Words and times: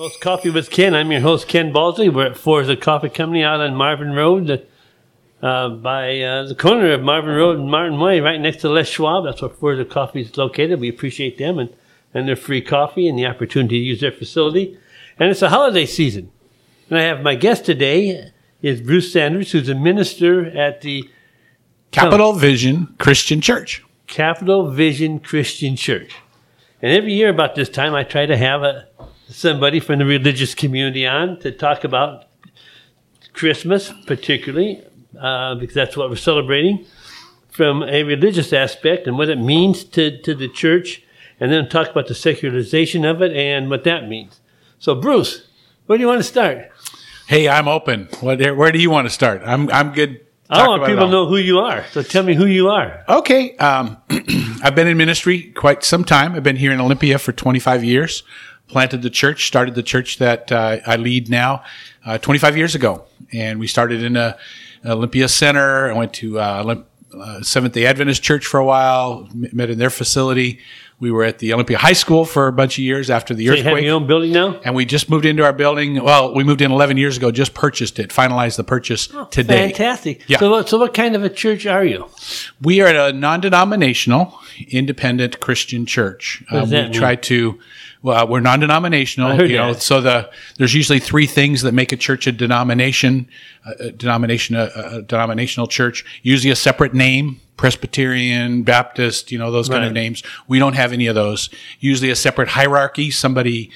Well, 0.00 0.08
it's 0.08 0.16
Coffee 0.16 0.48
with 0.48 0.70
Ken. 0.70 0.94
I'm 0.94 1.12
your 1.12 1.20
host, 1.20 1.46
Ken 1.46 1.74
Balsley. 1.74 2.10
We're 2.10 2.28
at 2.28 2.38
Forza 2.38 2.74
Coffee 2.74 3.10
Company 3.10 3.44
out 3.44 3.60
on 3.60 3.74
Marvin 3.74 4.12
Road, 4.12 4.66
uh, 5.42 5.68
by 5.68 6.18
uh, 6.22 6.44
the 6.44 6.54
corner 6.54 6.92
of 6.92 7.02
Marvin 7.02 7.34
Road 7.34 7.58
and 7.58 7.70
Martin 7.70 8.00
Way, 8.00 8.20
right 8.20 8.40
next 8.40 8.62
to 8.62 8.70
Les 8.70 8.88
Schwab. 8.88 9.24
That's 9.24 9.42
where 9.42 9.50
Forza 9.50 9.84
Coffee 9.84 10.22
is 10.22 10.38
located. 10.38 10.80
We 10.80 10.88
appreciate 10.88 11.36
them 11.36 11.58
and, 11.58 11.68
and 12.14 12.26
their 12.26 12.34
free 12.34 12.62
coffee 12.62 13.10
and 13.10 13.18
the 13.18 13.26
opportunity 13.26 13.78
to 13.78 13.84
use 13.84 14.00
their 14.00 14.10
facility. 14.10 14.78
And 15.18 15.28
it's 15.28 15.42
a 15.42 15.50
holiday 15.50 15.84
season. 15.84 16.32
And 16.88 16.98
I 16.98 17.02
have 17.02 17.20
my 17.20 17.34
guest 17.34 17.66
today 17.66 18.32
is 18.62 18.80
Bruce 18.80 19.12
Sanders, 19.12 19.52
who's 19.52 19.68
a 19.68 19.74
minister 19.74 20.46
at 20.46 20.80
the 20.80 21.10
Capital 21.90 22.32
Vision 22.32 22.94
Christian 22.98 23.42
Church. 23.42 23.84
Capital 24.06 24.70
Vision 24.70 25.18
Christian 25.20 25.76
Church. 25.76 26.14
And 26.80 26.90
every 26.90 27.12
year 27.12 27.28
about 27.28 27.54
this 27.54 27.68
time, 27.68 27.94
I 27.94 28.02
try 28.02 28.24
to 28.24 28.38
have 28.38 28.62
a, 28.62 28.88
somebody 29.30 29.80
from 29.80 29.98
the 29.98 30.04
religious 30.04 30.54
community 30.54 31.06
on 31.06 31.38
to 31.40 31.52
talk 31.52 31.84
about 31.84 32.24
Christmas, 33.32 33.92
particularly, 34.06 34.82
uh, 35.18 35.54
because 35.54 35.74
that's 35.74 35.96
what 35.96 36.10
we're 36.10 36.16
celebrating 36.16 36.84
from 37.50 37.82
a 37.82 38.02
religious 38.04 38.52
aspect 38.52 39.06
and 39.06 39.18
what 39.18 39.28
it 39.28 39.38
means 39.38 39.84
to, 39.84 40.20
to 40.22 40.34
the 40.34 40.48
church, 40.48 41.02
and 41.38 41.50
then 41.50 41.68
talk 41.68 41.88
about 41.88 42.06
the 42.06 42.14
secularization 42.14 43.04
of 43.04 43.22
it 43.22 43.32
and 43.32 43.70
what 43.70 43.84
that 43.84 44.08
means. 44.08 44.40
So, 44.78 44.94
Bruce, 44.94 45.48
where 45.86 45.98
do 45.98 46.02
you 46.02 46.08
want 46.08 46.20
to 46.20 46.24
start? 46.24 46.70
Hey, 47.26 47.48
I'm 47.48 47.68
open. 47.68 48.06
Where 48.20 48.72
do 48.72 48.78
you 48.78 48.90
want 48.90 49.06
to 49.06 49.10
start? 49.10 49.42
I'm, 49.44 49.70
I'm 49.70 49.92
good. 49.92 50.26
I 50.48 50.66
want 50.66 50.84
people 50.84 51.06
to 51.06 51.10
know 51.10 51.26
who 51.26 51.36
you 51.36 51.60
are. 51.60 51.84
So 51.92 52.02
tell 52.02 52.24
me 52.24 52.34
who 52.34 52.46
you 52.46 52.68
are. 52.68 53.04
Okay. 53.08 53.56
Um, 53.58 53.98
I've 54.62 54.74
been 54.74 54.88
in 54.88 54.96
ministry 54.96 55.52
quite 55.52 55.84
some 55.84 56.04
time. 56.04 56.34
I've 56.34 56.42
been 56.42 56.56
here 56.56 56.72
in 56.72 56.80
Olympia 56.80 57.18
for 57.18 57.32
25 57.32 57.84
years. 57.84 58.24
Planted 58.70 59.02
the 59.02 59.10
church, 59.10 59.48
started 59.48 59.74
the 59.74 59.82
church 59.82 60.18
that 60.18 60.52
uh, 60.52 60.78
I 60.86 60.94
lead 60.94 61.28
now 61.28 61.64
uh, 62.06 62.18
25 62.18 62.56
years 62.56 62.76
ago. 62.76 63.04
And 63.32 63.58
we 63.58 63.66
started 63.66 64.02
in 64.04 64.16
a 64.16 64.36
Olympia 64.86 65.26
Center. 65.28 65.90
I 65.90 65.94
went 65.94 66.14
to 66.14 66.38
uh, 66.38 66.82
uh, 67.12 67.42
Seventh 67.42 67.74
day 67.74 67.86
Adventist 67.86 68.22
Church 68.22 68.46
for 68.46 68.60
a 68.60 68.64
while, 68.64 69.28
met 69.34 69.70
in 69.70 69.78
their 69.78 69.90
facility. 69.90 70.60
We 71.00 71.10
were 71.10 71.24
at 71.24 71.38
the 71.38 71.54
Olympia 71.54 71.78
High 71.78 71.94
School 71.94 72.26
for 72.26 72.46
a 72.46 72.52
bunch 72.52 72.74
of 72.74 72.84
years 72.84 73.08
after 73.08 73.34
the 73.34 73.46
so 73.46 73.52
earthquake. 73.52 73.64
You 73.64 73.74
have 73.74 73.84
your 73.84 73.94
own 73.94 74.06
building 74.06 74.32
now? 74.32 74.60
And 74.64 74.74
we 74.74 74.84
just 74.84 75.08
moved 75.08 75.24
into 75.24 75.42
our 75.42 75.52
building. 75.54 76.02
Well, 76.04 76.34
we 76.34 76.44
moved 76.44 76.60
in 76.60 76.70
11 76.70 76.98
years 76.98 77.16
ago, 77.16 77.30
just 77.30 77.54
purchased 77.54 77.98
it, 77.98 78.10
finalized 78.10 78.58
the 78.58 78.64
purchase 78.64 79.08
oh, 79.14 79.24
today. 79.24 79.68
Fantastic. 79.68 80.28
Yeah. 80.28 80.38
So, 80.38 80.50
what, 80.50 80.68
so 80.68 80.78
what 80.78 80.92
kind 80.92 81.16
of 81.16 81.24
a 81.24 81.30
church 81.30 81.64
are 81.64 81.84
you? 81.84 82.06
We 82.60 82.82
are 82.82 83.08
a 83.08 83.12
non 83.12 83.40
denominational, 83.40 84.38
independent 84.68 85.40
Christian 85.40 85.86
church. 85.86 86.44
That 86.52 86.64
we 86.66 86.70
mean? 86.70 86.92
try 86.92 87.16
to 87.16 87.58
well, 88.02 88.22
uh, 88.22 88.26
we're 88.26 88.40
non-denominational. 88.40 89.40
Oh, 89.40 89.44
you 89.44 89.56
know, 89.56 89.72
so 89.74 90.00
the 90.00 90.30
there's 90.56 90.74
usually 90.74 91.00
three 91.00 91.26
things 91.26 91.62
that 91.62 91.72
make 91.72 91.92
a 91.92 91.96
church 91.96 92.26
a 92.26 92.32
denomination, 92.32 93.28
uh, 93.66 93.72
a 93.80 93.90
denomination, 93.90 94.56
a, 94.56 94.70
a 94.74 95.02
denominational 95.02 95.66
church. 95.66 96.04
Usually 96.22 96.50
a 96.50 96.56
separate 96.56 96.94
name, 96.94 97.40
Presbyterian, 97.56 98.62
Baptist, 98.62 99.30
you 99.30 99.38
know, 99.38 99.50
those 99.50 99.68
kind 99.68 99.82
Right. 99.82 99.88
of 99.88 99.92
names. 99.92 100.22
We 100.48 100.58
don't 100.58 100.74
have 100.76 100.92
any 100.92 101.06
of 101.08 101.14
those. 101.14 101.50
Usually 101.78 102.10
a 102.10 102.16
separate 102.16 102.48
hierarchy. 102.48 103.10
Somebody 103.10 103.70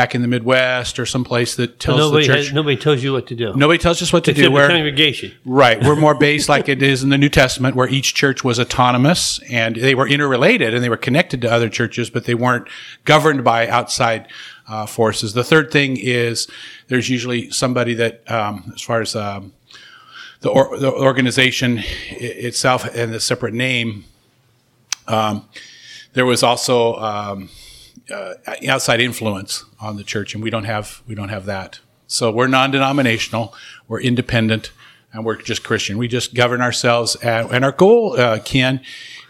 back 0.00 0.14
in 0.14 0.22
the 0.22 0.28
Midwest 0.28 0.98
or 0.98 1.04
someplace 1.04 1.56
that 1.56 1.78
tells 1.78 1.98
nobody, 1.98 2.26
the 2.26 2.32
church. 2.32 2.46
has, 2.46 2.54
nobody 2.54 2.74
tells 2.74 3.02
you 3.02 3.12
what 3.12 3.26
to 3.26 3.34
do. 3.34 3.54
Nobody 3.54 3.78
tells 3.78 4.00
us 4.00 4.14
what 4.14 4.24
to 4.24 4.30
Except 4.30 4.46
do. 4.48 4.50
We're, 4.50 4.66
congregation. 4.66 5.32
Right. 5.44 5.78
We're 5.84 5.94
more 5.94 6.14
based 6.14 6.48
like 6.48 6.70
it 6.70 6.82
is 6.82 7.02
in 7.02 7.10
the 7.10 7.18
New 7.18 7.28
Testament, 7.28 7.76
where 7.76 7.86
each 7.86 8.14
church 8.14 8.42
was 8.42 8.58
autonomous 8.58 9.40
and 9.50 9.76
they 9.76 9.94
were 9.94 10.08
interrelated 10.08 10.72
and 10.72 10.82
they 10.82 10.88
were 10.88 10.96
connected 10.96 11.42
to 11.42 11.52
other 11.52 11.68
churches, 11.68 12.08
but 12.08 12.24
they 12.24 12.34
weren't 12.34 12.66
governed 13.04 13.44
by 13.44 13.68
outside 13.68 14.26
uh, 14.68 14.86
forces. 14.86 15.34
The 15.34 15.44
third 15.44 15.70
thing 15.70 15.98
is 15.98 16.48
there's 16.88 17.10
usually 17.10 17.50
somebody 17.50 17.92
that, 17.92 18.30
um, 18.30 18.72
as 18.74 18.80
far 18.80 19.02
as 19.02 19.14
um, 19.14 19.52
the, 20.40 20.48
or, 20.48 20.78
the 20.78 20.90
organization 20.90 21.80
i- 21.80 21.82
itself 22.48 22.86
and 22.94 23.12
the 23.12 23.20
separate 23.20 23.52
name, 23.52 24.04
um, 25.08 25.46
there 26.14 26.24
was 26.24 26.42
also 26.42 26.94
um, 26.96 27.50
uh, 28.10 28.34
outside 28.68 29.00
influence 29.00 29.64
on 29.80 29.96
the 29.96 30.04
church, 30.04 30.34
and 30.34 30.42
we 30.42 30.50
don't 30.50 30.64
have 30.64 31.02
we 31.06 31.14
don't 31.14 31.28
have 31.28 31.46
that. 31.46 31.80
So 32.06 32.32
we're 32.32 32.48
non-denominational, 32.48 33.54
we're 33.86 34.00
independent, 34.00 34.72
and 35.12 35.24
we're 35.24 35.36
just 35.36 35.62
Christian. 35.62 35.96
We 35.96 36.08
just 36.08 36.34
govern 36.34 36.60
ourselves, 36.60 37.16
and, 37.16 37.50
and 37.50 37.64
our 37.64 37.72
goal, 37.72 38.18
uh, 38.18 38.40
Ken, 38.40 38.80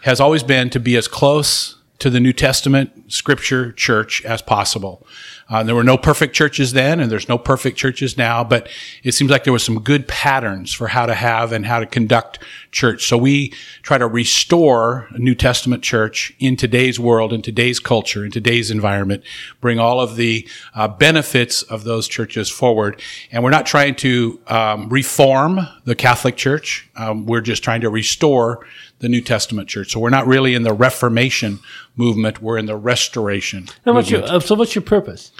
has 0.01 0.19
always 0.19 0.43
been 0.43 0.69
to 0.71 0.79
be 0.79 0.95
as 0.95 1.07
close 1.07 1.75
to 2.01 2.09
the 2.09 2.19
New 2.19 2.33
Testament 2.33 3.11
Scripture 3.11 3.71
church 3.71 4.25
as 4.25 4.41
possible. 4.41 5.05
Uh, 5.47 5.61
there 5.61 5.75
were 5.75 5.83
no 5.83 5.97
perfect 5.97 6.33
churches 6.33 6.73
then, 6.73 6.99
and 6.99 7.11
there's 7.11 7.29
no 7.29 7.37
perfect 7.37 7.77
churches 7.77 8.17
now, 8.17 8.43
but 8.43 8.67
it 9.03 9.11
seems 9.11 9.29
like 9.29 9.43
there 9.43 9.53
was 9.53 9.63
some 9.63 9.79
good 9.79 10.07
patterns 10.07 10.73
for 10.73 10.87
how 10.87 11.05
to 11.05 11.13
have 11.13 11.51
and 11.51 11.65
how 11.65 11.79
to 11.79 11.85
conduct 11.85 12.39
church. 12.71 13.05
So 13.05 13.17
we 13.17 13.53
try 13.83 13.99
to 13.99 14.07
restore 14.07 15.09
a 15.11 15.19
New 15.19 15.35
Testament 15.35 15.83
church 15.83 16.33
in 16.39 16.55
today's 16.55 16.99
world, 16.99 17.33
in 17.33 17.43
today's 17.43 17.79
culture, 17.79 18.25
in 18.25 18.31
today's 18.31 18.71
environment, 18.71 19.23
bring 19.59 19.77
all 19.77 19.99
of 19.99 20.15
the 20.15 20.47
uh, 20.73 20.87
benefits 20.87 21.61
of 21.63 21.83
those 21.83 22.07
churches 22.07 22.49
forward. 22.49 22.99
And 23.31 23.43
we're 23.43 23.51
not 23.51 23.65
trying 23.67 23.95
to 23.95 24.39
um, 24.47 24.89
reform 24.89 25.59
the 25.83 25.95
Catholic 25.95 26.35
Church. 26.35 26.89
Um, 26.95 27.27
we're 27.27 27.41
just 27.41 27.63
trying 27.63 27.81
to 27.81 27.89
restore 27.89 28.65
the 29.01 29.09
New 29.09 29.21
Testament 29.21 29.67
church. 29.67 29.91
So 29.91 29.99
we're 29.99 30.09
not 30.09 30.27
really 30.27 30.53
in 30.55 30.63
the 30.63 30.73
Reformation 30.73 31.59
movement. 31.95 32.41
We're 32.41 32.57
in 32.57 32.67
the 32.67 32.75
restoration. 32.75 33.67
Your, 34.09 34.21
movement. 34.21 34.43
so 34.43 34.55
what's 34.55 34.75
your 34.75 34.83
purpose? 34.83 35.31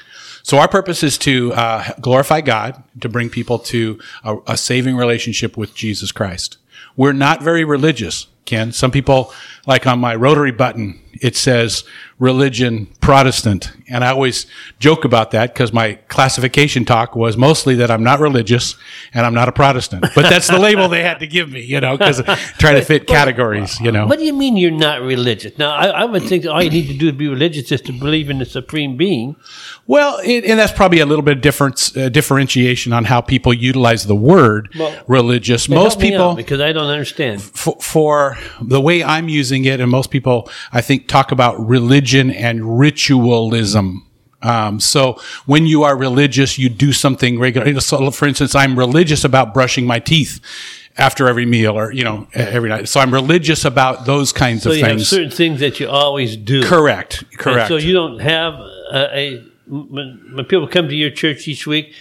So 0.44 0.57
our 0.57 0.67
purpose 0.67 1.03
is 1.03 1.17
to 1.19 1.53
uh, 1.53 1.94
glorify 2.01 2.41
God, 2.41 2.83
to 2.99 3.07
bring 3.07 3.29
people 3.29 3.59
to 3.59 3.99
a, 4.23 4.38
a 4.47 4.57
saving 4.57 4.97
relationship 4.97 5.55
with 5.55 5.75
Jesus 5.75 6.11
Christ. 6.11 6.57
We're 6.97 7.13
not 7.13 7.44
very 7.44 7.63
religious, 7.63 8.27
Ken. 8.45 8.72
Some 8.72 8.91
people, 8.91 9.31
like 9.67 9.85
on 9.85 9.99
my 9.99 10.16
rotary 10.16 10.51
button, 10.51 10.99
it 11.22 11.35
says 11.35 11.83
religion 12.19 12.85
Protestant. 13.01 13.72
And 13.89 14.03
I 14.03 14.11
always 14.11 14.45
joke 14.79 15.05
about 15.05 15.31
that 15.31 15.53
because 15.53 15.73
my 15.73 15.95
classification 16.07 16.85
talk 16.85 17.16
was 17.16 17.35
mostly 17.35 17.73
that 17.75 17.89
I'm 17.89 18.03
not 18.03 18.19
religious 18.19 18.75
and 19.11 19.25
I'm 19.25 19.33
not 19.33 19.49
a 19.49 19.51
Protestant. 19.51 20.05
But 20.13 20.29
that's 20.29 20.47
the 20.47 20.59
label 20.59 20.88
they 20.88 21.01
had 21.01 21.19
to 21.19 21.27
give 21.27 21.51
me, 21.51 21.61
you 21.61 21.81
know, 21.81 21.97
because 21.97 22.22
trying 22.59 22.75
to 22.75 22.85
fit 22.85 23.07
categories, 23.07 23.79
you 23.81 23.91
know. 23.91 24.05
What 24.05 24.19
do 24.19 24.25
you 24.25 24.33
mean 24.33 24.55
you're 24.55 24.69
not 24.69 25.01
religious? 25.01 25.57
Now, 25.57 25.72
I, 25.73 25.88
I 25.88 26.05
would 26.05 26.22
think 26.23 26.45
all 26.45 26.61
you 26.61 26.69
need 26.69 26.88
to 26.88 26.97
do 26.97 27.07
to 27.11 27.17
be 27.17 27.28
religious 27.28 27.72
is 27.72 27.81
to 27.81 27.91
believe 27.91 28.29
in 28.29 28.38
the 28.38 28.45
supreme 28.45 28.97
being. 28.97 29.35
Well, 29.88 30.19
it, 30.23 30.45
and 30.45 30.59
that's 30.59 30.72
probably 30.72 30.99
a 30.99 31.07
little 31.07 31.23
bit 31.23 31.38
of 31.38 31.41
difference, 31.41 31.97
uh, 31.97 32.09
differentiation 32.09 32.93
on 32.93 33.05
how 33.05 33.22
people 33.22 33.51
utilize 33.51 34.05
the 34.05 34.16
word 34.16 34.69
Well, 34.78 35.03
religious. 35.07 35.67
Most 35.67 35.99
people, 35.99 36.35
because 36.35 36.61
I 36.61 36.72
don't 36.72 36.89
understand. 36.89 37.41
for, 37.41 37.75
for 37.81 38.38
the 38.61 38.79
way 38.79 39.03
I'm 39.03 39.28
using 39.28 39.66
it, 39.66 39.79
and 39.79 39.89
most 39.89 40.11
people, 40.11 40.49
I 40.72 40.81
think, 40.81 41.00
talk 41.07 41.31
about 41.31 41.59
religion 41.66 42.29
and 42.31 42.79
ritualism. 42.79 44.06
Um, 44.41 44.79
so 44.79 45.19
when 45.45 45.66
you 45.67 45.84
are 45.84 45.95
religious, 45.95 46.57
you 46.57 46.67
do 46.69 46.94
something 46.94 47.39
regular. 47.39 47.79
So 47.79 48.09
for 48.12 48.28
instance, 48.28 48.56
I'm 48.56 48.78
religious 48.78 49.23
about 49.23 49.53
brushing 49.53 49.85
my 49.85 50.00
teeth 50.00 50.40
after 50.97 51.28
every 51.28 51.45
meal 51.45 51.78
or, 51.78 51.91
you 51.91 52.03
know, 52.03 52.28
every 52.34 52.69
night. 52.69 52.90
So 52.90 53.00
I'm 53.00 53.13
religious 53.13 53.63
about 53.66 54.06
those 54.06 54.34
kinds 54.34 54.63
So 54.63 54.72
of 54.72 54.79
things. 54.79 55.07
certain 55.07 55.29
things 55.31 55.59
that 55.59 55.79
you 55.79 55.88
always 55.90 56.35
do. 56.35 56.63
correct. 56.63 57.22
And 57.22 57.38
Correct. 57.40 57.67
so 57.67 57.78
you 57.78 57.94
don't 57.94 58.19
have 58.19 58.56
a, 58.56 59.07
a 59.17 59.44
when, 59.67 60.31
when 60.34 60.45
people 60.45 60.67
come 60.67 60.90
to 60.90 60.95
your 60.95 61.11
church 61.11 61.47
each 61.47 61.66
week, 61.67 61.94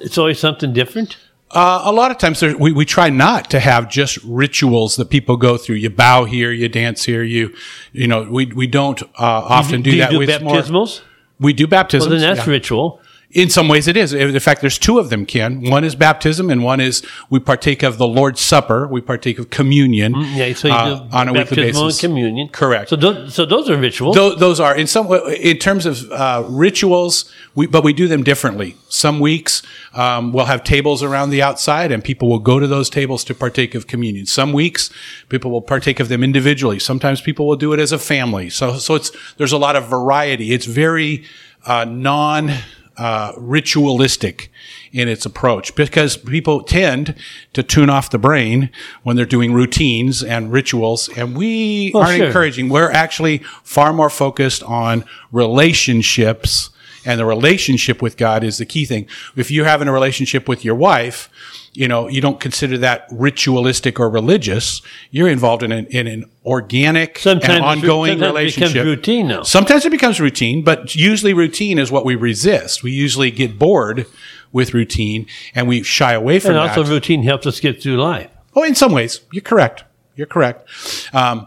it's 0.00 0.16
always 0.16 0.38
something 0.38 0.72
different. 0.72 1.16
Uh, 1.52 1.82
a 1.84 1.92
lot 1.92 2.10
of 2.10 2.16
times 2.16 2.40
there, 2.40 2.56
we, 2.56 2.72
we 2.72 2.84
try 2.86 3.10
not 3.10 3.50
to 3.50 3.60
have 3.60 3.90
just 3.90 4.18
rituals 4.24 4.96
that 4.96 5.10
people 5.10 5.36
go 5.36 5.58
through. 5.58 5.76
You 5.76 5.90
bow 5.90 6.24
here, 6.24 6.50
you 6.50 6.68
dance 6.68 7.04
here, 7.04 7.22
you, 7.22 7.54
you 7.92 8.06
know, 8.06 8.22
we, 8.22 8.46
we 8.46 8.66
don't, 8.66 9.02
uh, 9.02 9.08
often 9.18 9.82
do, 9.82 9.90
you 9.90 9.98
that. 9.98 10.10
do 10.10 10.16
more- 10.16 10.26
baptismals? 10.26 11.02
we 11.38 11.52
do 11.52 11.66
baptisms. 11.66 12.08
well, 12.08 12.18
then 12.18 12.34
that's 12.36 12.46
yeah. 12.46 12.52
ritual. 12.52 13.01
In 13.32 13.48
some 13.48 13.66
ways 13.66 13.88
it 13.88 13.96
is. 13.96 14.12
In 14.12 14.38
fact, 14.40 14.60
there's 14.60 14.78
two 14.78 14.98
of 14.98 15.08
them, 15.08 15.24
Ken. 15.24 15.62
One 15.70 15.84
is 15.84 15.94
baptism 15.94 16.50
and 16.50 16.62
one 16.62 16.80
is 16.80 17.02
we 17.30 17.40
partake 17.40 17.82
of 17.82 17.96
the 17.96 18.06
Lord's 18.06 18.42
Supper. 18.42 18.86
We 18.86 19.00
partake 19.00 19.38
of 19.38 19.48
communion. 19.48 20.12
Mm, 20.12 20.36
Yeah, 20.36 20.54
so 20.54 20.68
you 20.68 20.74
uh, 20.74 21.08
on 21.12 21.28
a 21.28 21.32
weekly 21.32 21.56
basis. 21.56 21.80
and 21.80 22.10
communion. 22.10 22.48
Correct. 22.48 22.90
So 22.90 22.96
those, 22.96 23.34
so 23.34 23.46
those 23.46 23.70
are 23.70 23.76
rituals. 23.78 24.16
Tho- 24.16 24.34
those 24.34 24.60
are 24.60 24.76
in 24.76 24.86
some 24.86 25.08
way, 25.08 25.20
in 25.40 25.56
terms 25.56 25.86
of 25.86 26.10
uh, 26.12 26.44
rituals, 26.46 27.32
we, 27.54 27.66
but 27.66 27.82
we 27.82 27.94
do 27.94 28.06
them 28.06 28.22
differently. 28.22 28.76
Some 28.90 29.18
weeks 29.18 29.62
um, 29.94 30.34
we'll 30.34 30.44
have 30.44 30.62
tables 30.62 31.02
around 31.02 31.30
the 31.30 31.40
outside, 31.40 31.90
and 31.90 32.04
people 32.04 32.28
will 32.28 32.38
go 32.38 32.60
to 32.60 32.66
those 32.66 32.90
tables 32.90 33.24
to 33.24 33.34
partake 33.34 33.74
of 33.74 33.86
communion. 33.86 34.26
Some 34.26 34.52
weeks 34.52 34.90
people 35.30 35.50
will 35.50 35.62
partake 35.62 36.00
of 36.00 36.08
them 36.10 36.22
individually. 36.22 36.78
Sometimes 36.78 37.22
people 37.22 37.46
will 37.46 37.56
do 37.56 37.72
it 37.72 37.80
as 37.80 37.92
a 37.92 37.98
family. 37.98 38.50
So, 38.50 38.76
so 38.76 38.94
it's 38.94 39.10
there's 39.38 39.52
a 39.52 39.58
lot 39.58 39.74
of 39.74 39.86
variety. 39.86 40.52
It's 40.52 40.66
very 40.66 41.24
uh, 41.64 41.86
non 41.86 42.52
uh, 42.96 43.32
ritualistic 43.38 44.50
in 44.92 45.08
its 45.08 45.24
approach 45.24 45.74
because 45.74 46.16
people 46.16 46.62
tend 46.62 47.14
to 47.54 47.62
tune 47.62 47.88
off 47.88 48.10
the 48.10 48.18
brain 48.18 48.70
when 49.02 49.16
they're 49.16 49.24
doing 49.24 49.52
routines 49.54 50.22
and 50.22 50.52
rituals, 50.52 51.08
and 51.16 51.36
we 51.36 51.90
Well, 51.94 52.02
aren't 52.04 52.16
sure. 52.18 52.26
encouraging. 52.26 52.68
We're 52.68 52.90
actually 52.90 53.38
far 53.64 53.92
more 53.92 54.10
focused 54.10 54.62
on 54.64 55.04
relationships 55.30 56.70
and 57.04 57.18
the 57.18 57.26
relationship 57.26 58.00
with 58.00 58.16
God 58.16 58.44
is 58.44 58.58
the 58.58 58.66
key 58.66 58.84
thing. 58.84 59.06
If 59.34 59.50
you're 59.50 59.64
having 59.64 59.88
a 59.88 59.92
relationship 59.92 60.48
with 60.48 60.64
your 60.64 60.76
wife, 60.76 61.28
you 61.74 61.88
know, 61.88 62.06
you 62.08 62.20
don't 62.20 62.38
consider 62.38 62.76
that 62.78 63.06
ritualistic 63.10 63.98
or 63.98 64.10
religious. 64.10 64.82
You're 65.10 65.28
involved 65.28 65.62
in 65.62 65.72
an, 65.72 65.86
in 65.86 66.06
an 66.06 66.24
organic 66.44 67.18
Sometimes 67.18 67.48
and 67.54 67.64
ongoing 67.64 68.18
sometimes 68.18 68.20
it 68.20 68.56
becomes 68.56 68.74
relationship. 68.74 68.84
routine, 68.84 69.28
though. 69.28 69.42
Sometimes 69.42 69.84
it 69.86 69.90
becomes 69.90 70.20
routine, 70.20 70.62
but 70.62 70.94
usually 70.94 71.32
routine 71.32 71.78
is 71.78 71.90
what 71.90 72.04
we 72.04 72.14
resist. 72.14 72.82
We 72.82 72.90
usually 72.92 73.30
get 73.30 73.58
bored 73.58 74.06
with 74.52 74.74
routine 74.74 75.26
and 75.54 75.66
we 75.66 75.82
shy 75.82 76.12
away 76.12 76.38
from 76.40 76.50
And 76.56 76.58
that. 76.68 76.76
also, 76.78 76.92
routine 76.92 77.22
helps 77.22 77.46
us 77.46 77.58
get 77.58 77.82
through 77.82 77.96
life. 77.96 78.28
Oh, 78.54 78.62
in 78.64 78.74
some 78.74 78.92
ways, 78.92 79.20
you're 79.32 79.40
correct. 79.40 79.84
You're 80.14 80.26
correct. 80.26 80.68
Um, 81.14 81.46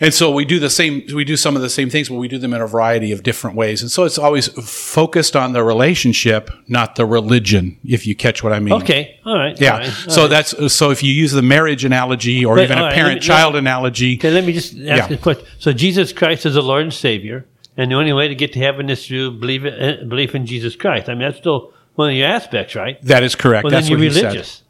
and 0.00 0.14
so 0.14 0.30
we 0.30 0.44
do 0.44 0.58
the 0.58 0.70
same. 0.70 1.02
We 1.14 1.24
do 1.24 1.36
some 1.36 1.56
of 1.56 1.62
the 1.62 1.68
same 1.70 1.90
things, 1.90 2.08
but 2.08 2.16
we 2.16 2.26
do 2.28 2.38
them 2.38 2.54
in 2.54 2.60
a 2.60 2.66
variety 2.66 3.12
of 3.12 3.22
different 3.22 3.56
ways. 3.56 3.82
And 3.82 3.90
so 3.90 4.04
it's 4.04 4.18
always 4.18 4.48
focused 4.48 5.36
on 5.36 5.52
the 5.52 5.62
relationship, 5.62 6.50
not 6.68 6.96
the 6.96 7.04
religion. 7.06 7.78
If 7.84 8.06
you 8.06 8.14
catch 8.14 8.42
what 8.42 8.52
I 8.52 8.60
mean. 8.60 8.74
Okay, 8.74 9.18
all 9.24 9.36
right. 9.36 9.58
Yeah. 9.60 9.72
all 9.72 9.78
right, 9.80 9.86
so 9.90 10.22
right. 10.22 10.30
that's 10.30 10.72
so 10.74 10.90
if 10.90 11.02
you 11.02 11.12
use 11.12 11.32
the 11.32 11.42
marriage 11.42 11.84
analogy 11.84 12.44
or 12.44 12.56
But, 12.56 12.64
even 12.64 12.78
a 12.78 12.82
right, 12.82 12.94
parent-child 12.94 13.56
analogy, 13.56 14.16
Okay, 14.16 14.30
let 14.30 14.44
me 14.44 14.52
just 14.52 14.72
ask 14.74 15.10
Yeah. 15.10 15.16
a 15.16 15.18
question. 15.18 15.44
So 15.58 15.72
Jesus 15.72 16.12
Christ 16.12 16.46
is 16.46 16.54
the 16.54 16.62
Lord 16.62 16.82
and 16.82 16.92
Savior, 16.94 17.46
and 17.76 17.90
the 17.90 17.96
only 17.96 18.12
way 18.12 18.28
to 18.28 18.34
get 18.34 18.52
to 18.54 18.58
heaven 18.58 18.88
is 18.90 19.06
through 19.06 19.32
believe 19.38 19.64
uh, 19.66 20.04
belief 20.08 20.34
in 20.34 20.46
Jesus 20.46 20.76
Christ. 20.76 21.08
I 21.08 21.12
mean, 21.14 21.22
that's 21.28 21.38
still 21.38 21.72
one 21.96 22.10
of 22.10 22.16
your 22.16 22.28
aspects, 22.28 22.74
right? 22.74 23.00
that 23.02 23.22
is 23.22 23.34
correct. 23.34 23.64
Well, 23.64 23.70
That's 23.70 23.88
then 23.88 23.98
you're 23.98 24.08
what 24.08 24.14
he 24.16 24.22
religious. 24.22 24.62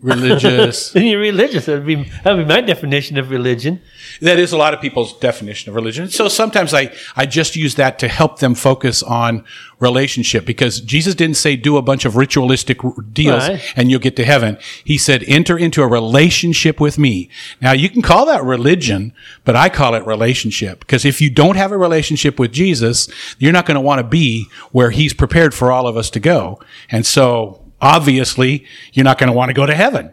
Religious. 0.00 0.94
You're 0.94 1.20
religious. 1.20 1.66
That'd 1.66 1.86
be 1.86 1.94
that 2.24 2.34
would 2.36 2.48
be 2.48 2.54
my 2.54 2.60
definition 2.60 3.16
of 3.18 3.30
religion. 3.30 3.80
That 4.20 4.38
is 4.38 4.52
a 4.52 4.56
lot 4.56 4.74
of 4.74 4.80
people's 4.80 5.16
definition 5.18 5.70
of 5.70 5.76
religion. 5.76 6.08
So 6.08 6.28
sometimes 6.28 6.74
I, 6.74 6.92
I 7.16 7.26
just 7.26 7.54
use 7.54 7.76
that 7.76 7.98
to 8.00 8.08
help 8.08 8.40
them 8.40 8.54
focus 8.54 9.02
on 9.02 9.44
relationship 9.78 10.44
because 10.44 10.80
Jesus 10.80 11.14
didn't 11.14 11.36
say 11.36 11.54
do 11.54 11.76
a 11.76 11.82
bunch 11.82 12.04
of 12.04 12.16
ritualistic 12.16 12.80
deals 13.12 13.48
Right. 13.48 13.72
and 13.76 13.90
you'll 13.90 14.00
get 14.00 14.16
to 14.16 14.24
heaven. 14.24 14.58
He 14.82 14.98
said 14.98 15.22
enter 15.28 15.56
into 15.56 15.82
a 15.82 15.86
relationship 15.86 16.80
with 16.80 16.98
me. 16.98 17.30
Now 17.60 17.72
you 17.72 17.88
can 17.88 18.02
call 18.02 18.26
that 18.26 18.42
religion, 18.42 19.12
but 19.44 19.54
I 19.54 19.68
call 19.68 19.94
it 19.94 20.04
relationship 20.04 20.80
because 20.80 21.04
if 21.04 21.20
you 21.20 21.30
don't 21.30 21.56
have 21.56 21.70
a 21.70 21.78
relationship 21.78 22.40
with 22.40 22.52
Jesus, 22.52 23.08
you're 23.38 23.52
not 23.52 23.66
going 23.66 23.76
to 23.76 23.80
want 23.80 24.00
to 24.00 24.04
be 24.06 24.46
where 24.72 24.90
he's 24.90 25.14
prepared 25.14 25.54
for 25.54 25.70
all 25.70 25.86
of 25.86 25.96
us 25.96 26.10
to 26.10 26.20
go. 26.20 26.58
And 26.90 27.06
so 27.06 27.62
obviously 27.80 28.64
you're 28.92 29.04
not 29.04 29.18
going 29.18 29.28
to 29.28 29.32
want 29.32 29.48
to 29.48 29.54
go 29.54 29.64
to 29.64 29.74
heaven 29.74 30.10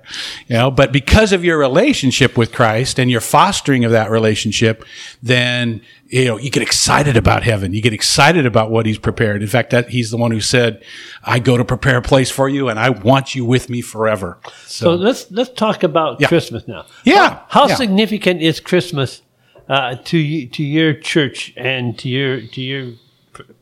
you 0.48 0.56
know 0.56 0.70
but 0.70 0.92
because 0.92 1.34
of 1.34 1.44
your 1.44 1.58
relationship 1.58 2.38
with 2.38 2.52
christ 2.52 3.00
and 3.00 3.10
your 3.10 3.20
fostering 3.22 3.84
of 3.84 3.92
that 3.92 4.10
relationship 4.12 4.84
then 5.24 5.82
you 6.08 6.26
know 6.26 6.38
you 6.38 6.52
get 6.52 6.62
excited 6.62 7.18
about 7.18 7.42
heaven 7.42 7.74
you 7.74 7.82
get 7.82 7.92
excited 7.94 8.46
about 8.46 8.70
what 8.70 8.86
he's 8.86 9.00
prepared 9.00 9.42
in 9.42 9.48
fact 9.48 9.72
that 9.72 9.90
he's 9.90 10.12
the 10.12 10.18
one 10.18 10.30
who 10.32 10.40
said 10.40 10.84
i 11.24 11.40
go 11.40 11.58
to 11.58 11.66
prepare 11.66 11.98
a 11.98 12.02
place 12.04 12.30
for 12.30 12.48
you 12.48 12.70
and 12.70 12.78
i 12.80 12.90
want 12.92 13.34
you 13.34 13.44
with 13.44 13.68
me 13.70 13.82
forever 13.82 14.38
So 14.68 14.94
let's 14.94 15.32
let's 15.32 15.50
talk 15.50 15.82
about 15.84 16.22
Yeah. 16.22 16.28
Christmas 16.28 16.68
now. 16.68 16.86
Yeah, 17.04 17.40
How 17.50 17.68
yeah. 17.68 17.76
significant 17.76 18.42
is 18.42 18.60
Christmas 18.60 19.22
uh, 19.68 19.96
to 20.04 20.18
you, 20.20 20.48
to 20.50 20.64
your 20.64 20.94
church 20.94 21.52
and 21.58 21.98
to 21.98 22.08
your 22.10 22.42
to 22.42 22.62
your 22.62 22.94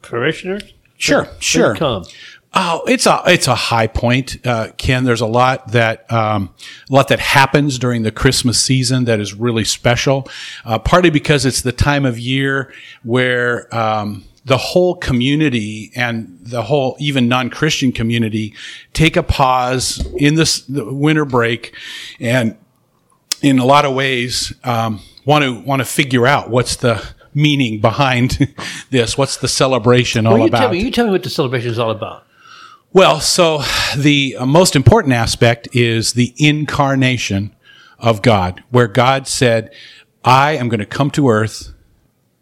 parishioners? 0.01 0.73
Sure, 0.97 1.27
sure. 1.39 1.75
Come. 1.75 2.03
Oh, 2.55 2.83
it's 2.87 3.07
a 3.07 3.21
it's 3.25 3.47
a 3.47 3.55
high 3.55 3.87
point, 3.87 4.37
uh, 4.45 4.69
Ken. 4.77 5.05
There's 5.05 5.21
a 5.21 5.25
lot 5.25 5.71
that 5.71 6.11
um, 6.13 6.53
a 6.89 6.93
lot 6.93 7.07
that 7.07 7.19
happens 7.19 7.79
during 7.79 8.03
the 8.03 8.11
Christmas 8.11 8.63
season 8.63 9.05
that 9.05 9.19
is 9.19 9.33
really 9.33 9.63
special. 9.63 10.27
Uh, 10.63 10.77
partly 10.77 11.09
because 11.09 11.45
it's 11.45 11.61
the 11.63 11.71
time 11.71 12.05
of 12.05 12.19
year 12.19 12.71
where 13.01 13.73
um, 13.75 14.25
the 14.45 14.57
whole 14.57 14.95
community 14.95 15.91
and 15.95 16.37
the 16.41 16.61
whole 16.63 16.95
even 16.99 17.27
non-Christian 17.27 17.91
community 17.91 18.53
take 18.93 19.15
a 19.17 19.23
pause 19.23 20.05
in 20.17 20.35
this 20.35 20.61
the 20.61 20.93
winter 20.93 21.25
break, 21.25 21.75
and 22.19 22.55
in 23.41 23.57
a 23.57 23.65
lot 23.65 23.83
of 23.83 23.95
ways 23.95 24.53
um, 24.63 24.99
want 25.25 25.43
to 25.43 25.59
want 25.61 25.79
to 25.79 25.85
figure 25.85 26.27
out 26.27 26.51
what's 26.51 26.75
the 26.75 27.03
meaning 27.33 27.81
behind 27.81 28.53
this. 28.91 29.17
What's 29.17 29.37
the 29.37 29.47
celebration 29.47 30.27
all 30.27 30.33
Well, 30.33 30.41
you 30.43 30.47
about? 30.49 30.59
tell 30.59 30.69
me. 30.69 30.81
You 30.81 30.91
tell 30.91 31.05
me 31.07 31.11
what 31.13 31.23
the 31.23 31.31
celebration 31.31 31.71
is 31.71 31.79
all 31.79 31.89
about. 31.89 32.27
Well, 32.93 33.21
so 33.21 33.63
the 33.97 34.35
uh, 34.37 34.45
most 34.45 34.75
important 34.75 35.13
aspect 35.15 35.67
is 35.73 36.13
the 36.13 36.31
incarnation 36.37 37.55
of 37.97 38.21
God, 38.21 38.63
where 38.69 38.87
God 38.87 39.27
said, 39.27 39.73
I 40.23 40.51
am 40.51 40.69
going 40.69 40.79
to 40.79 40.85
come 40.85 41.09
to 41.11 41.27
earth 41.27 41.73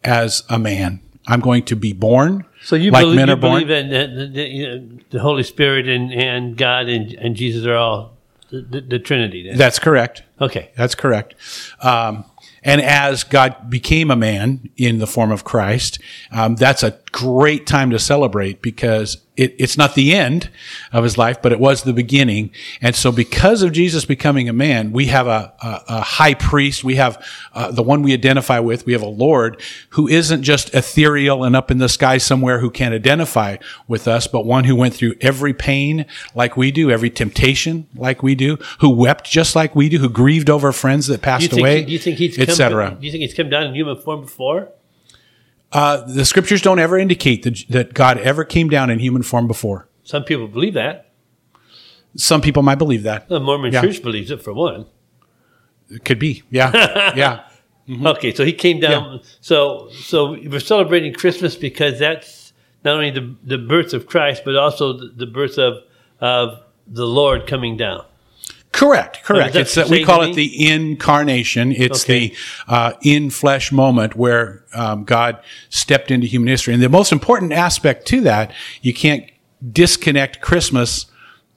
as 0.04 0.42
a 0.50 0.58
man. 0.58 1.00
I'm 1.26 1.40
going 1.40 1.64
to 1.64 1.76
be 1.76 1.94
born 1.94 2.44
So 2.62 2.76
you 2.76 2.90
like 2.90 3.04
believe, 3.04 3.16
men 3.16 3.28
you 3.28 3.34
are 3.34 3.36
born. 3.36 3.66
believe 3.66 3.68
that 3.68 4.14
the, 4.14 4.26
the, 4.26 4.28
the, 4.28 5.04
the 5.10 5.20
Holy 5.20 5.42
Spirit 5.42 5.88
and, 5.88 6.12
and 6.12 6.54
God 6.54 6.86
and, 6.88 7.14
and 7.14 7.34
Jesus 7.34 7.64
are 7.64 7.76
all 7.76 8.18
the, 8.50 8.60
the, 8.60 8.80
the 8.82 8.98
Trinity. 8.98 9.48
Then. 9.48 9.56
That's 9.56 9.78
correct. 9.78 10.22
okay. 10.38 10.70
That's 10.76 10.94
correct. 10.94 11.34
Um, 11.80 12.26
and 12.62 12.80
as 12.82 13.24
God 13.24 13.70
became 13.70 14.10
a 14.10 14.16
man 14.16 14.68
in 14.76 14.98
the 14.98 15.06
form 15.06 15.32
of 15.32 15.44
Christ, 15.44 15.98
um, 16.30 16.56
that's 16.56 16.82
a 16.82 16.98
great 17.12 17.66
time 17.66 17.90
to 17.90 17.98
celebrate 17.98 18.62
because 18.62 19.18
it, 19.36 19.54
it's 19.58 19.78
not 19.78 19.94
the 19.94 20.14
end 20.14 20.50
of 20.92 21.04
his 21.04 21.16
life, 21.16 21.40
but 21.40 21.52
it 21.52 21.60
was 21.60 21.82
the 21.82 21.92
beginning. 21.92 22.50
And 22.82 22.94
so, 22.94 23.10
because 23.10 23.62
of 23.62 23.72
Jesus 23.72 24.04
becoming 24.04 24.48
a 24.48 24.52
man, 24.52 24.92
we 24.92 25.06
have 25.06 25.26
a, 25.26 25.52
a, 25.62 25.82
a 25.88 26.00
high 26.00 26.34
priest. 26.34 26.84
We 26.84 26.96
have 26.96 27.24
uh, 27.54 27.70
the 27.70 27.82
one 27.82 28.02
we 28.02 28.12
identify 28.12 28.58
with. 28.58 28.84
We 28.84 28.92
have 28.92 29.02
a 29.02 29.06
Lord 29.06 29.60
who 29.90 30.06
isn't 30.06 30.42
just 30.42 30.74
ethereal 30.74 31.44
and 31.44 31.56
up 31.56 31.70
in 31.70 31.78
the 31.78 31.88
sky 31.88 32.18
somewhere 32.18 32.58
who 32.58 32.70
can't 32.70 32.94
identify 32.94 33.56
with 33.88 34.06
us, 34.06 34.26
but 34.26 34.44
one 34.44 34.64
who 34.64 34.76
went 34.76 34.94
through 34.94 35.14
every 35.20 35.54
pain 35.54 36.04
like 36.34 36.56
we 36.56 36.70
do, 36.70 36.90
every 36.90 37.10
temptation 37.10 37.88
like 37.94 38.22
we 38.22 38.34
do, 38.34 38.58
who 38.80 38.90
wept 38.90 39.30
just 39.30 39.56
like 39.56 39.74
we 39.74 39.88
do, 39.88 39.98
who 39.98 40.10
grieved 40.10 40.50
over 40.50 40.72
friends 40.72 41.06
that 41.06 41.22
passed 41.22 41.48
think, 41.48 41.60
away, 41.60 41.84
do 41.84 41.92
you 41.92 41.98
think 41.98 42.18
he's 42.18 42.36
come, 42.36 42.48
etc. 42.48 42.96
Do 42.98 43.06
you 43.06 43.10
think 43.10 43.22
he's 43.22 43.34
come 43.34 43.48
down 43.48 43.66
in 43.68 43.74
human 43.74 43.96
form 43.96 44.22
before? 44.22 44.72
Uh, 45.72 46.02
the 46.06 46.24
scriptures 46.24 46.60
don't 46.60 46.78
ever 46.78 46.98
indicate 46.98 47.42
that, 47.44 47.64
that 47.70 47.94
God 47.94 48.18
ever 48.18 48.44
came 48.44 48.68
down 48.68 48.90
in 48.90 48.98
human 48.98 49.22
form 49.22 49.46
before. 49.46 49.88
Some 50.04 50.24
people 50.24 50.46
believe 50.48 50.74
that. 50.74 51.12
Some 52.16 52.42
people 52.42 52.62
might 52.62 52.76
believe 52.76 53.04
that. 53.04 53.28
The 53.28 53.40
Mormon 53.40 53.72
Yeah. 53.72 53.80
Church 53.80 54.02
believes 54.02 54.30
it 54.30 54.42
for 54.42 54.52
one. 54.52 54.86
It 55.88 56.04
could 56.04 56.18
be. 56.18 56.42
Yeah. 56.50 56.70
yeah. 57.16 57.44
Mm-hmm. 57.88 58.06
Okay, 58.06 58.34
so 58.34 58.44
he 58.44 58.52
came 58.52 58.80
down. 58.80 59.20
So 59.40 59.88
so 59.90 60.32
we're 60.32 60.60
celebrating 60.60 61.12
Christmas 61.12 61.56
because 61.56 61.98
that's 61.98 62.52
not 62.84 62.94
only 62.94 63.10
the 63.10 63.34
the 63.42 63.58
birth 63.58 63.92
of 63.92 64.06
Christ, 64.06 64.42
but 64.44 64.54
also 64.56 64.92
the, 64.92 65.12
the 65.16 65.26
birth 65.26 65.58
of 65.58 65.78
of 66.20 66.60
the 66.86 67.06
Lord 67.06 67.46
coming 67.46 67.76
down. 67.76 68.04
Correct, 68.82 69.22
correct. 69.22 69.54
that 69.54 69.60
It's 69.60 69.78
uh, 69.78 69.86
we 69.88 70.04
call 70.04 70.22
it 70.22 70.34
the 70.34 70.68
incarnation. 70.68 71.70
It's 71.70 72.02
Okay. 72.02 72.28
the 72.28 72.36
uh, 72.66 72.92
in 73.02 73.30
flesh 73.30 73.70
moment 73.70 74.16
where 74.16 74.64
um, 74.74 75.04
God 75.04 75.38
stepped 75.68 76.10
into 76.10 76.26
human 76.26 76.48
history. 76.48 76.74
And 76.74 76.82
the 76.82 76.88
most 76.88 77.12
important 77.12 77.52
aspect 77.52 78.06
to 78.08 78.20
that, 78.22 78.52
you 78.80 78.92
can't 78.92 79.24
disconnect 79.72 80.40
Christmas 80.40 81.06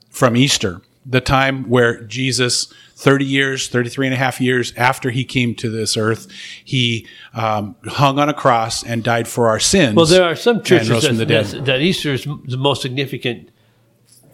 from 0.10 0.38
Easter, 0.38 0.82
the 1.03 1.20
time 1.20 1.67
where 1.67 2.01
Jesus, 2.03 2.72
30 2.96 3.25
years, 3.25 3.70
33 3.70 4.08
and 4.08 4.13
a 4.13 4.17
half 4.17 4.39
years 4.39 4.72
after 4.77 5.10
he 5.10 5.24
came 5.25 5.55
to 5.55 5.70
this 5.70 5.98
earth, 5.98 6.27
he 6.63 7.08
um, 7.34 7.75
hung 7.86 8.20
on 8.20 8.29
a 8.29 8.34
cross 8.34 8.84
and 8.84 9.03
died 9.03 9.27
for 9.27 9.48
our 9.48 9.60
sins. 9.60 9.96
Well, 9.96 10.05
there 10.05 10.24
are 10.24 10.36
some 10.36 10.62
churches 10.62 10.89
that, 10.89 11.03
from 11.08 11.17
the 11.17 11.25
dead. 11.25 11.46
that, 11.48 11.65
that 11.65 11.82
Easter 11.82 12.13
is 12.13 12.25
the 12.25 12.58
most 12.58 12.84
significant 12.84 13.50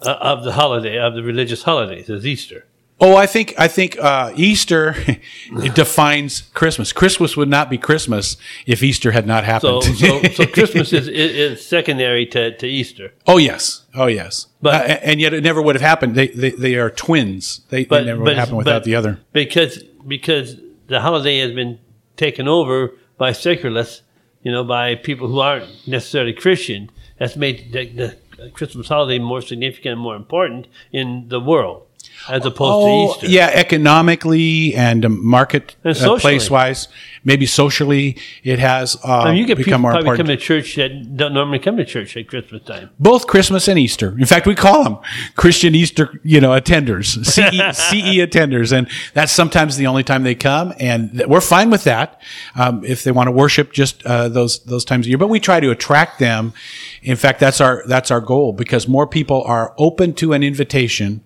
uh, 0.02 0.18
of 0.20 0.44
the 0.44 0.52
holiday 0.52 1.00
of 1.00 1.14
the 1.14 1.24
religious 1.24 1.64
holidays 1.64 2.10
is 2.10 2.26
Easter. 2.26 2.66
Oh, 3.04 3.16
I 3.16 3.26
think 3.26 3.56
I 3.58 3.68
think 3.68 3.98
uh, 4.00 4.32
Easter 4.36 4.96
it 5.68 5.74
defines 5.74 6.42
Christmas. 6.54 6.94
Christmas 6.94 7.36
would 7.36 7.50
not 7.50 7.68
be 7.70 7.78
Christmas 7.80 8.38
if 8.68 8.84
Easter 8.84 9.12
had 9.12 9.26
not 9.26 9.44
happened. 9.44 9.84
so, 9.84 10.22
so 10.36 10.46
Christmas 10.46 10.94
is, 10.94 11.08
is, 11.08 11.32
is 11.60 11.66
secondary 11.66 12.26
to, 12.28 12.56
to 12.58 12.68
Easter. 12.68 13.12
oh 13.26 13.38
yes, 13.38 13.86
oh 13.96 14.06
yes. 14.08 14.48
But- 14.62 14.76
Uh, 14.76 15.00
and 15.10 15.20
yet 15.20 15.34
it 15.34 15.44
never 15.44 15.62
would 15.62 15.74
have 15.76 15.82
happened. 15.82 16.14
They 16.16 16.28
they, 16.28 16.52
they 16.52 16.76
are 16.76 16.92
twins. 16.92 17.62
They, 17.70 17.86
But 17.86 18.02
they 18.02 18.06
never 18.06 18.20
but 18.20 18.26
would 18.26 18.38
happen 18.38 18.56
without 18.56 18.84
the 18.84 18.96
other. 18.96 19.20
because 19.34 19.84
because 20.08 20.58
the 20.88 21.02
holiday 21.02 21.40
has 21.40 21.52
been 21.54 21.80
taken 22.18 22.48
over 22.48 22.92
by 23.18 23.32
secularists, 23.32 24.04
you 24.44 24.52
know, 24.52 24.64
by 24.64 24.94
people 24.96 25.28
who 25.28 25.40
aren't 25.40 25.66
necessarily 25.88 26.34
Christian. 26.34 26.90
That's 27.18 27.36
made 27.36 27.72
the, 27.72 27.86
the 27.86 28.50
Christmas 28.52 28.88
holiday 28.88 29.20
more 29.20 29.42
significant 29.42 29.94
and 29.94 30.02
more 30.02 30.16
important 30.16 30.68
in 30.92 31.28
the 31.30 31.40
world. 31.40 31.86
As 32.30 32.46
opposed 32.46 32.62
Oh, 32.62 33.14
to 33.14 33.26
Easter. 33.26 33.28
yeah, 33.28 33.50
economically 33.54 34.74
and 34.76 35.10
market 35.22 35.76
And 35.84 35.98
uh, 35.98 36.18
place 36.20 36.50
wise, 36.50 36.88
maybe 37.24 37.46
socially, 37.46 38.18
it 38.44 38.60
has 38.60 38.96
uh, 39.04 39.20
I 39.22 39.26
mean, 39.32 39.38
you 39.38 39.46
get 39.46 39.58
people 39.58 39.70
become 39.72 39.82
more 39.82 39.92
probably 39.92 40.10
important. 40.10 40.28
come 40.30 40.38
to 40.38 40.42
church 40.42 40.76
that 40.76 41.18
don't 41.18 41.34
normally 41.34 41.60
come 41.60 41.78
to 41.78 41.86
church 41.86 42.16
at 42.18 42.28
Christmas 42.28 42.64
time. 42.64 42.90
Both 43.00 43.28
Christmas 43.28 43.68
and 43.68 43.78
Easter. 43.80 44.16
In 44.18 44.26
fact, 44.26 44.46
we 44.48 44.56
call 44.56 44.84
them 44.84 44.98
Christian 45.36 45.76
Easter, 45.76 46.20
you 46.24 46.40
know, 46.42 46.52
attenders, 46.52 47.24
CE, 47.26 47.78
CE 47.78 48.18
attenders, 48.26 48.72
and 48.76 48.88
that's 49.14 49.32
sometimes 49.32 49.78
the 49.78 49.88
only 49.88 50.04
time 50.04 50.24
they 50.24 50.36
come, 50.36 50.74
and 50.80 51.24
we're 51.28 51.42
fine 51.42 51.70
with 51.70 51.84
that 51.86 52.22
um, 52.56 52.84
if 52.86 53.04
they 53.04 53.12
want 53.12 53.28
to 53.28 53.32
worship 53.32 53.72
just 53.74 54.06
uh, 54.06 54.30
those 54.30 54.64
those 54.66 54.86
times 54.86 55.06
a 55.06 55.10
year. 55.10 55.18
But 55.18 55.30
we 55.30 55.40
try 55.40 55.60
to 55.60 55.72
attract 55.72 56.20
them. 56.20 56.54
In 57.04 57.16
fact, 57.16 57.40
that's 57.40 57.60
our 57.62 57.84
that's 57.88 58.12
our 58.12 58.22
goal 58.22 58.54
because 58.54 58.88
more 58.88 59.08
people 59.08 59.44
are 59.44 59.74
open 59.78 60.14
to 60.14 60.34
an 60.34 60.44
invitation 60.44 61.24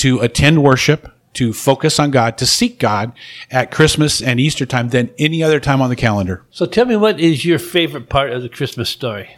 to 0.00 0.20
attend 0.20 0.62
worship. 0.62 1.12
To 1.34 1.52
focus 1.52 2.00
on 2.00 2.10
God, 2.10 2.36
to 2.38 2.44
seek 2.44 2.80
God 2.80 3.12
at 3.52 3.70
Christmas 3.70 4.20
and 4.20 4.40
Easter 4.40 4.66
time 4.66 4.88
than 4.88 5.10
any 5.16 5.44
other 5.44 5.60
time 5.60 5.80
on 5.80 5.88
the 5.88 5.94
calendar. 5.94 6.44
So 6.50 6.66
tell 6.66 6.86
me, 6.86 6.96
what 6.96 7.20
is 7.20 7.44
your 7.44 7.60
favorite 7.60 8.08
part 8.08 8.32
of 8.32 8.42
the 8.42 8.48
Christmas 8.48 8.88
story? 8.88 9.36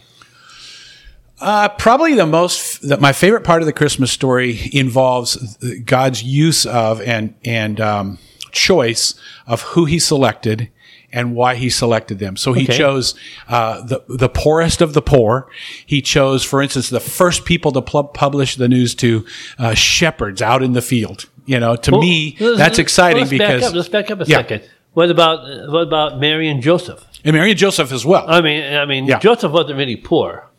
Uh, 1.39 1.69
probably 1.69 2.15
the 2.15 2.25
most 2.25 2.81
that 2.89 2.99
my 2.99 3.13
favorite 3.13 3.43
part 3.43 3.61
of 3.61 3.67
the 3.67 3.73
Christmas 3.73 4.11
story 4.11 4.71
involves 4.73 5.55
God's 5.85 6.23
use 6.23 6.65
of 6.65 6.99
and 7.01 7.35
and 7.45 7.79
um, 7.79 8.17
choice 8.51 9.13
of 9.45 9.61
who 9.61 9.85
He 9.85 9.99
selected 9.99 10.71
and 11.13 11.35
why 11.35 11.55
He 11.55 11.69
selected 11.69 12.19
them. 12.19 12.35
So 12.35 12.51
He 12.53 12.63
Okay. 12.63 12.77
chose 12.77 13.13
uh, 13.47 13.81
the 13.85 14.01
the 14.09 14.27
poorest 14.29 14.81
of 14.81 14.93
the 14.93 15.01
poor. 15.01 15.47
He 15.85 16.01
chose, 16.01 16.43
for 16.43 16.61
instance, 16.61 16.89
the 16.89 16.99
first 16.99 17.45
people 17.45 17.71
to 17.71 17.81
pl- 17.81 18.05
publish 18.05 18.55
the 18.57 18.67
news 18.67 18.93
to 18.95 19.25
uh, 19.59 19.73
shepherds 19.75 20.41
out 20.41 20.61
in 20.63 20.73
the 20.73 20.81
field. 20.81 21.25
You 21.45 21.59
know, 21.59 21.75
to 21.75 21.91
me, 21.91 22.35
Well, 22.39 22.49
let's- 22.49 22.59
that's 22.59 22.79
exciting 22.79 23.19
let's 23.21 23.29
because 23.31 23.61
back 23.61 23.69
up. 23.69 23.75
let's 23.75 23.89
back 23.89 24.11
up 24.11 24.21
a 24.21 24.25
Yeah. 24.25 24.37
second. 24.37 24.61
What 24.93 25.09
about 25.09 25.39
uh, 25.39 25.71
what 25.71 25.81
about 25.83 26.19
Mary 26.19 26.49
and 26.49 26.61
Joseph? 26.61 27.05
and 27.25 27.33
Mary 27.35 27.51
and 27.51 27.59
Joseph 27.59 27.91
as 27.93 28.05
well. 28.05 28.25
I 28.27 28.41
mean, 28.41 28.61
I 28.75 28.85
mean, 28.85 29.05
Yeah. 29.05 29.19
Joseph 29.19 29.51
wasn't 29.53 29.77
really 29.77 29.95
poor. 29.95 30.49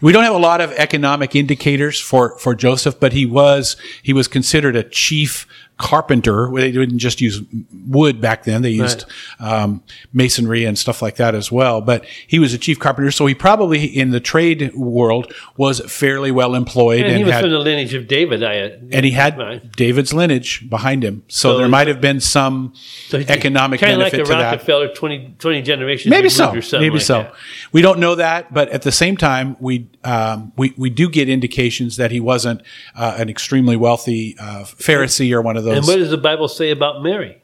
We 0.00 0.12
don't 0.12 0.24
have 0.24 0.34
a 0.34 0.38
lot 0.38 0.60
of 0.60 0.72
economic 0.72 1.34
indicators 1.34 1.98
for, 2.00 2.38
for 2.38 2.54
Joseph, 2.54 3.00
but 3.00 3.12
he 3.14 3.24
was 3.24 3.76
he 4.02 4.12
was 4.12 4.28
considered 4.28 4.76
a 4.76 4.82
chief 4.82 5.46
carpenter. 5.78 6.50
They 6.54 6.70
didn't 6.72 6.98
just 6.98 7.20
use 7.20 7.40
wood 7.86 8.20
back 8.20 8.44
then; 8.44 8.62
they 8.62 8.70
used 8.70 9.04
um, 9.40 9.82
masonry 10.12 10.64
and 10.64 10.78
stuff 10.78 11.02
like 11.02 11.16
that 11.16 11.34
as 11.34 11.52
well. 11.52 11.80
But 11.80 12.04
he 12.26 12.38
was 12.38 12.54
a 12.54 12.58
chief 12.58 12.78
carpenter, 12.78 13.10
so 13.10 13.26
he 13.26 13.34
probably 13.34 13.84
in 13.84 14.10
the 14.10 14.20
trade 14.20 14.74
world 14.74 15.32
was 15.56 15.80
fairly 15.80 16.30
well 16.30 16.54
employed 16.54 17.00
And, 17.00 17.08
and, 17.08 17.18
he 17.18 17.24
was 17.24 17.32
had 17.32 17.42
from 17.42 17.50
the 17.50 17.58
lineage 17.58 17.94
of 17.94 18.08
David. 18.08 18.42
I, 18.42 18.54
and 18.92 19.04
he 19.04 19.10
had 19.12 19.36
Right. 19.38 19.72
David's 19.72 20.12
lineage 20.14 20.68
behind 20.68 21.04
him. 21.04 21.22
So, 21.28 21.52
So 21.52 21.58
there 21.58 21.68
might 21.68 21.88
have 21.88 22.00
been 22.00 22.20
some 22.20 22.72
So 23.08 23.18
economic 23.18 23.80
kinda 23.80 23.96
benefit 23.98 24.18
like 24.20 24.26
to 24.26 24.32
a 24.32 24.36
that. 24.36 24.52
Rockefeller 24.52 24.88
20, 24.88 25.34
20 25.38 25.62
generations. 25.62 26.10
Maybe 26.10 26.28
so. 26.28 26.52
Maybe 26.78 26.90
like 26.90 27.02
so. 27.02 27.18
that. 27.22 27.34
We 27.72 27.82
don't 27.82 27.98
know 27.98 28.14
that, 28.14 28.52
but 28.52 28.68
at 28.70 28.82
the 28.82 28.92
same 28.92 29.16
time, 29.16 29.56
we 29.60 29.88
um, 30.04 30.52
we 30.56 30.72
we 30.76 30.88
do 30.90 31.08
get 31.08 31.28
indications 31.28 31.96
that 31.96 32.10
he 32.10 32.20
wasn't 32.20 32.62
uh, 32.94 33.16
an 33.18 33.28
extremely 33.28 33.76
wealthy 33.76 34.36
uh, 34.38 34.64
Pharisee 34.64 35.32
or 35.32 35.42
one 35.42 35.56
of 35.56 35.64
And 35.72 35.86
what 35.86 35.96
does 35.96 36.10
the 36.10 36.18
Bible 36.18 36.48
say 36.48 36.70
about 36.70 37.02
Mary? 37.02 37.42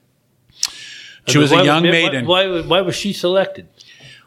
She 1.26 1.38
was 1.38 1.52
a 1.52 1.64
young 1.64 1.84
why- 1.84 1.90
maiden. 1.90 2.26
Why, 2.26 2.46
why, 2.46 2.60
why 2.62 2.80
was 2.80 2.94
she 2.94 3.12
selected? 3.12 3.68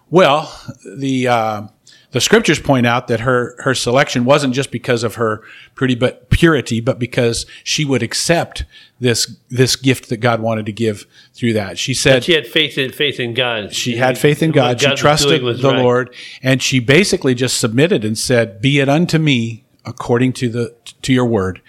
Well, 0.10 0.54
the 0.86 1.28
uh, 1.28 1.68
the 2.12 2.22
scriptures 2.22 2.60
point 2.60 2.86
out 2.86 3.08
that 3.08 3.22
her 3.22 3.56
her 3.60 3.74
selection 3.74 4.24
wasn't 4.24 4.54
just 4.54 4.72
because 4.72 5.04
of 5.04 5.16
her 5.16 5.42
pretty 5.74 5.96
but 5.96 6.30
purity, 6.30 6.80
but 6.80 7.00
because 7.00 7.46
she 7.64 7.84
would 7.84 8.04
accept 8.04 8.66
this 9.00 9.36
this 9.50 9.76
gift 9.76 10.10
that 10.10 10.18
God 10.18 10.40
wanted 10.40 10.66
to 10.68 10.72
give 10.72 11.08
through 11.34 11.54
that. 11.54 11.78
She 11.78 11.94
said 11.94 12.24
She 12.24 12.34
had 12.34 12.48
faith 12.48 12.78
in 12.78 12.92
faith 12.92 13.20
in 13.20 13.34
God. 13.34 13.74
She 13.74 13.98
had 13.98 14.18
faith 14.18 14.44
in 14.44 14.52
What 14.52 14.56
God. 14.56 14.82
She 14.82 14.96
trusted 14.96 15.42
was 15.42 15.62
the 15.62 15.72
right. 15.72 15.82
Lord, 15.82 16.16
and 16.42 16.62
she 16.62 16.80
basically 16.80 17.34
just 17.34 17.60
submitted 17.60 18.06
and 18.06 18.18
said, 18.18 18.62
"Be 18.62 18.80
it 18.80 18.88
unto 18.88 19.18
me 19.18 19.66
according 19.84 20.34
to 20.34 20.50
the 20.50 20.76
to 21.02 21.12
your 21.12 21.26
word," 21.26 21.62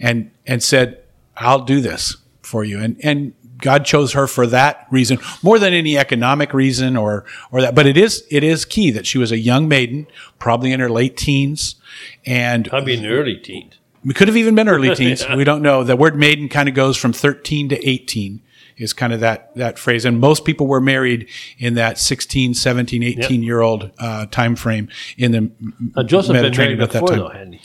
and 0.00 0.32
and 0.46 0.62
said, 0.62 1.03
"I'll 1.36 1.64
do 1.64 1.80
this 1.80 2.16
for 2.42 2.64
you." 2.64 2.80
And 2.80 2.96
and 3.02 3.34
God 3.60 3.84
chose 3.84 4.12
her 4.12 4.26
for 4.26 4.46
that 4.48 4.86
reason 4.90 5.18
more 5.42 5.58
than 5.58 5.72
any 5.72 5.96
economic 5.96 6.52
reason 6.52 6.96
or 6.96 7.24
or 7.50 7.62
that. 7.62 7.74
But 7.74 7.86
it 7.86 7.96
is 7.96 8.24
it 8.30 8.42
is 8.44 8.64
key 8.64 8.90
that 8.90 9.06
she 9.06 9.18
was 9.18 9.32
a 9.32 9.38
young 9.38 9.68
maiden, 9.68 10.06
probably 10.38 10.72
in 10.72 10.80
her 10.80 10.90
late 10.90 11.16
teens, 11.16 11.76
and 12.26 12.68
Probably 12.68 12.94
in 12.94 13.06
early 13.06 13.36
teens. 13.36 13.74
we 14.04 14.12
could 14.12 14.28
have 14.28 14.36
even 14.36 14.54
been 14.54 14.68
early 14.68 14.94
teens. 14.96 15.24
We 15.34 15.44
don't 15.44 15.62
know. 15.62 15.84
The 15.84 15.96
word 15.96 16.16
maiden 16.16 16.48
kind 16.48 16.68
of 16.68 16.74
goes 16.74 16.96
from 16.96 17.12
13 17.12 17.70
to 17.70 17.88
18 17.88 18.42
is 18.76 18.92
kind 18.92 19.12
of 19.12 19.20
that, 19.20 19.54
that 19.54 19.78
phrase. 19.78 20.04
And 20.04 20.18
most 20.18 20.44
people 20.44 20.66
were 20.66 20.80
married 20.80 21.28
in 21.58 21.74
that 21.74 21.96
16, 21.96 22.54
17, 22.54 23.02
18 23.04 23.42
year 23.42 23.60
old 23.60 23.90
uh, 23.98 24.26
time 24.26 24.56
frame 24.56 24.88
in 25.16 25.30
the 25.32 25.50
Now, 25.94 26.02
Joseph 26.02 26.32
Mediterranean 26.34 26.80
at 26.80 26.90
that 26.90 27.06
time. 27.06 27.18
though. 27.18 27.58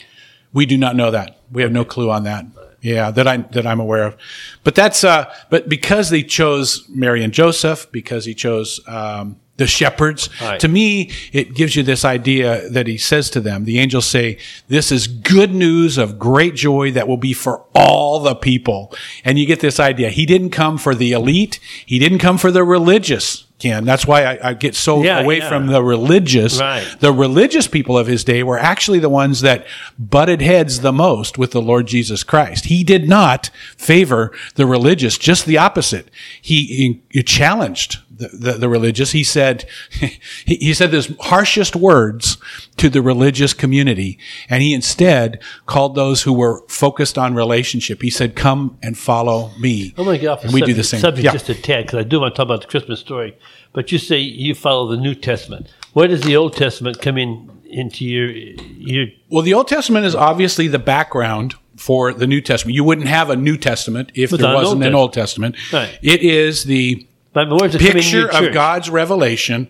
We 0.52 0.66
do 0.66 0.78
not 0.78 0.96
know 0.96 1.10
that. 1.10 1.40
We 1.50 1.62
have 1.62 1.72
no 1.72 1.84
clue 1.84 2.10
on 2.10 2.24
that. 2.24 2.44
Yeah, 2.82 3.10
that 3.10 3.28
I 3.28 3.38
that 3.38 3.66
I'm 3.66 3.80
aware 3.80 4.04
of. 4.04 4.16
But 4.64 4.74
that's 4.74 5.04
uh 5.04 5.32
but 5.50 5.68
because 5.68 6.10
they 6.10 6.22
chose 6.22 6.88
Mary 6.88 7.22
and 7.22 7.32
Joseph, 7.32 7.90
because 7.92 8.24
he 8.24 8.34
chose 8.34 8.80
um 8.86 9.36
the 9.60 9.66
shepherds. 9.66 10.28
Right. 10.40 10.58
To 10.58 10.68
me, 10.68 11.12
it 11.32 11.54
gives 11.54 11.76
you 11.76 11.82
this 11.84 12.04
idea 12.04 12.68
that 12.70 12.86
he 12.86 12.96
says 12.96 13.30
to 13.30 13.40
them, 13.40 13.64
the 13.64 13.78
angels 13.78 14.06
say, 14.06 14.38
This 14.68 14.90
is 14.90 15.06
good 15.06 15.54
news 15.54 15.98
of 15.98 16.18
great 16.18 16.54
joy 16.56 16.90
that 16.92 17.06
will 17.06 17.18
be 17.18 17.34
for 17.34 17.64
all 17.74 18.20
the 18.20 18.34
people. 18.34 18.92
And 19.22 19.38
you 19.38 19.46
get 19.46 19.60
this 19.60 19.78
idea. 19.78 20.08
He 20.08 20.26
didn't 20.26 20.50
come 20.50 20.78
for 20.78 20.94
the 20.94 21.12
elite. 21.12 21.60
He 21.86 21.98
didn't 21.98 22.18
come 22.18 22.38
for 22.38 22.50
the 22.50 22.64
religious. 22.64 23.44
That's 23.60 24.06
why 24.06 24.24
I, 24.24 24.50
I 24.50 24.54
get 24.54 24.74
so 24.74 25.02
Yeah, 25.02 25.20
away 25.20 25.38
yeah. 25.38 25.48
from 25.48 25.66
the 25.66 25.82
religious. 25.82 26.60
Right. 26.60 26.86
The 27.00 27.12
religious 27.12 27.66
people 27.66 27.96
of 27.98 28.06
his 28.06 28.24
day 28.24 28.42
were 28.42 28.58
actually 28.58 28.98
the 28.98 29.08
ones 29.08 29.40
that 29.42 29.66
butted 29.98 30.40
heads 30.40 30.80
the 30.80 30.92
most 30.92 31.38
with 31.38 31.52
the 31.52 31.62
Lord 31.62 31.86
Jesus 31.86 32.24
Christ. 32.24 32.66
He 32.66 32.82
did 32.84 33.08
not 33.08 33.50
favor 33.76 34.32
the 34.54 34.66
religious, 34.66 35.18
just 35.18 35.46
the 35.46 35.58
opposite. 35.58 36.10
He, 36.40 36.64
he, 36.66 37.02
he 37.10 37.22
challenged 37.22 37.98
the, 38.20 38.28
the, 38.28 38.52
the 38.52 38.68
religious. 38.68 39.12
He 39.12 39.24
said, 39.24 39.66
he, 39.90 40.56
he 40.56 40.74
said 40.74 40.90
the 40.90 41.16
harshest 41.20 41.74
words 41.74 42.36
to 42.76 42.88
the 42.88 43.02
religious 43.02 43.52
community. 43.52 44.18
And 44.48 44.62
he 44.62 44.74
instead 44.74 45.42
called 45.66 45.94
those 45.94 46.22
who 46.22 46.32
were 46.32 46.62
focused 46.68 47.18
on 47.18 47.34
relationship. 47.34 48.02
He 48.02 48.10
said, 48.10 48.36
come 48.36 48.78
and 48.82 48.96
follow 48.96 49.50
me. 49.58 49.94
Oh 49.96 50.02
I'm 50.02 50.04
going 50.04 50.18
to 50.18 50.20
get 50.20 50.28
off 50.28 50.40
the 50.42 50.46
And 50.46 50.54
we 50.54 50.60
subject, 50.60 50.76
do 50.76 50.80
the 50.80 50.84
same. 50.84 51.00
subject 51.00 51.24
Yeah. 51.24 51.32
just 51.32 51.48
a 51.48 51.54
tad 51.54 51.86
because 51.86 51.98
I 51.98 52.02
do 52.04 52.20
want 52.20 52.34
to 52.34 52.36
talk 52.36 52.44
about 52.46 52.60
the 52.62 52.68
Christmas 52.68 53.00
story. 53.00 53.36
But 53.72 53.90
you 53.92 53.98
say 53.98 54.18
you 54.18 54.54
follow 54.54 54.88
the 54.88 54.96
New 54.96 55.14
Testament. 55.14 55.68
Where 55.92 56.08
does 56.08 56.22
the 56.22 56.36
Old 56.36 56.54
Testament 56.56 57.00
come 57.00 57.18
in 57.18 57.50
into 57.68 58.04
your 58.04 58.28
your? 58.30 59.06
Well, 59.28 59.42
the 59.42 59.54
Old 59.54 59.68
Testament 59.68 60.06
is 60.06 60.14
obviously 60.14 60.68
the 60.68 60.78
background 60.78 61.54
for 61.76 62.12
the 62.12 62.26
New 62.26 62.40
Testament. 62.40 62.74
You 62.74 62.84
wouldn't 62.84 63.06
have 63.08 63.30
a 63.30 63.36
New 63.36 63.56
Testament 63.56 64.12
if 64.14 64.30
there 64.30 64.54
wasn't 64.54 64.82
Old 64.82 64.88
an 64.88 64.94
Old 64.94 65.12
Testament. 65.12 65.56
Right. 65.72 65.98
It 66.02 66.20
is 66.22 66.64
the 66.64 67.06
But 67.32 67.48
where's 67.50 67.74
it 67.74 67.80
come 67.80 67.92
picture 67.92 68.28
of 68.30 68.52
God's 68.52 68.90
revelation 68.90 69.68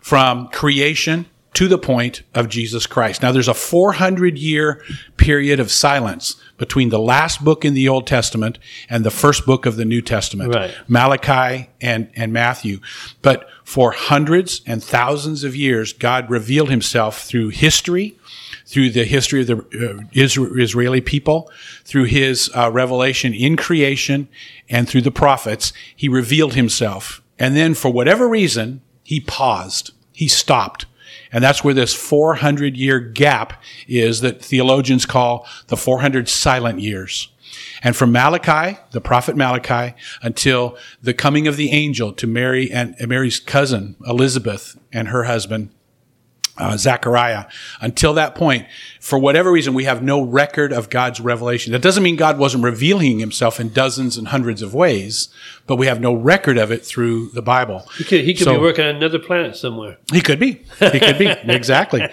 from 0.00 0.48
creation 0.48 1.26
to 1.54 1.68
the 1.68 1.78
point 1.78 2.22
of 2.34 2.48
Jesus 2.48 2.86
Christ. 2.86 3.22
Now, 3.22 3.32
there's 3.32 3.48
a 3.48 3.54
400 3.54 4.38
year 4.38 4.82
period 5.16 5.60
of 5.60 5.70
silence 5.70 6.36
between 6.56 6.88
the 6.88 6.98
last 6.98 7.44
book 7.44 7.64
in 7.64 7.74
the 7.74 7.88
Old 7.88 8.06
Testament 8.06 8.58
and 8.88 9.04
the 9.04 9.10
first 9.10 9.44
book 9.44 9.66
of 9.66 9.76
the 9.76 9.84
New 9.84 10.00
Testament, 10.00 10.54
Right. 10.54 10.74
Malachi 10.88 11.68
and, 11.80 12.08
and 12.16 12.32
Matthew. 12.32 12.80
But 13.20 13.48
for 13.64 13.92
hundreds 13.92 14.62
and 14.66 14.82
thousands 14.82 15.44
of 15.44 15.54
years, 15.54 15.92
God 15.92 16.30
revealed 16.30 16.70
himself 16.70 17.24
through 17.24 17.50
history, 17.50 18.18
through 18.72 18.88
the 18.88 19.04
history 19.04 19.42
of 19.42 19.46
the 19.48 19.56
uh, 19.58 20.02
Isra- 20.14 20.58
Israeli 20.58 21.02
people, 21.02 21.50
through 21.84 22.04
his 22.04 22.50
uh, 22.56 22.70
revelation 22.70 23.34
in 23.34 23.54
creation, 23.54 24.28
and 24.70 24.88
through 24.88 25.02
the 25.02 25.10
prophets. 25.10 25.74
He 25.94 26.08
revealed 26.08 26.54
himself. 26.54 27.22
And 27.38 27.54
then, 27.54 27.74
for 27.74 27.92
whatever 27.92 28.26
reason, 28.26 28.80
he 29.02 29.20
paused. 29.20 29.92
He 30.12 30.26
stopped. 30.26 30.86
And 31.30 31.44
that's 31.44 31.62
where 31.62 31.74
this 31.74 31.92
400 31.92 32.74
year 32.74 32.98
gap 32.98 33.62
is 33.86 34.22
that 34.22 34.42
theologians 34.42 35.04
call 35.04 35.46
the 35.66 35.76
400 35.76 36.26
silent 36.28 36.80
years. 36.80 37.28
And 37.82 37.94
from 37.94 38.10
Malachi, 38.10 38.78
the 38.92 39.02
prophet 39.02 39.36
Malachi, 39.36 39.94
until 40.22 40.78
the 41.02 41.12
coming 41.12 41.46
of 41.46 41.58
the 41.58 41.72
angel 41.72 42.12
to 42.14 42.26
Mary 42.26 42.72
and 42.72 42.94
Mary's 43.06 43.38
cousin 43.38 43.96
Elizabeth 44.06 44.78
and 44.92 45.08
her 45.08 45.24
husband, 45.24 45.68
uh, 46.58 46.76
Zechariah. 46.76 47.46
Until 47.80 48.14
that 48.14 48.34
point, 48.34 48.66
for 49.00 49.18
whatever 49.18 49.50
reason, 49.50 49.74
we 49.74 49.84
have 49.84 50.02
no 50.02 50.22
record 50.22 50.72
of 50.72 50.90
God's 50.90 51.20
revelation. 51.20 51.72
That 51.72 51.82
doesn't 51.82 52.02
mean 52.02 52.16
God 52.16 52.38
wasn't 52.38 52.62
revealing 52.64 53.18
himself 53.18 53.58
in 53.58 53.70
dozens 53.70 54.16
and 54.16 54.28
hundreds 54.28 54.62
of 54.62 54.74
ways, 54.74 55.28
but 55.66 55.76
we 55.76 55.86
have 55.86 56.00
no 56.00 56.12
record 56.14 56.58
of 56.58 56.70
it 56.70 56.84
through 56.84 57.28
the 57.30 57.42
Bible. 57.42 57.88
He 57.96 58.04
could, 58.04 58.24
he 58.24 58.34
could 58.34 58.44
So- 58.44 58.54
be 58.54 58.60
working 58.60 58.84
on 58.84 58.96
another 58.96 59.18
planet 59.18 59.56
somewhere. 59.56 59.98
He 60.12 60.20
could 60.20 60.38
be. 60.38 60.64
He 60.78 61.00
could 61.00 61.18
be. 61.18 61.26
exactly. 61.44 62.06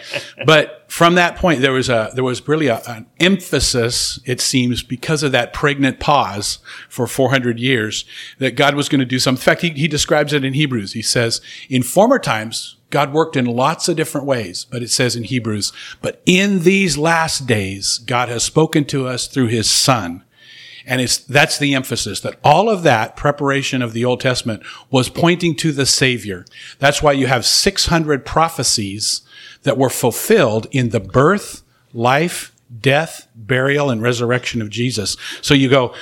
But 0.46 0.86
from 0.88 1.16
that 1.16 1.36
point, 1.36 1.62
there 1.62 1.74
was 1.74 1.90
a 1.90 2.12
there 2.16 2.24
was 2.24 2.48
really 2.48 2.68
a, 2.68 2.82
an 2.88 3.06
emphasis, 3.20 4.20
it 4.26 4.42
seems, 4.42 4.82
because 4.84 5.22
of 5.22 5.32
that 5.34 5.54
pregnant 5.54 6.00
pause 6.00 6.60
for 6.88 7.06
400 7.08 7.60
years, 7.60 8.06
that 8.40 8.56
God 8.56 8.76
was 8.76 8.90
going 8.90 9.00
to 9.00 9.06
do 9.06 9.20
something. 9.20 9.40
In 9.42 9.44
fact, 9.44 9.62
he, 9.62 9.70
he 9.72 9.88
describes 9.88 10.34
it 10.34 10.44
in 10.44 10.54
Hebrews. 10.54 10.94
He 10.94 11.02
says, 11.02 11.42
in 11.70 11.84
former 11.84 12.18
times, 12.20 12.78
God 12.90 13.14
worked 13.14 13.36
in 13.36 13.46
lots 13.46 13.88
of 13.88 13.96
different 13.96 14.26
ways, 14.26 14.66
but 14.66 14.82
it 14.82 14.90
says 14.90 15.16
in 15.16 15.24
Hebrews, 15.24 15.72
but 16.02 16.22
in 16.26 16.62
these 16.62 16.98
last 16.98 17.46
days, 17.46 18.00
God 18.00 18.30
has 18.30 18.44
spoken 18.44 18.86
to 18.86 19.08
us 19.08 19.28
through 19.28 19.48
his 19.48 19.70
son. 19.70 20.24
And 20.86 21.02
it's, 21.02 21.18
that's 21.18 21.60
the 21.60 21.76
emphasis 21.76 22.20
that 22.22 22.40
all 22.44 22.68
of 22.68 22.82
that 22.84 23.16
preparation 23.16 23.84
of 23.84 23.94
the 23.94 24.06
Old 24.06 24.22
Testament 24.22 24.64
was 24.90 25.08
pointing 25.08 25.56
to 25.58 25.72
the 25.72 25.86
Savior. 25.86 26.46
That's 26.80 27.04
why 27.04 27.12
you 27.12 27.28
have 27.28 27.46
600 27.46 28.26
prophecies 28.26 29.22
that 29.64 29.78
were 29.78 29.90
fulfilled 29.90 30.66
in 30.72 30.90
the 30.90 31.00
birth, 31.00 31.62
life, 31.94 32.56
death, 32.82 33.28
burial, 33.36 33.90
and 33.90 34.02
resurrection 34.02 34.62
of 34.62 34.70
Jesus. 34.70 35.18
So 35.42 35.54
you 35.54 35.70
go, 35.70 35.94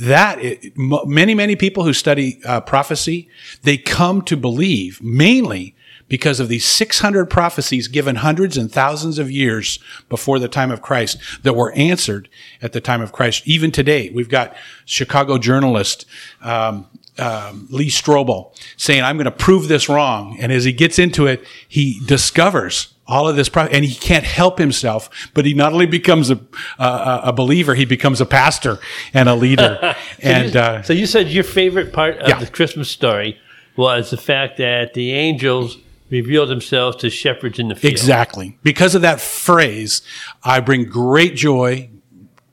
that, 0.00 0.38
many, 0.76 1.34
many 1.34 1.54
people 1.54 1.84
who 1.84 1.92
study 1.92 2.40
uh, 2.44 2.60
prophecy, 2.60 3.28
they 3.62 3.76
come 3.76 4.22
to 4.22 4.36
believe 4.36 5.02
mainly 5.02 5.74
because 6.14 6.38
of 6.38 6.46
these 6.48 6.64
600 6.64 7.26
prophecies 7.26 7.88
given 7.88 8.14
hundreds 8.14 8.56
and 8.56 8.70
thousands 8.70 9.18
of 9.18 9.32
years 9.32 9.80
before 10.08 10.38
the 10.38 10.46
time 10.46 10.70
of 10.70 10.80
Christ 10.80 11.18
that 11.42 11.54
were 11.56 11.72
answered 11.72 12.28
at 12.62 12.72
the 12.72 12.80
time 12.80 13.00
of 13.02 13.10
Christ. 13.10 13.42
Even 13.48 13.72
today, 13.72 14.10
we've 14.14 14.28
got 14.28 14.54
Chicago 14.84 15.38
journalist 15.38 16.06
um, 16.40 16.86
um, 17.18 17.66
Lee 17.68 17.88
Strobel 17.88 18.56
saying, 18.76 19.02
"I'm 19.02 19.16
going 19.16 19.24
to 19.24 19.32
prove 19.32 19.66
this 19.66 19.88
wrong," 19.88 20.36
and 20.38 20.52
as 20.52 20.62
he 20.62 20.72
gets 20.72 21.00
into 21.00 21.26
it, 21.26 21.44
he 21.66 22.00
discovers 22.06 22.94
all 23.08 23.26
of 23.28 23.34
this, 23.34 23.48
pro- 23.48 23.64
and 23.64 23.84
he 23.84 23.94
can't 23.96 24.24
help 24.24 24.58
himself. 24.60 25.10
But 25.34 25.46
he 25.46 25.52
not 25.52 25.72
only 25.72 25.86
becomes 25.86 26.30
a 26.30 26.38
a, 26.78 27.20
a 27.24 27.32
believer, 27.32 27.74
he 27.74 27.86
becomes 27.86 28.20
a 28.20 28.26
pastor 28.26 28.78
and 29.12 29.28
a 29.28 29.34
leader. 29.34 29.96
and 30.22 30.54
you, 30.54 30.60
uh, 30.60 30.82
so 30.82 30.92
you 30.92 31.06
said 31.06 31.26
your 31.26 31.42
favorite 31.42 31.92
part 31.92 32.18
of 32.18 32.28
Yeah. 32.28 32.38
the 32.38 32.46
Christmas 32.46 32.88
story 32.88 33.36
was 33.76 34.10
the 34.10 34.16
fact 34.16 34.58
that 34.58 34.94
the 34.94 35.10
angels 35.12 35.78
revealed 36.10 36.48
themselves 36.48 36.96
to 36.98 37.10
shepherds 37.10 37.58
in 37.58 37.68
the 37.68 37.74
field. 37.74 37.92
Exactly. 37.92 38.58
Because 38.62 38.94
of 38.94 39.02
that 39.02 39.20
phrase, 39.20 40.02
I 40.42 40.60
bring 40.60 40.84
great 40.84 41.34
joy, 41.34 41.90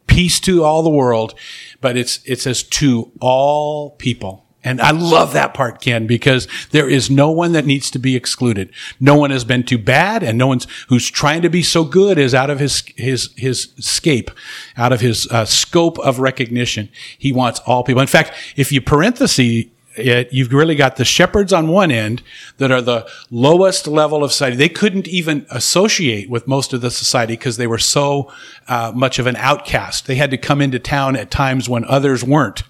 peace 0.07 0.39
to 0.41 0.63
all 0.63 0.83
the 0.83 0.89
world, 0.89 1.35
but 1.79 1.97
it's, 1.97 2.19
it 2.25 2.39
says 2.39 2.63
to 2.63 3.11
all 3.19 3.91
people. 3.91 4.45
And 4.63 4.79
I 4.79 4.91
love 4.91 5.33
that 5.33 5.55
part, 5.55 5.81
Ken, 5.81 6.05
because 6.05 6.47
there 6.69 6.87
is 6.87 7.09
no 7.09 7.31
one 7.31 7.53
that 7.53 7.65
needs 7.65 7.89
to 7.91 7.99
be 7.99 8.15
excluded. 8.15 8.71
No 8.99 9.15
one 9.15 9.31
has 9.31 9.43
been 9.43 9.63
too 9.63 9.79
bad 9.79 10.21
and 10.21 10.37
no 10.37 10.45
one's 10.45 10.67
who's 10.87 11.09
trying 11.09 11.41
to 11.41 11.49
be 11.49 11.63
so 11.63 11.83
good 11.83 12.19
is 12.19 12.35
out 12.35 12.51
of 12.51 12.59
his, 12.59 12.83
his, 12.95 13.31
his 13.37 13.73
scape, 13.79 14.29
out 14.77 14.93
of 14.93 15.01
his 15.01 15.27
uh, 15.31 15.45
scope 15.45 15.97
of 15.99 16.19
recognition. 16.19 16.89
He 17.17 17.31
wants 17.31 17.59
all 17.61 17.83
people. 17.83 18.01
In 18.01 18.07
fact, 18.07 18.33
if 18.55 18.71
you 18.71 18.81
parenthesis 18.81 19.65
it, 19.95 20.31
you've 20.31 20.53
really 20.53 20.75
got 20.75 20.95
the 20.95 21.05
shepherds 21.05 21.51
on 21.51 21.67
one 21.67 21.91
end 21.91 22.21
that 22.57 22.71
are 22.71 22.81
the 22.81 23.09
lowest 23.29 23.87
level 23.87 24.23
of 24.23 24.31
society. 24.31 24.55
They 24.55 24.69
couldn't 24.69 25.07
even 25.07 25.45
associate 25.49 26.29
with 26.29 26.47
most 26.47 26.73
of 26.73 26.81
the 26.81 26.91
society 26.91 27.33
because 27.33 27.57
they 27.57 27.67
were 27.67 27.77
so 27.77 28.31
uh, 28.67 28.91
much 28.95 29.19
of 29.19 29.27
an 29.27 29.35
outcast. 29.35 30.07
They 30.07 30.15
had 30.15 30.31
to 30.31 30.37
come 30.37 30.61
into 30.61 30.79
town 30.79 31.15
at 31.15 31.31
times 31.31 31.67
when 31.67 31.85
others 31.85 32.23
weren't 32.23 32.63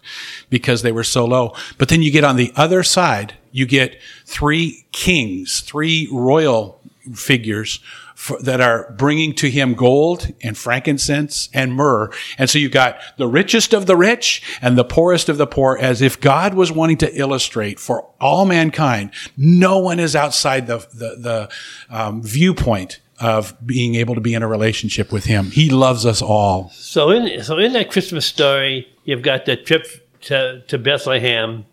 because 0.49 0.81
they 0.81 0.91
were 0.91 1.03
so 1.03 1.25
low. 1.25 1.53
But 1.77 1.89
then 1.89 2.01
you 2.01 2.11
get 2.11 2.23
on 2.23 2.37
the 2.37 2.51
other 2.55 2.83
side, 2.83 3.35
you 3.51 3.65
get 3.65 3.99
three 4.25 4.85
kings, 4.91 5.61
three 5.61 6.07
royal 6.11 6.79
figures 7.13 7.79
for, 8.21 8.39
that 8.39 8.61
are 8.61 8.93
bringing 8.99 9.33
to 9.33 9.49
him 9.49 9.73
gold 9.73 10.31
and 10.43 10.55
frankincense 10.55 11.49
and 11.55 11.73
myrrh. 11.73 12.11
And 12.37 12.51
so 12.51 12.59
you've 12.59 12.71
got 12.71 12.99
the 13.17 13.27
richest 13.27 13.73
of 13.73 13.87
the 13.87 13.97
rich 13.97 14.43
and 14.61 14.77
the 14.77 14.83
poorest 14.83 15.27
of 15.27 15.39
the 15.39 15.47
poor, 15.47 15.75
as 15.81 16.03
if 16.03 16.21
God 16.21 16.53
was 16.53 16.71
wanting 16.71 16.97
to 16.97 17.11
illustrate 17.19 17.79
for 17.79 18.07
all 18.19 18.45
mankind, 18.45 19.09
no 19.35 19.79
one 19.79 19.99
is 19.99 20.15
outside 20.15 20.67
the, 20.67 20.77
the, 20.93 21.15
the 21.17 21.49
um, 21.89 22.21
viewpoint 22.21 22.99
of 23.19 23.55
being 23.65 23.95
able 23.95 24.13
to 24.13 24.21
be 24.21 24.35
in 24.35 24.43
a 24.43 24.47
relationship 24.47 25.11
with 25.11 25.25
him. 25.25 25.45
He 25.45 25.71
loves 25.71 26.05
us 26.05 26.21
all. 26.21 26.69
So 26.69 27.09
in 27.09 27.43
so 27.43 27.57
in 27.57 27.73
that 27.73 27.89
Christmas 27.89 28.27
story, 28.27 28.87
you've 29.03 29.23
got 29.23 29.45
the 29.45 29.55
trip 29.55 29.87
to, 30.21 30.61
to 30.67 30.77
Bethlehem 30.77 31.65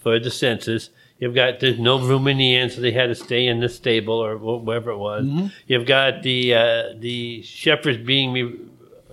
for 0.00 0.18
the 0.18 0.30
census. 0.32 0.90
You've 1.18 1.34
got 1.34 1.60
there's 1.60 1.78
no 1.78 1.98
room 2.00 2.26
in 2.26 2.38
the 2.38 2.56
inn, 2.56 2.70
so 2.70 2.80
they 2.80 2.90
had 2.90 3.06
to 3.06 3.14
stay 3.14 3.46
in 3.46 3.60
the 3.60 3.68
stable 3.68 4.14
or 4.14 4.36
wh- 4.36 4.64
wherever 4.64 4.90
it 4.90 4.98
was. 4.98 5.24
Mm-hmm. 5.24 5.46
You've 5.66 5.86
got 5.86 6.22
the 6.22 6.54
uh, 6.54 6.82
the 6.98 7.42
shepherds 7.42 7.98
being 7.98 8.32
re- 8.32 8.58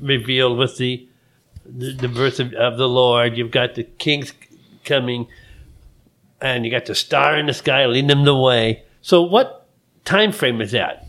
revealed 0.01 0.57
with 0.57 0.77
the 0.77 1.07
the, 1.65 1.93
the 1.93 2.07
birth 2.07 2.39
of, 2.39 2.53
of 2.53 2.77
the 2.77 2.89
Lord. 2.89 3.37
You've 3.37 3.51
got 3.51 3.75
the 3.75 3.83
kings 3.83 4.33
coming, 4.83 5.27
and 6.41 6.65
you 6.65 6.71
got 6.71 6.85
the 6.85 6.95
star 6.95 7.37
in 7.37 7.45
the 7.45 7.53
sky 7.53 7.85
leading 7.85 8.07
them 8.07 8.25
the 8.25 8.35
way. 8.35 8.83
So 9.01 9.21
what 9.21 9.67
time 10.03 10.31
frame 10.31 10.59
is 10.59 10.71
that? 10.71 11.00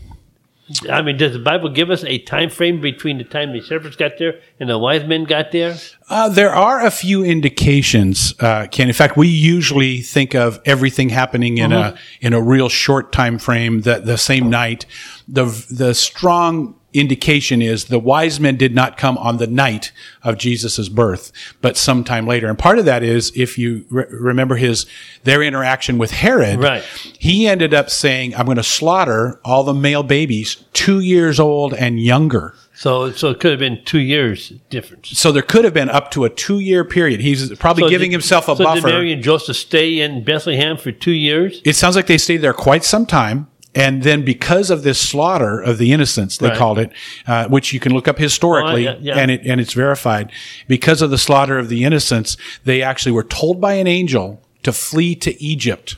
I 0.89 1.01
mean, 1.01 1.17
does 1.17 1.33
the 1.33 1.39
Bible 1.39 1.69
give 1.69 1.89
us 1.89 2.03
a 2.03 2.19
time 2.19 2.49
frame 2.49 2.81
between 2.81 3.17
the 3.17 3.23
time 3.23 3.53
the 3.53 3.61
shepherds 3.61 3.95
got 3.95 4.17
there 4.17 4.39
and 4.59 4.69
the 4.69 4.77
wise 4.77 5.05
men 5.05 5.23
got 5.23 5.51
there? 5.51 5.77
Uh, 6.09 6.29
there 6.29 6.53
are 6.53 6.85
a 6.85 6.91
few 6.91 7.23
indications, 7.23 8.33
uh, 8.39 8.67
Ken. 8.71 8.87
In 8.87 8.93
fact, 8.93 9.17
we 9.17 9.27
usually 9.27 10.01
think 10.01 10.35
of 10.35 10.61
everything 10.65 11.09
happening 11.09 11.57
in 11.57 11.71
a 11.71 11.97
in 12.21 12.33
a 12.33 12.41
real 12.41 12.69
short 12.69 13.11
time 13.11 13.37
frame, 13.39 13.81
that 13.81 14.05
the 14.05 14.17
same 14.17 14.49
night. 14.49 14.85
The 15.27 15.45
the 15.69 15.93
strong 15.93 16.75
indication 16.93 17.61
is 17.61 17.85
the 17.85 17.99
wise 17.99 18.39
men 18.39 18.55
did 18.57 18.73
not 18.75 18.97
come 18.97 19.17
on 19.17 19.37
the 19.37 19.47
night 19.47 19.91
of 20.23 20.37
Jesus' 20.37 20.89
birth, 20.89 21.31
but 21.61 21.75
sometime 21.77 22.25
later. 22.27 22.47
And 22.47 22.57
part 22.57 22.79
of 22.79 22.85
that 22.85 23.03
is 23.03 23.31
if 23.35 23.57
you 23.57 23.85
re- 23.89 24.05
remember 24.09 24.55
his 24.55 24.85
their 25.23 25.41
interaction 25.41 25.97
with 25.97 26.11
Herod, 26.11 26.59
Right. 26.59 26.83
he 27.19 27.47
ended 27.47 27.73
up 27.73 27.89
saying, 27.89 28.35
"I'm 28.35 28.45
going 28.45 28.57
to 28.57 28.63
slaughter 28.63 29.39
all 29.43 29.63
the 29.63 29.73
male 29.73 30.03
babies 30.03 30.57
two 30.73 30.99
years 30.99 31.39
old 31.39 31.73
and 31.73 31.99
younger." 31.99 32.53
So, 32.75 33.11
so 33.11 33.29
it 33.29 33.39
could 33.39 33.51
have 33.51 33.59
been 33.59 33.81
two 33.85 33.99
years 33.99 34.51
difference. 34.71 35.09
So 35.17 35.31
there 35.31 35.43
could 35.43 35.63
have 35.63 35.75
been 35.75 35.89
up 35.91 36.09
to 36.11 36.25
a 36.25 36.29
two 36.29 36.57
year 36.59 36.83
period. 36.83 37.21
He's 37.21 37.55
probably 37.57 37.83
So 37.83 37.89
giving 37.89 38.09
did- 38.09 38.15
himself 38.15 38.49
a 38.49 38.55
so 38.55 38.63
buffer. 38.63 38.81
did 38.87 38.93
Mary 38.93 39.13
and 39.13 39.21
Joseph 39.23 39.55
stay 39.55 39.99
in 39.99 40.23
Bethlehem 40.23 40.77
for 40.77 40.91
two 40.91 41.11
years? 41.11 41.61
it 41.63 41.75
sounds 41.75 41.95
like 41.95 42.07
they 42.07 42.17
stayed 42.17 42.37
there 42.37 42.51
quite 42.53 42.83
some 42.83 43.05
time. 43.05 43.47
And 43.75 44.03
then 44.03 44.23
because 44.23 44.69
of 44.69 44.83
this 44.83 44.99
slaughter 44.99 45.59
of 45.59 45.77
the 45.79 45.91
innocents, 45.93 46.37
they 46.37 46.49
Right. 46.49 46.57
called 46.57 46.77
it, 46.77 46.91
uh, 47.25 47.47
which 47.47 47.73
you 47.73 47.79
can 47.79 47.91
look 47.91 48.07
up 48.07 48.19
historically 48.19 48.87
Oh, 48.87 48.91
yeah, 48.91 48.97
yeah. 49.01 49.17
and 49.17 49.31
it, 49.31 49.41
and 49.45 49.59
it's 49.59 49.73
verified. 49.73 50.31
Because 50.67 51.01
of 51.01 51.09
the 51.09 51.17
slaughter 51.17 51.57
of 51.57 51.69
the 51.69 51.83
innocents, 51.83 52.37
they 52.65 52.81
actually 52.83 53.13
were 53.13 53.23
told 53.23 53.59
by 53.59 53.73
an 53.73 53.87
angel 53.87 54.41
to 54.61 54.71
flee 54.71 55.15
to 55.15 55.41
Egypt. 55.43 55.95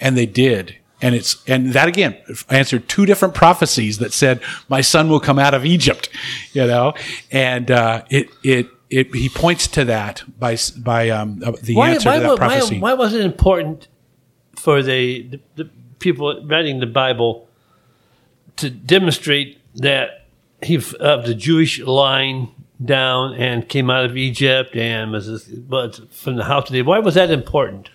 And 0.00 0.16
they 0.16 0.26
did. 0.26 0.76
And 1.02 1.14
it's, 1.14 1.42
and 1.48 1.72
that 1.72 1.88
again 1.88 2.16
answered 2.48 2.88
two 2.88 3.04
different 3.06 3.34
prophecies 3.34 3.98
that 3.98 4.12
said, 4.12 4.40
my 4.68 4.80
son 4.80 5.08
will 5.10 5.20
come 5.20 5.38
out 5.38 5.52
of 5.52 5.64
Egypt, 5.66 6.08
you 6.52 6.66
know, 6.66 6.94
and, 7.32 7.70
uh, 7.70 8.02
it, 8.08 8.28
it, 8.44 8.68
it, 8.88 9.14
he 9.14 9.28
points 9.28 9.66
to 9.68 9.84
that 9.84 10.22
by, 10.38 10.56
by, 10.78 11.10
um, 11.10 11.40
the 11.62 11.78
answer 11.80 12.12
to 12.12 12.20
that 12.20 12.22
wa- 12.22 12.28
why, 12.30 12.36
prophecy. 12.36 12.78
why 12.78 12.94
was 12.94 13.12
it 13.14 13.20
important 13.22 13.88
for 14.54 14.80
the, 14.82 15.22
the, 15.22 15.40
the 15.56 15.70
people 15.98 16.42
writing 16.46 16.80
the 16.80 16.86
Bible 16.86 17.48
to 18.56 18.70
demonstrate 18.70 19.60
that 19.76 20.26
he 20.62 20.76
of 20.76 21.26
the 21.26 21.34
Jewish 21.34 21.80
line 21.80 22.48
down 22.84 23.34
and 23.34 23.68
came 23.68 23.88
out 23.90 24.04
of 24.04 24.16
Egypt 24.16 24.76
and 24.76 25.12
was, 25.12 25.48
was 25.68 26.00
from 26.10 26.36
the 26.36 26.44
house 26.44 26.68
of 26.68 26.72
David? 26.72 26.86
Why 26.86 26.98
was 26.98 27.14
that 27.14 27.30
important? 27.30 27.88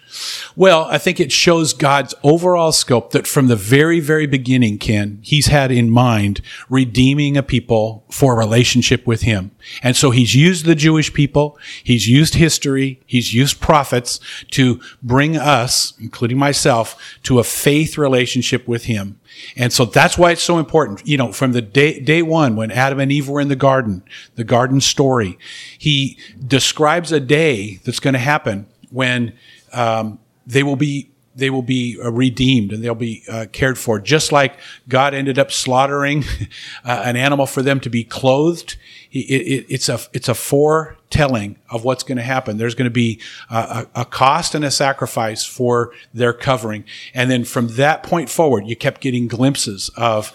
Well, 0.56 0.86
I 0.86 0.98
think 0.98 1.20
it 1.20 1.32
shows 1.32 1.74
God's 1.74 2.14
overall 2.24 2.72
scope 2.72 3.12
that 3.12 3.28
from 3.28 3.48
the 3.48 3.56
very, 3.56 4.00
very 4.00 4.26
beginning, 4.26 4.78
Ken, 4.78 5.20
he's 5.22 5.48
had 5.48 5.72
in 5.72 5.90
mind 5.90 6.42
redeeming 6.70 7.38
a 7.38 7.44
people 7.44 8.04
for 8.10 8.34
a 8.34 8.38
relationship 8.38 9.08
with 9.08 9.22
him. 9.22 9.52
And 9.82 9.96
so 9.96 10.12
he's 10.12 10.36
used 10.36 10.66
the 10.66 10.76
Jewish 10.76 11.14
people. 11.14 11.58
He's 11.84 12.10
used 12.10 12.36
history. 12.36 13.02
He's 13.06 13.34
used 13.34 13.62
prophets 13.62 14.20
to 14.52 14.82
bring 15.02 15.38
us, 15.38 15.94
including 16.00 16.38
myself, 16.38 17.18
to 17.24 17.40
a 17.40 17.44
faith 17.44 17.98
relationship 17.98 18.68
with 18.68 18.86
him. 18.86 19.20
And 19.56 19.72
so 19.72 19.86
that's 19.86 20.18
why 20.18 20.32
it's 20.32 20.44
so 20.44 20.58
important. 20.58 21.06
You 21.06 21.18
know, 21.18 21.32
from 21.32 21.52
the 21.52 21.62
day, 21.62 22.00
day 22.00 22.22
one, 22.22 22.56
when 22.56 22.72
Adam 22.72 23.00
and 23.00 23.12
Eve 23.12 23.30
were 23.30 23.42
in 23.42 23.48
the 23.48 23.56
garden, 23.56 24.04
the 24.36 24.44
garden 24.44 24.82
story, 24.82 25.38
he 25.78 26.18
describes 26.46 27.12
a 27.12 27.20
day 27.20 27.80
that's 27.84 28.00
going 28.00 28.14
to 28.14 28.20
happen 28.20 28.68
when 28.90 29.34
um, 29.74 30.20
they 30.46 30.64
will 30.64 30.76
be 30.76 31.11
they 31.36 31.50
will 31.50 31.62
be 31.62 31.98
uh, 32.04 32.12
redeemed 32.12 32.74
and 32.74 32.84
they'll 32.84 32.96
be 32.96 33.24
uh, 33.30 33.46
cared 33.52 33.78
for. 33.78 34.00
Just 34.00 34.32
like 34.32 34.58
God 34.88 35.14
ended 35.14 35.40
up 35.40 35.52
slaughtering 35.52 36.24
uh, 36.84 37.04
an 37.06 37.16
animal 37.16 37.46
for 37.46 37.62
them 37.62 37.80
to 37.82 37.90
be 37.90 38.04
clothed, 38.04 38.78
it, 39.12 39.18
it, 39.18 39.66
it's 39.70 39.90
a 39.90 40.00
it's 40.14 40.30
a 40.30 40.34
foretelling 40.34 41.58
of 41.70 41.84
what's 41.84 42.04
going 42.04 42.18
to 42.18 42.24
happen. 42.24 42.58
There's 42.58 42.76
going 42.76 42.86
to 42.86 42.92
be 42.92 43.20
a, 43.50 43.88
a, 43.96 44.06
cost 44.06 44.56
and 44.56 44.66
a 44.66 44.72
sacrifice 44.72 45.46
for 45.46 45.92
their 46.14 46.34
covering, 46.34 46.86
and 47.14 47.30
then 47.30 47.44
from 47.44 47.70
that 47.70 48.04
point 48.04 48.30
forward, 48.30 48.68
you 48.68 48.76
kept 48.76 49.02
getting 49.02 49.28
glimpses 49.28 49.90
of 49.96 50.34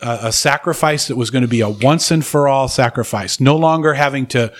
a, 0.00 0.18
a 0.22 0.32
sacrifice 0.32 1.08
that 1.08 1.16
was 1.16 1.30
going 1.30 1.42
to 1.42 1.48
be 1.48 1.60
a 1.60 1.68
once 1.68 2.10
and 2.10 2.24
for 2.24 2.48
all 2.48 2.68
sacrifice, 2.68 3.40
no 3.40 3.56
longer 3.56 3.94
having 3.94 4.26
to 4.26 4.52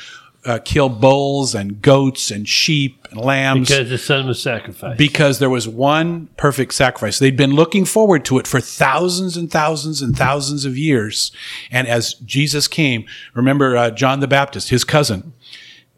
uh, 0.46 0.58
kill 0.64 0.88
bulls 0.88 1.54
and 1.54 1.82
goats 1.82 2.30
and 2.30 2.48
sheep 2.48 3.06
and 3.10 3.20
lambs 3.20 3.68
because 3.68 3.88
the 3.90 3.98
son 3.98 4.26
was 4.26 4.40
sacrificed. 4.40 4.96
because 4.98 5.38
there 5.38 5.50
was 5.50 5.68
one 5.68 6.28
perfect 6.36 6.72
sacrifice. 6.74 7.18
They'd 7.18 7.36
been 7.36 7.54
looking 7.54 7.84
forward 7.84 8.24
to 8.26 8.38
it 8.38 8.46
for 8.46 8.60
thousands 8.60 9.36
and 9.36 9.50
thousands 9.50 10.00
and 10.02 10.16
thousands 10.16 10.64
of 10.64 10.78
years. 10.78 11.32
And 11.70 11.88
as 11.88 12.14
Jesus 12.14 12.68
came, 12.68 13.06
remember 13.34 13.76
uh, 13.76 13.90
John 13.90 14.20
the 14.20 14.28
Baptist, 14.28 14.70
his 14.70 14.84
cousin, 14.84 15.32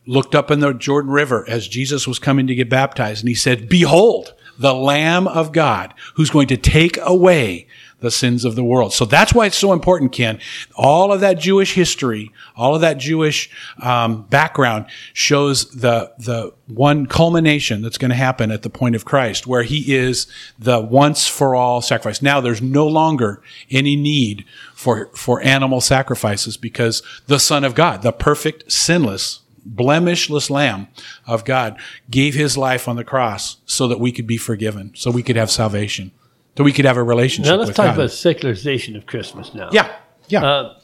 looked 0.06 0.34
up 0.34 0.50
in 0.50 0.60
the 0.60 0.72
Jordan 0.72 1.10
River 1.10 1.44
as 1.48 1.68
Jesus 1.68 2.08
was 2.08 2.18
coming 2.18 2.46
to 2.46 2.54
get 2.54 2.70
baptized, 2.70 3.22
and 3.22 3.28
he 3.28 3.34
said, 3.34 3.68
"Behold, 3.68 4.32
the 4.58 4.74
Lamb 4.74 5.28
of 5.28 5.52
God, 5.52 5.94
who's 6.14 6.30
going 6.30 6.48
to 6.48 6.56
take 6.56 6.98
away 7.02 7.66
the 8.00 8.10
sins 8.10 8.44
of 8.44 8.54
the 8.54 8.64
world. 8.64 8.92
So 8.92 9.04
that's 9.04 9.34
why 9.34 9.46
it's 9.46 9.56
so 9.56 9.72
important, 9.72 10.12
Ken. 10.12 10.38
All 10.76 11.12
of 11.12 11.20
that 11.20 11.38
Jewish 11.38 11.74
history, 11.74 12.30
all 12.56 12.74
of 12.74 12.80
that 12.80 12.98
Jewish 12.98 13.50
um, 13.82 14.22
background 14.24 14.86
shows 15.12 15.70
the 15.70 16.12
the 16.18 16.52
one 16.66 17.06
culmination 17.06 17.82
that's 17.82 17.98
going 17.98 18.10
to 18.10 18.16
happen 18.16 18.50
at 18.50 18.62
the 18.62 18.70
point 18.70 18.94
of 18.94 19.04
Christ, 19.04 19.46
where 19.46 19.62
He 19.62 19.94
is 19.94 20.26
the 20.58 20.80
once 20.80 21.26
for 21.26 21.54
all 21.54 21.80
sacrifice. 21.80 22.22
Now 22.22 22.40
there's 22.40 22.62
no 22.62 22.86
longer 22.86 23.42
any 23.70 23.96
need 23.96 24.44
for 24.74 25.10
for 25.14 25.40
animal 25.42 25.80
sacrifices 25.80 26.56
because 26.56 27.02
the 27.26 27.40
Son 27.40 27.64
of 27.64 27.74
God, 27.74 28.02
the 28.02 28.12
perfect, 28.12 28.70
sinless 28.70 29.40
blemishless 29.66 30.48
lamb 30.48 30.88
of 31.26 31.44
God 31.44 31.78
gave 32.08 32.34
his 32.34 32.56
life 32.56 32.88
on 32.88 32.96
the 32.96 33.04
cross 33.04 33.58
so 33.66 33.86
that 33.86 34.00
we 34.00 34.12
could 34.12 34.26
be 34.26 34.38
forgiven, 34.38 34.92
so 34.94 35.10
we 35.10 35.22
could 35.22 35.36
have 35.36 35.50
salvation 35.50 36.10
so 36.58 36.64
we 36.64 36.72
could 36.72 36.86
have 36.86 36.96
a 36.96 37.02
relationship. 37.04 37.52
Now 37.52 37.56
let's 37.56 37.68
with 37.68 37.76
talk 37.76 37.86
God. 37.86 37.94
about 37.94 38.10
secularization 38.10 38.96
of 38.96 39.06
Christmas 39.06 39.54
now. 39.54 39.68
Yeah, 39.70 39.94
yeah. 40.26 40.44
Uh, 40.44 40.78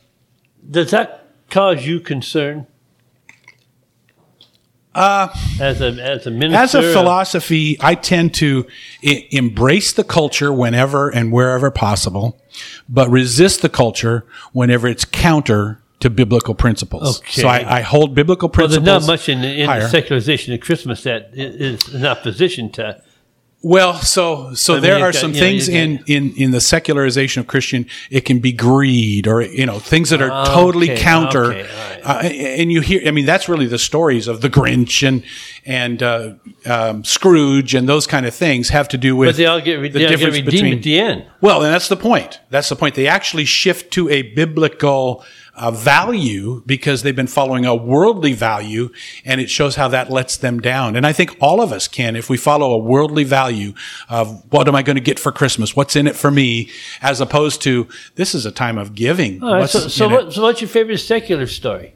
does 0.71 0.93
that 0.93 1.27
cause 1.51 1.85
you 1.85 1.99
concern? 1.99 2.69
Uh, 4.95 5.35
as 5.61 5.81
a 5.81 5.87
as 6.01 6.29
a 6.29 6.31
minister, 6.31 6.63
As 6.63 6.75
a 6.77 6.93
philosophy, 6.93 7.77
I 7.81 7.97
tend 7.97 8.35
to 8.35 8.69
I- 9.05 9.27
embrace 9.33 9.93
the 9.93 10.05
culture 10.05 10.53
whenever 10.53 11.09
and 11.09 11.33
wherever 11.33 11.73
possible, 11.73 12.41
but 12.89 13.11
resist 13.11 13.61
the 13.63 13.69
culture 13.69 14.25
whenever 14.53 14.87
it's 14.87 15.05
counter 15.05 15.83
to 15.99 16.09
biblical 16.09 16.55
principles. 16.55 17.19
Okay. 17.19 17.41
So 17.43 17.49
I, 17.49 17.79
I 17.79 17.81
hold 17.81 18.15
biblical 18.15 18.49
well, 18.49 18.69
there's 18.69 18.79
principles. 18.79 19.09
not 19.09 19.13
much 19.13 19.29
in, 19.29 19.41
the, 19.41 19.63
in 19.63 19.67
the 19.67 19.89
secularization 19.89 20.55
of 20.55 20.61
Christmas 20.61 21.03
that 21.03 21.31
is 21.33 21.93
in 21.93 22.07
opposition 22.07 22.71
to. 22.75 23.03
Well, 23.67 23.95
so 23.95 24.53
so 24.53 24.75
I 24.75 24.77
mean, 24.77 24.83
there 24.83 24.97
are 24.97 25.11
got- 25.11 25.15
some 25.15 25.33
you 25.33 25.41
know, 25.41 25.47
things 25.47 25.69
in, 25.71 25.97
got- 25.97 26.09
in 26.11 26.35
in 26.37 26.51
the 26.51 26.61
secularization 26.61 27.41
of 27.41 27.47
Christian. 27.47 27.87
It 28.11 28.27
can 28.27 28.39
be 28.41 28.53
greed 28.53 29.27
or 29.27 29.41
you 29.41 29.65
know 29.65 29.79
things 29.79 30.11
that 30.11 30.21
are 30.21 30.45
totally 30.45 30.91
okay, 30.93 31.01
counter. 31.01 31.45
okay, 31.45 31.63
right. 31.63 32.01
uh, 32.05 32.29
and 32.29 32.71
you 32.71 32.83
hear, 32.83 33.01
I 33.07 33.11
mean, 33.11 33.25
that's 33.25 33.49
really 33.49 33.65
the 33.67 33.79
stories 33.79 34.29
of 34.29 34.43
the 34.43 34.51
Grinch 34.51 35.07
and 35.09 35.23
and 35.65 36.03
uh, 36.03 36.35
um, 36.67 37.05
Scrooge 37.05 37.75
and 37.75 37.89
those 37.89 38.07
kind 38.07 38.27
of 38.27 38.35
things 38.35 38.69
have 38.69 38.87
to 38.91 38.99
do 38.99 39.17
with. 39.17 39.29
But 39.31 39.37
they 39.37 39.47
all 39.47 39.63
get, 39.63 39.81
the 39.81 39.89
they 39.89 40.05
all 40.05 40.11
get 40.11 40.19
difference 40.19 40.35
redeemed 40.37 40.53
between- 40.53 40.75
at 40.75 40.83
the 40.83 40.99
end. 41.01 41.25
well, 41.41 41.63
and 41.65 41.73
that's 41.73 41.89
the 41.89 41.97
point. 41.97 42.41
That's 42.51 42.69
the 42.69 42.77
point. 42.77 42.97
They 42.97 43.07
actually 43.09 43.47
shift 43.47 43.95
to 43.95 44.11
a 44.11 44.21
biblical 44.35 45.25
uh, 45.57 45.71
value 45.71 46.63
because 46.67 47.03
they've 47.03 47.15
been 47.15 47.27
following 47.27 47.65
a 47.65 47.75
worldly 47.75 48.33
value, 48.33 48.91
and 49.25 49.41
it 49.41 49.49
shows 49.49 49.77
how 49.77 49.89
that 49.89 50.11
lets 50.11 50.37
them 50.37 50.61
down. 50.61 50.97
And 50.97 51.07
I 51.07 51.13
think 51.13 51.37
all 51.41 51.61
of 51.61 51.73
us 51.73 51.89
can, 51.89 52.17
if 52.17 52.29
we 52.29 52.37
follow 52.37 52.73
a 52.73 52.79
worldly 52.79 53.25
value 53.25 53.75
of 54.09 54.45
what 54.53 54.69
am 54.69 54.75
I 54.75 54.83
going 54.83 54.97
to 54.97 55.03
get 55.03 55.19
for 55.19 55.33
Christmas? 55.33 55.77
What's 55.77 55.97
in 55.97 56.07
it 56.07 56.17
for 56.17 56.31
me? 56.31 56.71
As 57.01 57.21
opposed 57.21 57.63
to 57.63 57.89
this 58.17 58.35
is 58.35 58.47
a 58.47 58.53
time 58.53 58.79
of 58.79 58.95
giving. 58.95 59.41
Right, 59.41 59.69
so, 59.69 59.89
so, 59.89 60.09
what, 60.09 60.33
so 60.33 60.43
what's 60.43 60.61
your 60.61 60.69
favorite 60.69 60.99
secular 60.99 61.47
story? 61.47 61.95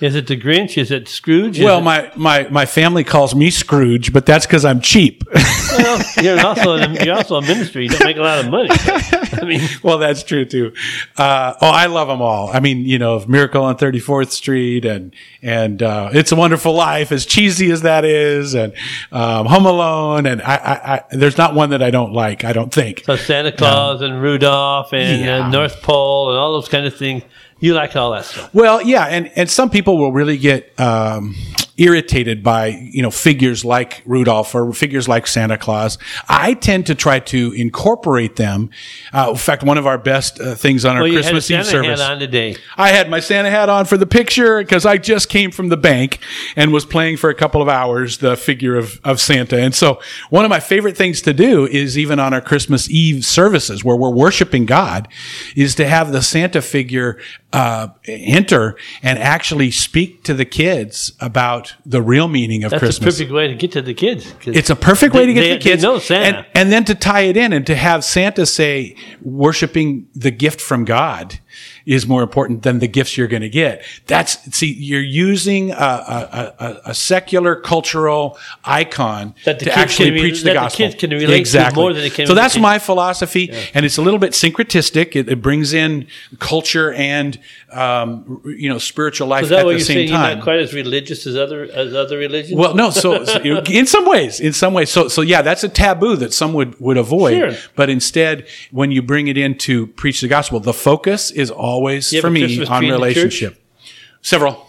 Is 0.00 0.16
it 0.16 0.26
the 0.26 0.36
Grinch? 0.36 0.76
Is 0.76 0.90
it 0.90 1.08
Scrooge? 1.08 1.58
Is 1.58 1.64
Well, 1.64 1.80
my, 1.80 2.10
my, 2.16 2.48
my 2.48 2.66
family 2.66 3.04
calls 3.04 3.34
me 3.34 3.50
Scrooge, 3.50 4.12
but 4.12 4.26
that's 4.26 4.44
because 4.44 4.64
I'm 4.64 4.80
cheap. 4.80 5.22
well, 5.32 6.02
you're 6.20 6.44
also 6.44 6.74
a, 6.74 7.04
you're 7.04 7.14
also 7.14 7.36
a 7.36 7.42
ministry. 7.42 7.84
You 7.84 7.90
don't 7.90 8.04
make 8.04 8.16
a 8.16 8.22
lot 8.22 8.44
of 8.44 8.50
money. 8.50 8.68
I 9.44 9.48
mean, 9.48 9.60
well, 9.82 9.98
that's 9.98 10.22
true 10.22 10.44
too. 10.44 10.72
Uh, 11.16 11.54
oh, 11.60 11.68
I 11.70 11.86
love 11.86 12.08
them 12.08 12.22
all. 12.22 12.48
I 12.48 12.60
mean, 12.60 12.78
you 12.84 12.98
know, 12.98 13.24
Miracle 13.26 13.62
on 13.64 13.76
34th 13.76 14.30
Street 14.30 14.84
and, 14.84 15.14
and, 15.42 15.82
uh, 15.82 16.10
It's 16.12 16.32
a 16.32 16.36
Wonderful 16.36 16.72
Life, 16.72 17.12
as 17.12 17.26
cheesy 17.26 17.70
as 17.70 17.82
that 17.82 18.04
is, 18.04 18.54
and, 18.54 18.72
um, 19.12 19.46
Home 19.46 19.66
Alone. 19.66 20.26
And 20.26 20.40
I, 20.42 20.54
I, 20.56 20.94
I, 20.94 21.02
there's 21.12 21.36
not 21.38 21.54
one 21.54 21.70
that 21.70 21.82
I 21.82 21.90
don't 21.90 22.12
like, 22.12 22.44
I 22.44 22.52
don't 22.52 22.72
think. 22.72 23.02
so 23.04 23.16
Santa 23.16 23.52
Claus 23.52 24.00
and 24.00 24.20
Rudolph 24.22 24.92
and 24.92 25.24
Yeah. 25.24 25.46
uh, 25.46 25.50
North 25.50 25.82
Pole 25.82 26.30
and 26.30 26.38
all 26.38 26.52
those 26.52 26.68
kind 26.68 26.86
of 26.86 26.96
things. 26.96 27.22
You 27.60 27.74
like 27.74 27.94
all 27.96 28.10
that 28.12 28.24
stuff. 28.26 28.52
Well, 28.52 28.82
yeah, 28.82 29.04
and, 29.06 29.30
and 29.36 29.48
some 29.50 29.70
people 29.70 29.96
will 29.96 30.12
really 30.12 30.36
get 30.36 30.78
um, 30.78 31.34
irritated 31.76 32.42
by 32.42 32.66
you 32.66 33.02
know 33.02 33.10
figures 33.10 33.64
like 33.64 34.02
Rudolph 34.06 34.54
or 34.54 34.72
figures 34.72 35.08
like 35.08 35.26
Santa 35.26 35.58
Claus. 35.58 35.98
I 36.28 36.54
tend 36.54 36.86
to 36.86 36.94
try 36.94 37.20
to 37.20 37.52
incorporate 37.52 38.36
them. 38.36 38.70
Uh, 39.12 39.28
in 39.30 39.36
fact, 39.36 39.62
one 39.62 39.78
of 39.78 39.86
our 39.86 39.98
best 39.98 40.40
uh, 40.40 40.54
things 40.54 40.84
on 40.84 40.96
our 40.96 41.02
Well, 41.02 41.08
you 41.08 41.18
Christmas 41.18 41.50
Eve 41.50 41.64
Santa 41.64 41.70
service. 41.70 42.00
hat 42.00 42.12
on 42.12 42.18
today. 42.18 42.56
I 42.76 42.90
had 42.90 43.10
my 43.10 43.20
Santa 43.20 43.50
hat 43.50 43.68
on 43.68 43.84
for 43.84 43.96
the 43.96 44.06
picture 44.06 44.60
because 44.60 44.86
I 44.86 44.98
just 44.98 45.28
came 45.28 45.50
from 45.50 45.68
the 45.68 45.76
bank 45.76 46.18
and 46.56 46.72
was 46.72 46.84
playing 46.84 47.16
for 47.16 47.30
a 47.30 47.34
couple 47.34 47.60
of 47.60 47.68
hours 47.68 48.18
the 48.18 48.36
figure 48.36 48.76
of, 48.76 49.00
of 49.04 49.20
Santa. 49.20 49.58
And 49.58 49.74
so 49.74 50.00
one 50.30 50.44
of 50.44 50.48
my 50.50 50.60
favorite 50.60 50.96
things 50.96 51.22
to 51.22 51.32
do 51.32 51.66
is 51.66 51.98
even 51.98 52.18
on 52.18 52.32
our 52.32 52.40
Christmas 52.40 52.88
Eve 52.90 53.24
services 53.24 53.84
where 53.84 53.96
we're 53.96 54.10
worshiping 54.10 54.66
God 54.66 55.08
is 55.56 55.74
to 55.76 55.86
have 55.86 56.12
the 56.12 56.22
Santa 56.22 56.62
figure 56.62 57.18
uh, 57.54 57.88
enter 58.06 58.76
and 59.02 59.16
actually 59.18 59.70
speak 59.70 60.24
to 60.24 60.34
the 60.34 60.44
kids 60.44 61.12
about 61.20 61.74
the 61.86 62.02
real 62.02 62.26
meaning 62.26 62.64
of 62.64 62.72
That's 62.72 62.80
Christmas. 62.80 63.14
a 63.14 63.22
perfect 63.22 63.32
way 63.32 63.48
to 63.48 63.54
get 63.54 63.72
to 63.72 63.82
the 63.82 63.94
kids. 63.94 64.34
It's 64.44 64.70
a 64.70 64.76
perfect 64.76 65.14
way 65.14 65.24
to 65.26 65.32
get 65.32 65.40
they- 65.40 65.48
to 65.50 65.54
the 65.54 65.60
kids. 65.60 65.82
They 65.82 65.88
know 65.88 65.98
Santa. 66.00 66.38
And, 66.38 66.46
and 66.54 66.72
then 66.72 66.84
to 66.86 66.94
tie 66.96 67.22
it 67.22 67.36
in 67.36 67.52
and 67.52 67.64
to 67.68 67.76
have 67.76 68.04
Santa 68.04 68.44
say, 68.44 68.96
worshiping 69.22 70.08
the 70.14 70.32
gift 70.32 70.60
from 70.60 70.84
God 70.84 71.38
is 71.86 72.06
more 72.06 72.22
important 72.22 72.62
than 72.62 72.78
the 72.78 72.88
gifts 72.88 73.16
you're 73.16 73.28
going 73.28 73.42
to 73.42 73.48
get. 73.48 73.84
That's, 74.06 74.38
see, 74.56 74.72
you're 74.72 75.02
using 75.02 75.70
a, 75.70 75.74
a, 75.74 76.54
a, 76.58 76.80
a 76.86 76.94
secular 76.94 77.56
cultural 77.56 78.38
icon 78.64 79.34
That 79.44 79.58
to 79.60 79.72
actually 79.72 80.12
re- 80.12 80.20
preach 80.20 80.38
the 80.40 80.44
that 80.44 80.54
the 80.54 80.60
gospel. 80.60 80.76
kids 80.76 80.94
can 80.96 81.10
relate 81.10 81.26
to 81.26 81.36
exactly. 81.36 81.82
more 81.82 81.92
than 81.92 82.02
they 82.02 82.10
can 82.10 82.26
So 82.26 82.34
that's 82.34 82.56
my 82.56 82.78
philosophy. 82.78 83.50
And 83.74 83.84
it's 83.84 83.98
a 83.98 84.02
little 84.02 84.18
bit 84.18 84.32
syncretistic. 84.32 85.16
It, 85.16 85.28
it 85.28 85.42
brings 85.42 85.72
in 85.72 86.06
culture 86.38 86.92
and, 86.92 87.38
um, 87.72 88.42
you 88.44 88.68
know, 88.68 88.78
spiritual 88.78 89.28
life 89.28 89.44
is 89.44 89.48
that 89.50 89.60
at 89.60 89.64
what 89.64 89.72
the 89.72 89.78
you're 89.78 89.84
same 89.84 89.94
saying? 89.96 90.08
You're 90.08 90.16
time. 90.16 90.38
not 90.38 90.44
quite 90.44 90.60
as 90.60 90.72
religious 90.72 91.26
as 91.26 91.36
other 91.36 91.64
as 91.64 91.94
other 91.94 92.16
religions. 92.16 92.58
Well, 92.58 92.74
no. 92.74 92.90
So, 92.90 93.24
so, 93.24 93.38
in 93.66 93.86
some 93.86 94.06
ways, 94.06 94.40
in 94.40 94.52
some 94.52 94.74
ways, 94.74 94.90
so 94.90 95.08
so 95.08 95.20
yeah, 95.20 95.42
that's 95.42 95.64
a 95.64 95.68
taboo 95.68 96.16
that 96.16 96.32
some 96.32 96.52
would 96.54 96.78
would 96.80 96.96
avoid. 96.96 97.38
Sure. 97.38 97.52
But 97.74 97.90
instead, 97.90 98.46
when 98.70 98.90
you 98.90 99.02
bring 99.02 99.28
it 99.28 99.36
in 99.36 99.58
to 99.58 99.86
preach 99.88 100.20
the 100.20 100.28
gospel, 100.28 100.60
the 100.60 100.72
focus 100.72 101.30
is 101.30 101.50
always 101.74 102.20
for 102.20 102.30
me 102.30 102.40
Christmas 102.40 102.68
on 102.68 102.82
relationship. 102.84 103.60
Several. 104.22 104.66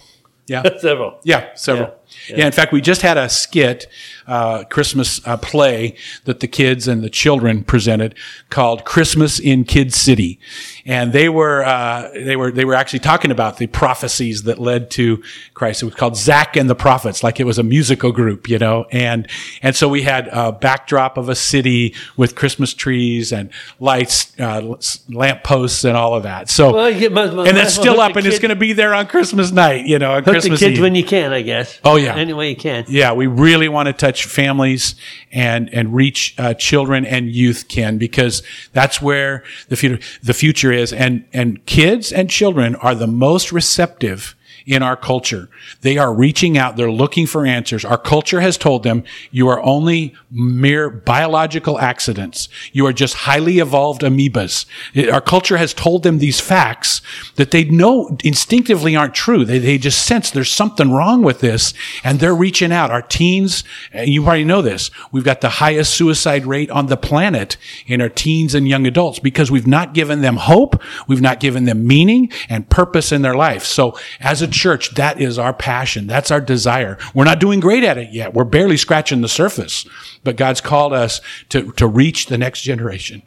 Yeah. 0.47 0.77
several. 0.77 1.19
Yeah, 1.23 1.55
several. 1.55 1.95
Yeah. 2.30 2.38
Yeah. 2.38 2.45
in 2.47 2.51
fact, 2.51 2.71
we 2.71 2.82
just 2.82 3.01
had 3.01 3.17
a 3.17 3.30
skit, 3.30 3.88
uh, 4.28 4.63
Christmas 4.65 5.25
uh, 5.28 5.38
play 5.38 5.95
that 6.25 6.39
the 6.39 6.47
kids 6.47 6.88
and 6.88 7.04
the 7.04 7.10
children 7.10 7.63
presented 7.63 8.15
called 8.49 8.84
"Christmas 8.86 9.39
in 9.39 9.63
Kid 9.63 9.93
City," 9.93 10.39
and 10.86 11.13
they 11.13 11.30
were 11.30 11.63
uh, 11.63 12.10
they 12.13 12.36
were 12.36 12.51
they 12.51 12.65
were 12.65 12.73
actually 12.73 12.99
talking 12.99 13.32
about 13.32 13.58
the 13.58 13.67
prophecies 13.67 14.43
that 14.43 14.58
led 14.60 14.89
to 14.91 15.21
Christ. 15.54 15.84
It 15.84 15.86
was 15.86 15.95
called 15.95 16.17
Zach 16.17 16.56
and 16.56 16.69
the 16.69 16.75
Prophets, 16.75 17.23
like 17.23 17.39
it 17.39 17.45
was 17.45 17.60
a 17.60 17.63
musical 17.63 18.12
group, 18.12 18.49
you 18.49 18.58
know. 18.58 18.86
And 18.91 19.28
and 19.62 19.75
so 19.75 19.88
we 19.88 20.01
had 20.01 20.28
a 20.32 20.51
backdrop 20.51 21.17
of 21.17 21.30
a 21.30 21.36
city 21.36 21.93
with 22.17 22.36
Christmas 22.36 22.73
trees 22.73 23.32
and 23.32 23.49
lights, 23.80 24.34
uh, 24.39 24.75
lamp 25.10 25.43
posts, 25.43 25.84
and 25.84 25.95
all 25.95 26.15
of 26.15 26.23
that. 26.23 26.49
So. 26.49 26.73
Well, 26.73 26.91
might- 26.91 27.12
might 27.12 27.47
and 27.47 27.58
that's 27.58 27.73
still 27.73 27.95
hook 27.95 28.12
up, 28.12 28.15
and 28.15 28.25
it's 28.25 28.39
going 28.39 28.49
to 28.49 28.56
be 28.56 28.73
there 28.73 28.93
on 28.93 29.08
Christmas 29.08 29.51
night, 29.51 29.86
you 29.86 29.99
know, 29.99 30.12
on 30.13 30.23
Hook 30.23 30.34
Christmas 30.34 30.60
the 30.60 30.65
kids 30.65 30.78
Eve. 30.78 30.84
when 30.84 30.95
you 30.95 31.04
can, 31.04 31.32
I 31.34 31.41
guess. 31.41 31.80
Oh, 31.84 31.97
yeah. 31.97 32.04
Any 32.13 32.33
way 32.33 32.49
you 32.49 32.55
can. 32.55 32.85
Yeah, 32.87 33.13
we 33.13 33.27
really 33.27 33.69
want 33.69 33.87
to 33.87 33.93
touch 33.93 34.25
families 34.25 34.95
and 35.31 35.73
and 35.73 35.95
reach 35.95 36.35
uh, 36.37 36.53
children 36.53 37.05
and 37.05 37.29
youth, 37.29 37.67
Ken, 37.67 37.97
because 37.97 38.43
that's 38.73 39.01
where 39.01 39.43
the 39.69 39.75
future 39.75 39.99
the 40.21 40.33
future 40.33 40.71
is, 40.71 40.93
and 40.93 41.25
and 41.33 41.65
kids 41.65 42.11
and 42.11 42.29
children 42.29 42.75
are 42.75 42.93
the 42.93 43.07
most 43.07 43.51
receptive 43.51 44.35
in 44.65 44.82
our 44.82 44.97
culture. 44.97 45.47
They 45.82 45.97
are 45.97 46.13
reaching 46.13 46.58
out. 46.58 46.75
They're 46.75 46.91
looking 46.91 47.28
for 47.28 47.45
answers. 47.45 47.86
Our 47.86 47.97
culture 47.97 48.41
has 48.41 48.58
told 48.58 48.84
them 48.84 49.04
you 49.32 49.47
are 49.47 49.62
only 49.62 50.15
mere 50.32 50.89
biological 50.89 51.80
accidents. 51.80 52.49
You 52.73 52.88
are 52.88 52.93
just 52.93 53.13
highly 53.13 53.60
evolved 53.60 54.01
amoebas. 54.01 54.65
Our 55.12 55.21
culture 55.21 55.58
has 55.58 55.73
told 55.73 56.04
them 56.04 56.17
these 56.17 56.39
facts 56.39 57.01
that 57.36 57.51
they 57.51 57.65
know 57.65 58.17
instinctively 58.23 58.95
aren't 58.95 59.13
true. 59.13 59.45
They, 59.45 59.60
they 59.60 59.78
just 59.78 60.06
sense 60.06 60.32
there's 60.32 60.51
something 60.51 60.91
wrong 60.91 61.21
with 61.21 61.41
this 61.41 61.73
and 62.04 62.19
they're 62.19 62.36
reaching 62.36 62.71
out. 62.71 62.89
Our 62.89 63.04
teens, 63.04 63.63
you 63.93 64.23
probably 64.23 64.45
know 64.45 64.63
this, 64.63 64.89
we've 65.12 65.23
got 65.23 65.41
the 65.41 65.49
highest 65.49 65.93
suicide 65.93 66.45
rate 66.45 66.71
on 66.71 66.88
the 66.88 66.97
planet 66.97 67.58
in 67.86 68.01
our 68.01 68.10
teens 68.10 68.56
and 68.56 68.67
young 68.67 68.88
adults 68.88 69.19
because 69.19 69.51
we've 69.51 69.67
not 69.67 69.93
given 69.93 70.21
them 70.21 70.38
hope. 70.38 70.82
We've 71.08 71.21
not 71.21 71.39
given 71.39 71.65
them 71.65 71.86
meaning 71.86 72.32
and 72.49 72.67
purpose 72.67 73.12
in 73.12 73.21
their 73.21 73.36
life. 73.36 73.63
So 73.63 73.97
as 74.19 74.41
a 74.41 74.54
church, 74.55 74.95
that 74.95 75.21
is 75.21 75.37
our 75.37 75.53
passion. 75.53 76.07
That's 76.07 76.31
our 76.31 76.41
desire. 76.41 76.97
We're 77.13 77.25
not 77.25 77.39
doing 77.39 77.59
great 77.59 77.83
at 77.83 77.97
it 77.97 78.11
yet. 78.11 78.33
We're 78.33 78.43
barely 78.45 78.77
scratching 78.77 79.21
the 79.21 79.27
surface, 79.27 79.85
but 80.23 80.35
God's 80.35 80.61
called 80.61 80.93
us 80.93 81.21
to, 81.49 81.71
to 81.73 81.87
reach 81.87 82.27
the 82.27 82.37
next 82.37 82.61
generation. 82.61 83.21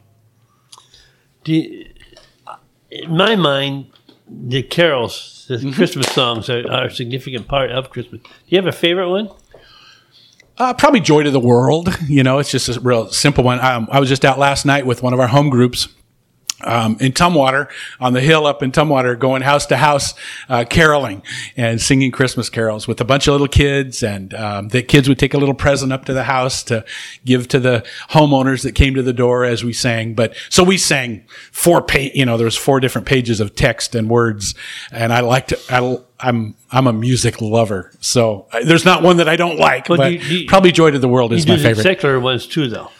You, 1.45 1.87
in 2.91 3.15
my 3.15 3.35
mind, 3.35 3.87
the 4.29 4.61
carols, 4.61 5.45
the 5.47 5.55
mm-hmm. 5.55 5.71
Christmas 5.71 6.07
songs 6.11 6.49
are, 6.49 6.69
are, 6.71 6.85
a 6.85 6.91
significant 6.91 7.47
part 7.47 7.71
of 7.71 7.89
Christmas. 7.89 8.21
Do 8.21 8.29
you 8.47 8.57
have 8.57 8.67
a 8.67 8.71
favorite 8.71 9.09
one? 9.09 9.29
Uh, 10.57 10.73
probably 10.73 10.99
Joy 10.99 11.23
to 11.23 11.31
the 11.31 11.39
World. 11.39 11.89
You 12.07 12.23
know, 12.23 12.39
it's 12.39 12.51
just 12.51 12.69
a 12.69 12.79
real 12.79 13.09
simple 13.11 13.43
one. 13.43 13.59
Um, 13.59 13.87
I 13.91 13.99
was 13.99 14.09
just 14.09 14.25
out 14.25 14.37
last 14.37 14.65
night 14.65 14.85
with 14.85 15.01
one 15.01 15.13
of 15.13 15.19
our 15.19 15.27
home 15.27 15.49
groups 15.49 15.87
um, 16.63 16.97
in 16.99 17.11
Tumwater 17.11 17.69
on 17.99 18.13
the 18.13 18.21
hill 18.21 18.45
up 18.45 18.63
in 18.63 18.71
Tumwater, 18.71 19.17
going 19.17 19.41
house 19.41 19.65
to 19.67 19.77
house, 19.77 20.13
uh, 20.49 20.65
caroling 20.69 21.21
and 21.55 21.81
singing 21.81 22.11
Christmas 22.11 22.49
carols 22.49 22.87
with 22.87 22.99
a 23.01 23.05
bunch 23.05 23.27
of 23.27 23.33
little 23.33 23.47
kids. 23.47 24.03
And 24.03 24.33
um, 24.33 24.69
the 24.69 24.81
kids 24.81 25.07
would 25.07 25.19
take 25.19 25.33
a 25.33 25.37
little 25.37 25.55
present 25.55 25.93
up 25.93 26.05
to 26.05 26.13
the 26.13 26.23
house 26.23 26.63
to 26.63 26.85
give 27.25 27.47
to 27.49 27.59
the 27.59 27.85
homeowners 28.09 28.63
that 28.63 28.73
came 28.75 28.95
to 28.95 29.03
the 29.03 29.13
door 29.13 29.45
as 29.45 29.63
we 29.63 29.73
sang. 29.73 30.13
But 30.13 30.35
so 30.49 30.63
we 30.63 30.77
sang 30.77 31.25
four 31.51 31.81
page, 31.81 32.13
you 32.15 32.25
know, 32.25 32.37
there 32.37 32.45
was 32.45 32.57
four 32.57 32.79
different 32.79 33.07
pages 33.07 33.39
of 33.39 33.55
text 33.55 33.95
and 33.95 34.09
words. 34.09 34.55
And 34.91 35.13
I 35.13 35.21
liked 35.21 35.51
it. 35.51 35.65
I, 35.69 35.99
I'm 36.19 36.55
I'm 36.71 36.85
a 36.87 36.93
music 36.93 37.39
lover, 37.41 37.91
so 38.01 38.47
uh, 38.51 38.63
there's 38.65 38.83
not 38.83 39.03
one 39.03 39.17
that 39.17 39.29
I 39.29 39.37
don't 39.37 39.57
like. 39.57 39.87
Well, 39.87 39.99
but 39.99 40.11
you, 40.11 40.19
you, 40.19 40.47
probably 40.47 40.73
"Joy 40.73 40.91
to 40.91 40.99
the 40.99 41.07
World" 41.07 41.31
is 41.31 41.47
my 41.47 41.55
favorite. 41.55 41.83
Secular 41.83 42.19
ones 42.19 42.45
too, 42.45 42.67
though. 42.67 42.91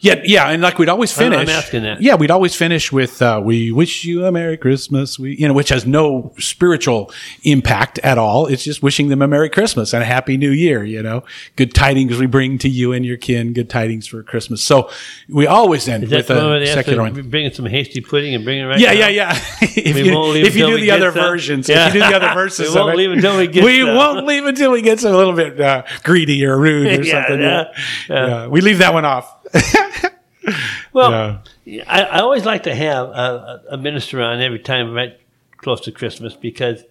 Yeah, 0.00 0.22
yeah, 0.24 0.48
and 0.48 0.62
like 0.62 0.78
we'd 0.78 0.88
always 0.88 1.12
finish. 1.12 1.38
I'm 1.38 1.48
asking 1.50 1.82
that. 1.82 2.00
Yeah, 2.00 2.14
we'd 2.14 2.30
always 2.30 2.54
finish 2.54 2.90
with 2.90 3.20
uh, 3.20 3.38
"We 3.44 3.70
wish 3.70 4.02
you 4.04 4.24
a 4.24 4.32
Merry 4.32 4.56
Christmas." 4.56 5.18
We, 5.18 5.36
you 5.36 5.46
know, 5.46 5.52
which 5.52 5.68
has 5.68 5.84
no 5.84 6.32
spiritual 6.38 7.12
impact 7.42 7.98
at 7.98 8.16
all. 8.16 8.46
It's 8.46 8.64
just 8.64 8.82
wishing 8.82 9.08
them 9.08 9.20
a 9.20 9.28
Merry 9.28 9.50
Christmas 9.50 9.92
and 9.92 10.02
a 10.02 10.06
Happy 10.06 10.38
New 10.38 10.52
Year. 10.52 10.84
You 10.84 11.02
know, 11.02 11.22
good 11.56 11.74
tidings 11.74 12.18
we 12.18 12.24
bring 12.24 12.56
to 12.58 12.68
you 12.68 12.92
and 12.92 13.04
your 13.04 13.18
kin. 13.18 13.52
Good 13.52 13.68
tidings 13.68 14.06
for 14.06 14.22
Christmas. 14.22 14.64
So 14.64 14.90
we 15.28 15.46
always 15.46 15.86
end 15.86 16.08
with 16.08 16.30
a 16.30 16.66
secular 16.66 17.02
one. 17.02 17.28
Bringing 17.28 17.52
some 17.52 17.66
hasty 17.66 18.00
pudding 18.00 18.34
and 18.34 18.42
bringing 18.42 18.64
it 18.64 18.68
right. 18.68 18.80
Yeah, 18.80 18.92
yeah, 18.92 19.08
yeah. 19.08 19.32
if 19.60 19.94
we 19.96 20.04
you, 20.04 20.14
won't 20.14 20.32
leave 20.32 20.46
if 20.46 20.56
you 20.56 20.66
do 20.66 20.80
the 20.80 20.92
other 20.92 21.10
versions, 21.10 21.68
yeah. 21.68 21.88
if 21.88 21.94
you 21.94 22.00
do 22.00 22.08
the 22.08 22.16
other 22.16 22.32
verses, 22.34 22.74
we 22.74 22.80
won't 22.80 22.96
leave 22.96 23.12
until 23.12 23.36
we 23.36 23.48
get. 23.48 23.64
We 23.64 23.84
won't 23.84 24.24
leave 24.24 24.46
until 24.46 24.70
we 24.70 24.80
get 24.80 25.02
a 25.04 25.14
little 25.14 25.34
bit 25.34 25.60
uh, 25.60 25.82
greedy 26.04 26.42
or 26.46 26.58
rude 26.58 26.86
or 27.00 27.02
yeah, 27.02 27.12
something. 27.12 27.40
Yeah. 27.40 27.64
yeah, 28.08 28.46
we 28.46 28.62
leave 28.62 28.78
that 28.78 28.94
one 28.94 29.04
off. 29.04 29.39
well, 30.92 31.42
yeah. 31.64 31.84
I, 31.86 32.02
I, 32.02 32.20
always 32.20 32.44
like 32.44 32.64
to 32.64 32.74
have 32.74 33.08
a, 33.08 33.62
a, 33.70 33.76
minister 33.76 34.22
on 34.22 34.40
every 34.40 34.58
time 34.58 34.92
right 34.92 35.18
close 35.56 35.80
to 35.82 35.92
Christmas 35.92 36.34
because 36.34 36.84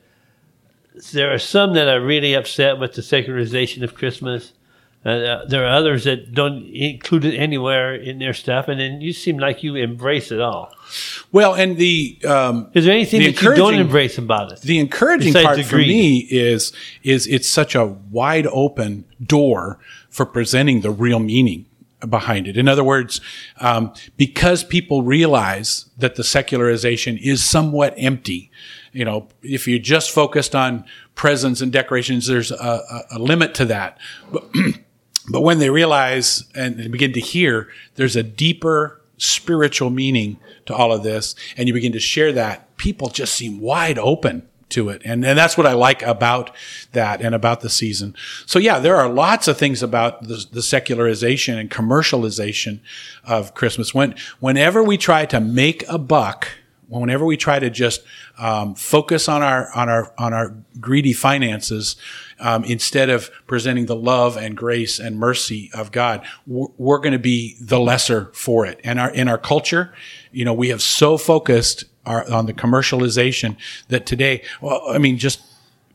there 1.14 1.34
are 1.34 1.40
some 1.40 1.74
that 1.74 1.88
are 1.88 2.02
really 2.02 2.34
upset 2.34 2.80
with 2.80 2.94
the 2.94 3.02
secularization 3.02 3.84
of 3.84 3.96
Christmas. 3.96 4.54
Uh, 5.06 5.46
there 5.46 5.64
are 5.64 5.74
others 5.74 6.04
that 6.04 6.34
don't 6.34 6.66
include 6.74 7.24
it 7.24 7.38
anywhere 7.38 7.96
in 7.96 8.20
their 8.20 8.34
stuff, 8.34 8.68
and 8.68 8.82
then 8.82 9.00
you 9.00 9.14
seem 9.14 9.38
like 9.38 9.64
you 9.64 9.76
embrace 9.76 10.30
it 10.30 10.42
all. 10.42 10.74
Well, 11.32 11.54
and 11.56 11.78
the 11.78 12.20
um, 12.28 12.70
is 12.74 12.84
there 12.84 12.94
anything 12.94 13.22
the 13.22 13.32
that 13.32 13.42
you 13.42 13.56
don't 13.56 13.76
embrace 13.76 14.18
about 14.18 14.52
it? 14.52 14.60
The 14.60 14.78
encouraging 14.78 15.32
part 15.32 15.64
for 15.64 15.78
me 15.78 16.28
is 16.30 16.74
is 17.04 17.28
it's 17.28 17.48
such 17.48 17.76
a 17.76 17.86
wide 17.86 18.48
open 18.48 19.06
door 19.24 19.80
for 20.10 20.26
presenting 20.26 20.82
the 20.82 20.92
real 20.92 21.20
meaning 21.20 21.66
behind 22.08 22.48
it. 22.48 22.58
In 22.58 22.68
other 22.68 22.84
words, 22.84 23.20
um, 23.60 23.94
because 24.16 24.64
people 24.64 25.04
realize 25.04 25.86
that 25.98 26.16
the 26.16 26.24
secularization 26.24 27.18
is 27.18 27.44
somewhat 27.44 27.94
empty, 27.98 28.52
you 28.92 29.06
know, 29.06 29.28
if 29.42 29.68
you're 29.68 29.80
just 29.80 30.12
focused 30.12 30.56
on 30.56 30.86
presents 31.16 31.62
and 31.62 31.72
decorations, 31.72 32.28
there's 32.28 32.52
a, 32.52 33.06
a, 33.12 33.20
limit 33.20 33.54
to 33.56 33.66
that. 33.66 33.98
But, 34.32 34.50
but 35.32 35.42
when 35.42 35.60
they 35.60 35.70
realize 35.70 36.46
and 36.56 36.92
begin 36.92 37.14
to 37.14 37.20
hear, 37.20 37.68
there's 37.96 38.16
a 38.16 38.24
deeper 38.24 39.02
spiritual 39.18 39.90
meaning 39.90 40.40
to 40.66 40.74
all 40.74 40.94
of 40.94 41.04
this, 41.04 41.36
and 41.58 41.68
you 41.68 41.74
begin 41.74 41.92
to 41.92 42.00
share 42.00 42.32
that, 42.32 42.78
people 42.78 43.10
just 43.10 43.34
seem 43.34 43.60
wide 43.60 44.00
open 44.00 44.48
to 44.70 44.90
it. 44.90 45.02
And, 45.06 45.26
and 45.26 45.38
that's 45.38 45.58
what 45.58 45.66
I 45.66 45.74
like 45.74 46.02
about 46.04 46.56
that 46.92 47.22
and 47.22 47.36
about 47.36 47.62
the 47.62 47.70
season. 47.70 48.16
So 48.46 48.60
yeah, 48.60 48.80
there 48.80 48.96
are 48.96 49.10
lots 49.10 49.48
of 49.48 49.58
things 49.58 49.84
about 49.84 50.24
the, 50.24 50.46
the 50.52 50.62
secularization 50.62 51.58
and 51.58 51.70
commercialization 51.70 52.80
of 53.24 53.54
Christmas. 53.54 53.94
When, 53.94 54.16
whenever 54.40 54.84
we 54.84 54.98
try 54.98 55.26
to 55.28 55.40
make 55.40 55.88
a 55.88 55.98
buck, 55.98 56.48
whenever 56.90 57.24
we 57.24 57.38
try 57.38 57.60
to 57.60 57.70
just 57.70 58.04
um, 58.38 58.74
focus 58.74 59.30
on 59.30 59.44
our 59.44 59.70
on 59.76 59.90
our 59.90 60.12
on 60.18 60.34
our 60.34 60.56
greedy 60.80 61.14
finances 61.14 61.96
um, 62.40 62.64
instead 62.64 63.10
of 63.10 63.30
presenting 63.48 63.86
the 63.86 63.96
love 63.96 64.38
and 64.38 64.58
grace 64.58 65.00
and 65.00 65.18
mercy 65.18 65.70
of 65.74 65.92
God, 65.92 66.26
we're, 66.48 66.98
going 67.00 67.14
to 67.14 67.20
be 67.20 67.56
the 67.62 67.80
lesser 67.80 68.32
for 68.34 68.66
it. 68.66 68.80
And 68.84 69.00
our 69.00 69.12
in 69.12 69.28
our 69.28 69.38
culture, 69.38 69.94
you 70.32 70.46
know, 70.46 70.54
we 70.54 70.70
have 70.70 70.82
so 70.82 71.18
focused 71.18 71.84
our, 72.10 72.30
on 72.30 72.46
the 72.46 72.54
commercialization 72.54 73.56
that 73.88 74.06
today, 74.06 74.42
well, 74.62 74.82
I 74.90 74.98
mean, 74.98 75.18
just 75.18 75.42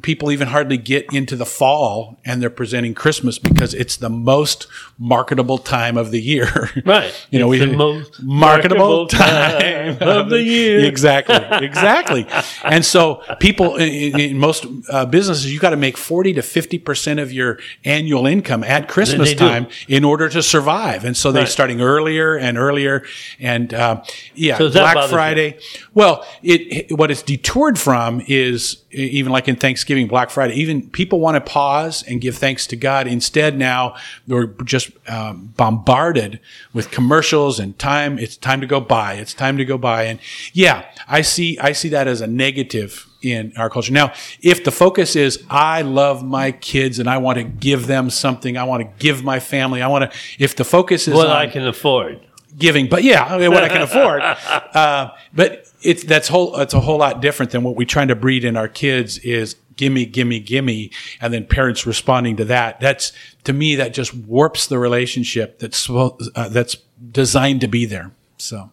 people 0.04 0.30
even 0.30 0.48
hardly 0.48 0.76
get 0.76 1.12
into 1.14 1.34
the 1.34 1.46
fall 1.46 2.18
and 2.26 2.40
they're 2.40 2.50
presenting 2.50 2.92
Christmas 2.94 3.38
because 3.38 3.72
it's 3.72 3.96
the 3.96 4.10
most 4.10 4.66
marketable 4.98 5.56
time 5.56 5.96
of 5.96 6.10
the 6.12 6.20
year. 6.20 6.70
Right. 6.84 7.26
you 7.30 7.38
know, 7.38 7.50
it's 7.50 7.64
we 7.64 7.70
the 7.70 7.76
most 7.76 8.22
marketable, 8.22 9.06
time, 9.06 9.96
of 10.02 10.28
the 10.28 10.42
year. 10.42 10.84
exactly. 10.84 11.36
Exactly. 11.36 12.26
and 12.64 12.84
so 12.84 13.22
people 13.40 13.76
in, 13.76 14.20
in 14.20 14.38
most 14.38 14.66
uh, 14.90 15.06
businesses, 15.06 15.50
you've 15.50 15.62
got 15.62 15.70
to 15.70 15.78
make 15.78 15.96
40 15.96 16.34
to 16.34 16.40
50% 16.42 17.22
of 17.22 17.32
your 17.32 17.58
annual 17.84 18.26
income 18.26 18.64
at 18.64 18.88
Christmas 18.88 19.32
time 19.34 19.64
do. 19.64 19.70
in 19.88 20.04
order 20.04 20.28
to 20.28 20.42
survive. 20.42 21.06
And 21.06 21.16
so 21.16 21.32
they're 21.32 21.44
right. 21.44 21.50
starting 21.50 21.80
earlier 21.80 22.36
and 22.36 22.58
earlier. 22.58 23.04
And, 23.40 23.72
uh, 23.72 24.02
yeah, 24.34 24.58
so 24.58 24.70
Black 24.70 25.08
Friday. 25.08 25.54
You? 25.54 25.83
Well, 25.94 26.26
it, 26.42 26.96
what 26.96 27.10
it's 27.10 27.22
detoured 27.22 27.78
from 27.78 28.20
is 28.26 28.82
even 28.90 29.30
like 29.30 29.48
in 29.48 29.56
Thanksgiving, 29.56 30.08
Black 30.08 30.30
Friday, 30.30 30.54
even 30.54 30.88
people 30.90 31.20
want 31.20 31.36
to 31.36 31.40
pause 31.40 32.02
and 32.02 32.20
give 32.20 32.36
thanks 32.36 32.66
to 32.68 32.76
God. 32.76 33.06
Instead, 33.06 33.56
now 33.56 33.94
we're 34.26 34.46
just 34.64 34.90
um, 35.08 35.52
bombarded 35.56 36.40
with 36.72 36.90
commercials 36.90 37.60
and 37.60 37.78
time. 37.78 38.18
It's 38.18 38.36
time 38.36 38.60
to 38.60 38.66
go 38.66 38.80
buy. 38.80 39.14
It's 39.14 39.34
time 39.34 39.56
to 39.58 39.64
go 39.64 39.78
buy. 39.78 40.04
And 40.04 40.18
yeah, 40.52 40.84
I 41.06 41.22
see, 41.22 41.58
I 41.58 41.72
see 41.72 41.88
that 41.90 42.08
as 42.08 42.20
a 42.20 42.26
negative 42.26 43.08
in 43.22 43.52
our 43.56 43.70
culture. 43.70 43.92
Now, 43.92 44.12
if 44.42 44.64
the 44.64 44.70
focus 44.72 45.16
is, 45.16 45.42
I 45.48 45.82
love 45.82 46.24
my 46.24 46.52
kids 46.52 46.98
and 46.98 47.08
I 47.08 47.18
want 47.18 47.38
to 47.38 47.44
give 47.44 47.86
them 47.86 48.10
something, 48.10 48.56
I 48.56 48.64
want 48.64 48.82
to 48.82 48.90
give 48.98 49.22
my 49.22 49.40
family, 49.40 49.80
I 49.80 49.86
want 49.86 50.10
to, 50.10 50.18
if 50.38 50.56
the 50.56 50.64
focus 50.64 51.08
is 51.08 51.14
what 51.14 51.30
I 51.30 51.46
can 51.46 51.66
afford 51.66 52.20
giving, 52.56 52.88
but 52.88 53.02
yeah, 53.02 53.24
I 53.24 53.38
mean, 53.38 53.50
what 53.50 53.64
I 53.64 53.68
can 53.68 53.82
afford. 53.82 54.22
Uh, 54.74 55.10
but 55.32 55.68
it's 55.82 56.02
that's 56.02 56.26
whole. 56.26 56.58
It's 56.58 56.74
a 56.74 56.80
whole 56.80 56.98
lot 56.98 57.22
different 57.22 57.52
than 57.52 57.62
what 57.62 57.76
we're 57.76 57.86
trying 57.86 58.08
to 58.08 58.16
breed 58.16 58.44
in 58.44 58.56
our 58.56 58.66
kids 58.66 59.18
is 59.18 59.54
gimme, 59.76 60.04
gimme, 60.04 60.40
gimme, 60.40 60.90
and 61.20 61.32
then 61.32 61.46
parents 61.46 61.86
responding 61.86 62.36
to 62.36 62.44
that. 62.46 62.80
That's 62.80 63.12
to 63.44 63.52
me 63.52 63.76
that 63.76 63.94
just 63.94 64.12
warps 64.12 64.66
the 64.66 64.80
relationship 64.80 65.60
that's 65.60 65.88
uh, 65.88 66.10
that's 66.48 66.76
designed 67.12 67.60
to 67.60 67.68
be 67.68 67.84
there. 67.84 68.10
So, 68.36 68.72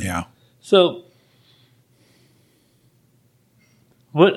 yeah. 0.00 0.24
So, 0.60 1.04
what 4.12 4.34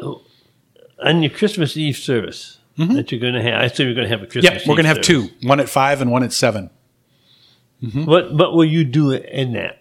on 1.01 1.23
your 1.23 1.31
Christmas 1.31 1.77
Eve 1.77 1.95
service 1.95 2.57
mm-hmm. 2.77 2.95
that 2.95 3.13
you're 3.13 3.21
going 3.21 3.35
to 3.35 3.41
have? 3.41 3.61
I 3.61 3.65
assume 3.65 3.87
you're 3.87 3.95
going 3.95 4.09
to 4.09 4.15
have 4.15 4.23
a 4.23 4.27
Christmas. 4.29 4.61
Yeah, 4.61 4.69
we're 4.69 4.75
going 4.75 4.83
to 4.83 4.93
have 4.93 5.01
two. 5.01 5.29
One 5.43 5.61
at 5.61 5.69
five 5.69 6.01
and 6.01 6.11
one 6.11 6.23
at 6.23 6.33
7 6.33 6.69
mm-hmm. 7.81 8.05
What 8.05 8.33
What 8.33 8.53
will 8.53 8.65
you 8.65 8.83
do 8.83 9.11
in 9.11 9.53
that? 9.53 9.78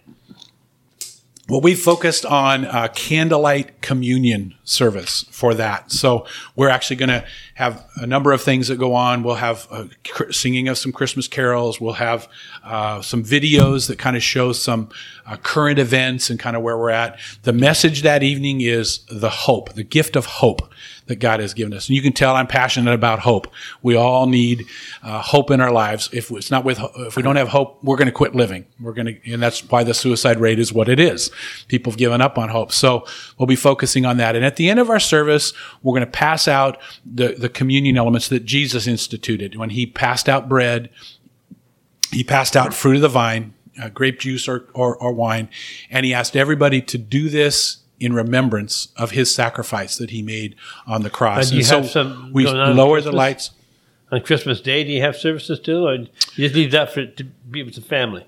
Well, 1.49 1.61
we 1.61 1.73
focused 1.73 2.25
on 2.25 2.65
uh, 2.65 2.89
candlelight 2.93 3.81
communion 3.81 4.53
service 4.63 5.25
for 5.31 5.55
that. 5.55 5.91
So 5.91 6.27
we're 6.55 6.69
actually 6.69 6.97
going 6.97 7.09
to 7.09 7.25
have 7.55 7.83
a 7.95 8.05
number 8.05 8.31
of 8.31 8.41
things 8.41 8.67
that 8.67 8.77
go 8.77 8.93
on. 8.93 9.23
We'll 9.23 9.35
have 9.35 9.67
uh, 9.71 9.85
cr- 10.07 10.31
singing 10.31 10.67
of 10.67 10.77
some 10.77 10.91
Christmas 10.91 11.27
carols. 11.27 11.81
We'll 11.81 11.93
have 11.93 12.27
uh, 12.63 13.01
some 13.01 13.23
videos 13.23 13.87
that 13.87 13.97
kind 13.97 14.15
of 14.15 14.21
show 14.21 14.53
some 14.53 14.89
uh, 15.25 15.37
current 15.37 15.79
events 15.79 16.29
and 16.29 16.39
kind 16.39 16.55
of 16.55 16.61
where 16.61 16.77
we're 16.77 16.91
at. 16.91 17.19
The 17.43 17.53
message 17.53 18.03
that 18.03 18.21
evening 18.21 18.61
is 18.61 18.99
the 19.11 19.29
hope, 19.29 19.73
the 19.73 19.83
gift 19.83 20.15
of 20.15 20.25
hope 20.25 20.71
that 21.07 21.17
God 21.17 21.39
has 21.39 21.55
given 21.55 21.73
us. 21.73 21.89
And 21.89 21.95
you 21.95 22.03
can 22.03 22.13
tell 22.13 22.35
I'm 22.35 22.45
passionate 22.45 22.93
about 22.93 23.19
hope. 23.19 23.47
We 23.81 23.95
all 23.95 24.27
need 24.27 24.65
uh, 25.01 25.21
hope 25.23 25.49
in 25.49 25.59
our 25.59 25.71
lives. 25.71 26.07
If 26.13 26.29
it's 26.29 26.51
not 26.51 26.63
with, 26.63 26.79
if 26.97 27.15
we 27.15 27.23
don't 27.23 27.35
have 27.35 27.47
hope, 27.47 27.83
we're 27.83 27.97
going 27.97 28.07
to 28.07 28.11
quit 28.11 28.35
living. 28.35 28.67
We're 28.79 28.93
going 28.93 29.07
to, 29.07 29.33
and 29.33 29.41
that's 29.41 29.67
why 29.67 29.83
the 29.83 29.95
suicide 29.95 30.39
rate 30.39 30.59
is 30.59 30.71
what 30.71 30.87
it 30.87 30.99
is. 30.99 31.31
People 31.67 31.91
have 31.91 31.97
given 31.97 32.21
up 32.21 32.37
on 32.37 32.49
hope. 32.49 32.71
So 32.71 33.05
we'll 33.37 33.47
be 33.47 33.55
focusing 33.55 34.05
on 34.05 34.17
that. 34.17 34.35
And 34.35 34.45
at 34.45 34.55
the 34.55 34.69
end 34.69 34.79
of 34.79 34.89
our 34.89 34.99
service, 34.99 35.53
we're 35.83 35.93
going 35.93 36.05
to 36.05 36.11
pass 36.11 36.47
out 36.47 36.77
the, 37.05 37.29
the 37.29 37.49
communion 37.49 37.97
elements 37.97 38.27
that 38.29 38.45
Jesus 38.45 38.87
instituted 38.87 39.55
when 39.55 39.71
he 39.71 39.85
passed 39.85 40.29
out 40.29 40.49
bread. 40.49 40.89
He 42.11 42.23
passed 42.23 42.55
out 42.55 42.73
fruit 42.73 42.95
of 42.95 43.01
the 43.01 43.09
vine, 43.09 43.53
uh, 43.81 43.89
grape 43.89 44.19
juice 44.19 44.47
or, 44.47 44.67
or, 44.73 44.95
or 44.97 45.13
wine, 45.13 45.49
and 45.91 46.05
he 46.05 46.13
asked 46.13 46.35
everybody 46.35 46.81
to 46.81 46.97
do 46.97 47.29
this 47.29 47.77
in 47.99 48.13
remembrance 48.13 48.87
of 48.95 49.11
his 49.11 49.33
sacrifice 49.33 49.97
that 49.97 50.09
he 50.09 50.21
made 50.21 50.55
on 50.87 51.03
the 51.03 51.09
cross. 51.09 51.49
And 51.49 51.57
you 51.57 51.63
so 51.63 51.81
have 51.81 51.89
some 51.89 52.31
we 52.33 52.47
lower 52.47 53.01
the 53.01 53.11
lights. 53.11 53.51
On 54.11 54.19
Christmas 54.21 54.59
Day, 54.59 54.83
do 54.83 54.89
you 54.89 55.01
have 55.01 55.15
services 55.15 55.59
too, 55.59 55.85
or 55.85 55.93
you 55.93 56.07
just 56.35 56.55
leave 56.55 56.71
that 56.71 56.91
for 56.91 57.05
to 57.05 57.27
be 57.51 57.63
with 57.63 57.75
the 57.75 57.81
family? 57.81 58.25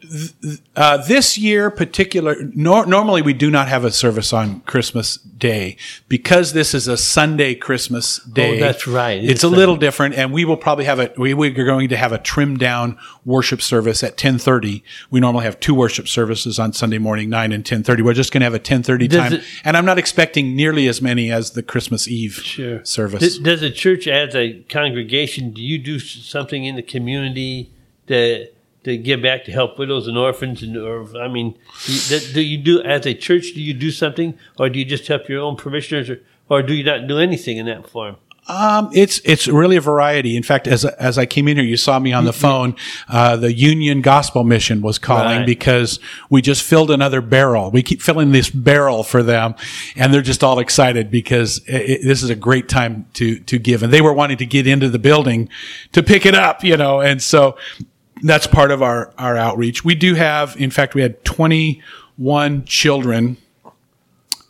Uh, 0.75 0.97
this 0.97 1.37
year, 1.37 1.69
particular, 1.69 2.35
nor, 2.53 2.85
normally 2.85 3.21
we 3.21 3.33
do 3.33 3.49
not 3.51 3.67
have 3.67 3.83
a 3.83 3.91
service 3.91 4.33
on 4.33 4.61
Christmas 4.61 5.17
Day 5.17 5.77
because 6.07 6.53
this 6.53 6.73
is 6.73 6.87
a 6.87 6.97
Sunday 6.97 7.55
Christmas 7.55 8.17
Day. 8.19 8.57
Oh, 8.57 8.59
that's 8.59 8.87
right. 8.87 9.23
It 9.23 9.29
It's 9.29 9.39
is 9.39 9.43
a 9.43 9.49
little 9.49 9.75
Sunday. 9.75 9.87
different, 9.87 10.15
and 10.15 10.31
we 10.31 10.45
will 10.45 10.57
probably 10.57 10.85
have 10.85 10.99
a 10.99 11.11
we, 11.17 11.33
we're 11.33 11.51
going 11.51 11.89
to 11.89 11.97
have 11.97 12.11
a 12.11 12.17
trimmed 12.17 12.59
down 12.59 12.97
worship 13.25 13.61
service 13.61 14.03
at 14.03 14.17
ten 14.17 14.37
thirty. 14.37 14.83
We 15.09 15.19
normally 15.19 15.45
have 15.45 15.59
two 15.59 15.73
worship 15.75 16.07
services 16.07 16.59
on 16.59 16.73
Sunday 16.73 16.97
morning, 16.97 17.29
nine 17.29 17.51
and 17.51 17.65
ten 17.65 17.83
thirty. 17.83 18.01
We're 18.03 18.13
just 18.13 18.31
going 18.31 18.41
to 18.41 18.45
have 18.45 18.53
a 18.53 18.59
ten 18.59 18.83
thirty 18.83 19.07
time, 19.07 19.33
it- 19.33 19.43
and 19.63 19.75
I'm 19.77 19.85
not 19.85 19.97
expecting 19.97 20.55
nearly 20.55 20.87
as 20.87 21.01
many 21.01 21.31
as 21.31 21.51
the 21.51 21.63
Christmas 21.63 22.07
Eve 22.07 22.33
Sure. 22.43 22.83
service. 22.85 23.19
Does, 23.21 23.39
does 23.39 23.61
the 23.61 23.71
church, 23.71 24.07
as 24.07 24.35
a 24.35 24.61
congregation, 24.69 25.51
do 25.51 25.61
you 25.61 25.77
do 25.77 25.99
something 25.99 26.65
in 26.65 26.75
the 26.75 26.81
community 26.83 27.71
to 28.07 28.47
to 28.83 28.97
give 28.97 29.21
back 29.21 29.45
to 29.45 29.51
help 29.51 29.77
widows 29.77 30.07
and 30.07 30.17
orphans, 30.17 30.63
and 30.63 30.75
or 30.75 31.05
I 31.19 31.27
mean, 31.27 31.57
do 31.85 31.93
you, 31.93 32.33
do 32.33 32.41
you 32.41 32.57
do 32.57 32.81
as 32.83 33.05
a 33.05 33.13
church? 33.13 33.53
Do 33.53 33.61
you 33.61 33.73
do 33.73 33.91
something, 33.91 34.37
or 34.57 34.69
do 34.69 34.79
you 34.79 34.85
just 34.85 35.07
help 35.07 35.29
your 35.29 35.41
own 35.41 35.55
parishioners, 35.55 36.09
or, 36.09 36.19
or 36.49 36.61
do 36.63 36.73
you 36.73 36.83
not 36.83 37.07
do 37.07 37.17
anything 37.19 37.57
in 37.57 37.65
that 37.67 37.87
form? 37.87 38.17
Um, 38.47 38.89
it's 38.91 39.19
it's 39.23 39.47
really 39.47 39.75
a 39.75 39.81
variety. 39.81 40.35
In 40.35 40.41
fact, 40.41 40.67
as 40.67 40.83
as 40.83 41.19
I 41.19 41.27
came 41.27 41.47
in 41.47 41.57
here, 41.57 41.65
you 41.65 41.77
saw 41.77 41.99
me 41.99 42.11
on 42.11 42.25
the 42.25 42.33
phone. 42.33 42.75
Uh, 43.07 43.35
the 43.37 43.53
Union 43.53 44.01
Gospel 44.01 44.43
Mission 44.43 44.81
was 44.81 44.97
calling 44.97 45.37
Right. 45.37 45.45
because 45.45 45.99
we 46.31 46.41
just 46.41 46.63
filled 46.63 46.89
another 46.89 47.21
barrel. 47.21 47.69
We 47.69 47.83
keep 47.83 48.01
filling 48.01 48.31
this 48.31 48.49
barrel 48.49 49.03
for 49.03 49.21
them, 49.21 49.53
and 49.95 50.11
they're 50.11 50.23
just 50.23 50.43
all 50.43 50.57
excited 50.57 51.11
because 51.11 51.61
i 51.69 51.75
i 51.75 51.99
this 52.03 52.23
is 52.23 52.31
a 52.31 52.35
great 52.35 52.67
time 52.67 53.05
to 53.13 53.37
to 53.41 53.59
give. 53.59 53.83
And 53.83 53.93
they 53.93 54.01
were 54.01 54.11
wanting 54.11 54.37
to 54.37 54.45
get 54.47 54.65
into 54.65 54.89
the 54.89 54.99
building 54.99 55.47
to 55.91 56.01
pick 56.01 56.25
it 56.25 56.33
up, 56.33 56.63
you 56.63 56.75
know, 56.77 56.99
and 56.99 57.21
so 57.21 57.55
that's 58.23 58.47
part 58.47 58.71
of 58.71 58.81
our 58.81 59.13
our 59.17 59.37
outreach. 59.37 59.83
We 59.83 59.95
do 59.95 60.15
have, 60.15 60.55
in 60.59 60.71
fact, 60.71 60.95
we 60.95 61.01
had 61.01 61.23
twenty 61.23 61.81
one 62.17 62.65
children 62.65 63.37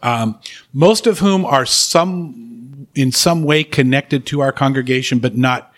um, 0.04 0.40
most 0.74 1.08
of 1.08 1.20
whom 1.20 1.46
are 1.46 1.66
some 1.66 2.88
in 2.96 3.12
some 3.12 3.44
way 3.44 3.64
connected 3.64 4.26
to 4.28 4.42
our 4.42 4.52
congregation, 4.52 5.20
but 5.20 5.38
not 5.38 5.74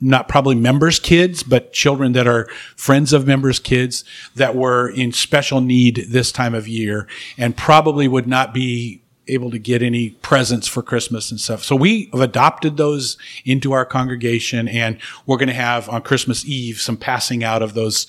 not 0.00 0.28
probably 0.28 0.54
members' 0.54 1.00
kids, 1.00 1.42
but 1.42 1.72
children 1.72 2.12
that 2.12 2.28
are 2.28 2.46
friends 2.76 3.12
of 3.12 3.26
members' 3.26 3.58
kids 3.58 4.04
that 4.36 4.54
were 4.54 4.88
in 4.88 5.10
special 5.10 5.60
need 5.60 6.06
this 6.10 6.30
time 6.30 6.54
of 6.54 6.68
year 6.68 7.08
and 7.36 7.56
probably 7.56 8.06
would 8.06 8.28
not 8.28 8.54
be 8.54 9.02
able 9.28 9.50
to 9.50 9.58
get 9.58 9.82
any 9.82 10.10
presents 10.10 10.66
for 10.66 10.82
Christmas 10.82 11.30
and 11.30 11.40
stuff. 11.40 11.64
So 11.64 11.76
we 11.76 12.10
have 12.12 12.20
adopted 12.20 12.76
those 12.76 13.16
into 13.44 13.72
our 13.72 13.84
congregation 13.84 14.68
and 14.68 14.98
we're 15.26 15.36
going 15.36 15.48
to 15.48 15.54
have 15.54 15.88
on 15.88 16.02
Christmas 16.02 16.44
Eve 16.44 16.80
some 16.80 16.96
passing 16.96 17.44
out 17.44 17.62
of 17.62 17.74
those 17.74 18.06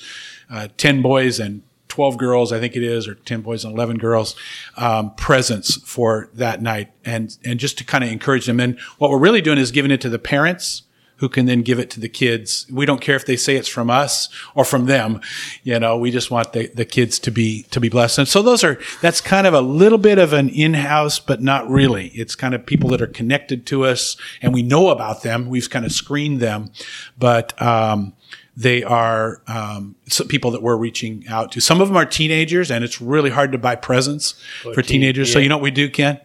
uh, 0.50 0.68
10 0.78 1.02
boys 1.02 1.40
and 1.40 1.62
12 1.90 2.18
girls, 2.18 2.54
I 2.54 2.60
think 2.60 2.76
it 2.76 2.84
is, 2.84 3.08
or 3.08 3.16
10 3.16 3.42
boys 3.42 3.66
and 3.66 3.74
11 3.74 3.98
girls, 3.98 4.36
um, 4.78 5.14
presents 5.16 5.76
for 5.82 6.30
that 6.34 6.62
night. 6.62 6.92
And, 7.04 7.36
and 7.44 7.60
just 7.60 7.78
to 7.80 7.84
kind 7.84 8.04
of 8.04 8.12
encourage 8.12 8.46
them. 8.46 8.60
And 8.60 8.80
what 9.00 9.10
we're 9.10 9.18
really 9.18 9.42
doing 9.42 9.58
is 9.58 9.72
giving 9.72 9.92
it 9.92 10.00
to 10.02 10.10
the 10.10 10.20
parents 10.20 10.84
who 11.20 11.30
can 11.30 11.46
then 11.46 11.62
give 11.62 11.80
it 11.80 11.90
to 11.92 12.00
the 12.00 12.10
kids. 12.10 12.66
We 12.72 12.86
don't 12.86 13.02
care 13.02 13.16
if 13.16 13.26
they 13.26 13.38
say 13.38 13.56
it's 13.56 13.68
from 13.68 13.90
us 13.90 14.30
or 14.56 14.66
from 14.66 14.86
them. 14.86 15.22
You 15.64 15.80
know, 15.80 15.98
we 15.98 16.12
just 16.12 16.32
want 16.32 16.54
the, 16.54 16.68
the 16.68 16.86
kids 16.86 17.20
to 17.20 17.32
be, 17.32 17.64
to 17.72 17.80
be 17.80 17.90
blessed. 17.90 18.20
And 18.20 18.28
so 18.28 18.42
those 18.42 18.64
are, 18.64 18.80
that's 19.02 19.22
kind 19.22 19.46
of 19.46 19.54
a 19.54 19.62
little 19.62 19.98
bit 19.98 20.18
of 20.18 20.34
an 20.34 20.50
in-house, 20.50 21.20
but 21.20 21.42
not 21.42 21.70
really. 21.70 22.08
It's 22.08 22.36
kind 22.36 22.56
of 22.56 22.66
people 22.66 22.90
that 22.90 23.02
are 23.02 23.08
connected 23.08 23.66
to 23.68 23.86
us 23.86 24.18
and 24.42 24.54
we 24.54 24.64
know 24.64 24.90
about 24.90 25.24
them. 25.24 25.50
We've 25.50 25.70
kind 25.70 25.86
of 25.86 25.92
screened 25.92 26.40
them, 26.40 26.72
but, 27.18 27.60
um, 27.62 28.14
they 28.58 28.84
are 28.84 29.42
um, 29.48 29.96
people 30.28 30.52
that 30.52 30.62
we're 30.62 30.76
reaching 30.76 31.24
out 31.30 31.54
to. 31.54 31.62
Some 31.62 31.80
of 31.80 31.88
them 31.88 31.96
are 31.96 32.06
teenagers, 32.06 32.70
and 32.70 32.84
it's 32.84 33.00
really 33.00 33.30
hard 33.30 33.54
to 33.54 33.58
buy 33.58 33.76
presents 33.76 34.34
for, 34.64 34.74
teen- 34.82 35.00
teenagers. 35.00 35.32
So 35.32 35.40
you 35.40 35.48
know 35.48 35.56
what 35.56 35.64
we 35.64 35.72
do, 35.72 35.90
Ken? 35.90 36.20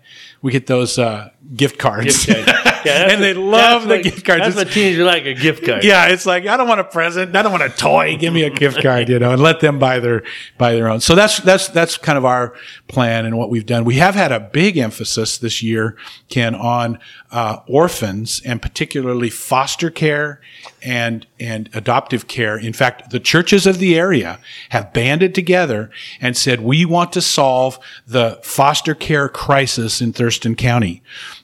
We 0.44 0.52
get 0.52 0.66
those 0.66 0.98
uh, 0.98 1.30
gift 1.56 1.78
cards, 1.78 2.26
Gift 2.26 2.46
card. 2.46 2.60
Yeah, 2.84 3.08
and 3.10 3.22
they 3.22 3.32
love 3.32 3.84
the 3.88 3.94
what- 3.94 4.02
gift 4.04 4.26
cards. 4.26 4.40
That's 4.42 4.56
It's- 4.56 4.66
what 4.66 4.74
teenagers 4.74 5.06
like 5.06 5.24
a 5.24 5.32
gift 5.32 5.64
card. 5.64 5.84
yeah, 5.84 6.08
it's 6.08 6.26
like 6.26 6.44
I 6.46 6.58
don't 6.58 6.68
want 6.68 6.80
a 6.80 6.84
present, 6.84 7.34
I 7.34 7.40
don't 7.40 7.50
want 7.50 7.62
a 7.64 7.70
toy. 7.70 8.18
Give 8.18 8.30
me 8.30 8.42
a 8.42 8.50
gift 8.50 8.82
card, 8.82 9.08
you 9.08 9.18
know, 9.18 9.32
and 9.32 9.40
let 9.40 9.60
them 9.60 9.78
buy 9.78 10.00
their 10.00 10.22
buy 10.58 10.74
their 10.74 10.90
own. 10.90 11.00
So 11.00 11.14
that's 11.14 11.38
that's 11.38 11.68
that's 11.68 11.96
kind 11.96 12.18
of 12.18 12.26
our 12.26 12.52
plan 12.86 13.24
and 13.24 13.38
what 13.38 13.48
we've 13.48 13.64
done. 13.64 13.86
We 13.86 13.94
have 13.94 14.14
had 14.14 14.32
a 14.32 14.38
big 14.38 14.76
emphasis 14.76 15.38
this 15.38 15.62
year, 15.62 15.96
Ken, 16.28 16.54
on 16.54 16.98
uh, 17.30 17.60
orphans 17.66 18.42
and 18.44 18.60
particularly 18.60 19.30
foster 19.30 19.88
care 19.90 20.42
and 20.84 21.26
and 21.40 21.70
adoptive 21.72 22.28
care. 22.28 22.56
In 22.56 22.72
fact, 22.72 23.10
the 23.10 23.18
churches 23.18 23.66
of 23.66 23.78
the 23.78 23.98
area 23.98 24.38
have 24.68 24.92
banded 24.92 25.34
together 25.34 25.90
and 26.20 26.36
said 26.36 26.60
we 26.60 26.84
want 26.84 27.12
to 27.14 27.20
solve 27.20 27.78
the 28.06 28.38
foster 28.42 28.94
care 28.94 29.28
crisis 29.28 30.00
in 30.00 30.12
Thurston 30.12 30.54
County. 30.54 31.02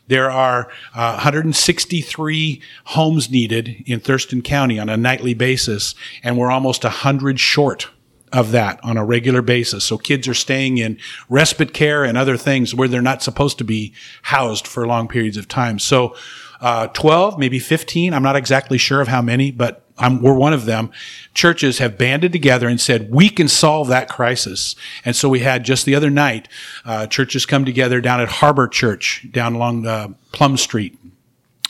There 0.09 0.31
are 0.31 0.69
uh, 0.95 1.15
163 1.15 2.61
homes 2.85 3.31
needed 3.31 3.83
in 3.87 4.01
Thurston 4.01 4.43
County 4.43 4.79
on 4.79 4.89
a 4.89 4.97
nightly 4.97 5.35
basis, 5.35 5.95
and 6.23 6.37
we're 6.37 6.51
almost 6.51 6.85
100 6.85 7.41
short 7.41 7.89
of 8.33 8.53
that 8.53 8.79
on 8.83 8.97
a 8.97 9.05
regular 9.05 9.43
basis. 9.43 9.85
So 9.85 9.99
kids 9.99 10.29
are 10.29 10.35
staying 10.35 10.79
in 10.79 10.99
respite 11.29 11.73
care 11.73 12.05
and 12.05 12.17
other 12.17 12.37
things 12.37 12.75
where 12.75 12.89
they're 12.89 13.03
not 13.03 13.23
supposed 13.23 13.59
to 13.59 13.65
be 13.65 13.93
housed 14.23 14.67
for 14.67 14.87
long 14.87 15.09
periods 15.09 15.37
of 15.37 15.49
time. 15.49 15.79
So 15.79 16.15
uh, 16.61 16.89
12, 16.89 17.39
maybe 17.39 17.59
15, 17.59 18.13
I'm 18.13 18.23
not 18.23 18.37
exactly 18.37 18.79
sure 18.79 19.01
of 19.01 19.09
how 19.09 19.23
many, 19.23 19.51
but 19.51 19.85
I'm, 19.99 20.23
we're 20.23 20.35
one 20.35 20.53
of 20.53 20.65
them. 20.65 20.91
Churches 21.35 21.79
have 21.79 21.99
banded 21.99 22.33
together 22.33 22.69
and 22.69 22.81
said, 22.81 23.11
we 23.11 23.29
can 23.29 23.49
solve 23.49 23.89
that 23.89 24.09
crisis. 24.09 24.75
And 25.05 25.15
so 25.15 25.29
we 25.29 25.41
had 25.41 25.65
just 25.65 25.85
the 25.85 25.95
other 25.95 26.11
night, 26.11 26.49
uh, 26.85 27.07
churches 27.07 27.47
come 27.47 27.65
together 27.65 28.01
down 28.01 28.21
at 28.21 28.29
Harbor 28.29 28.67
Church, 28.67 29.27
down 29.31 29.55
along 29.55 29.87
uh, 29.87 30.09
Plum 30.33 30.57
Street, 30.57 30.99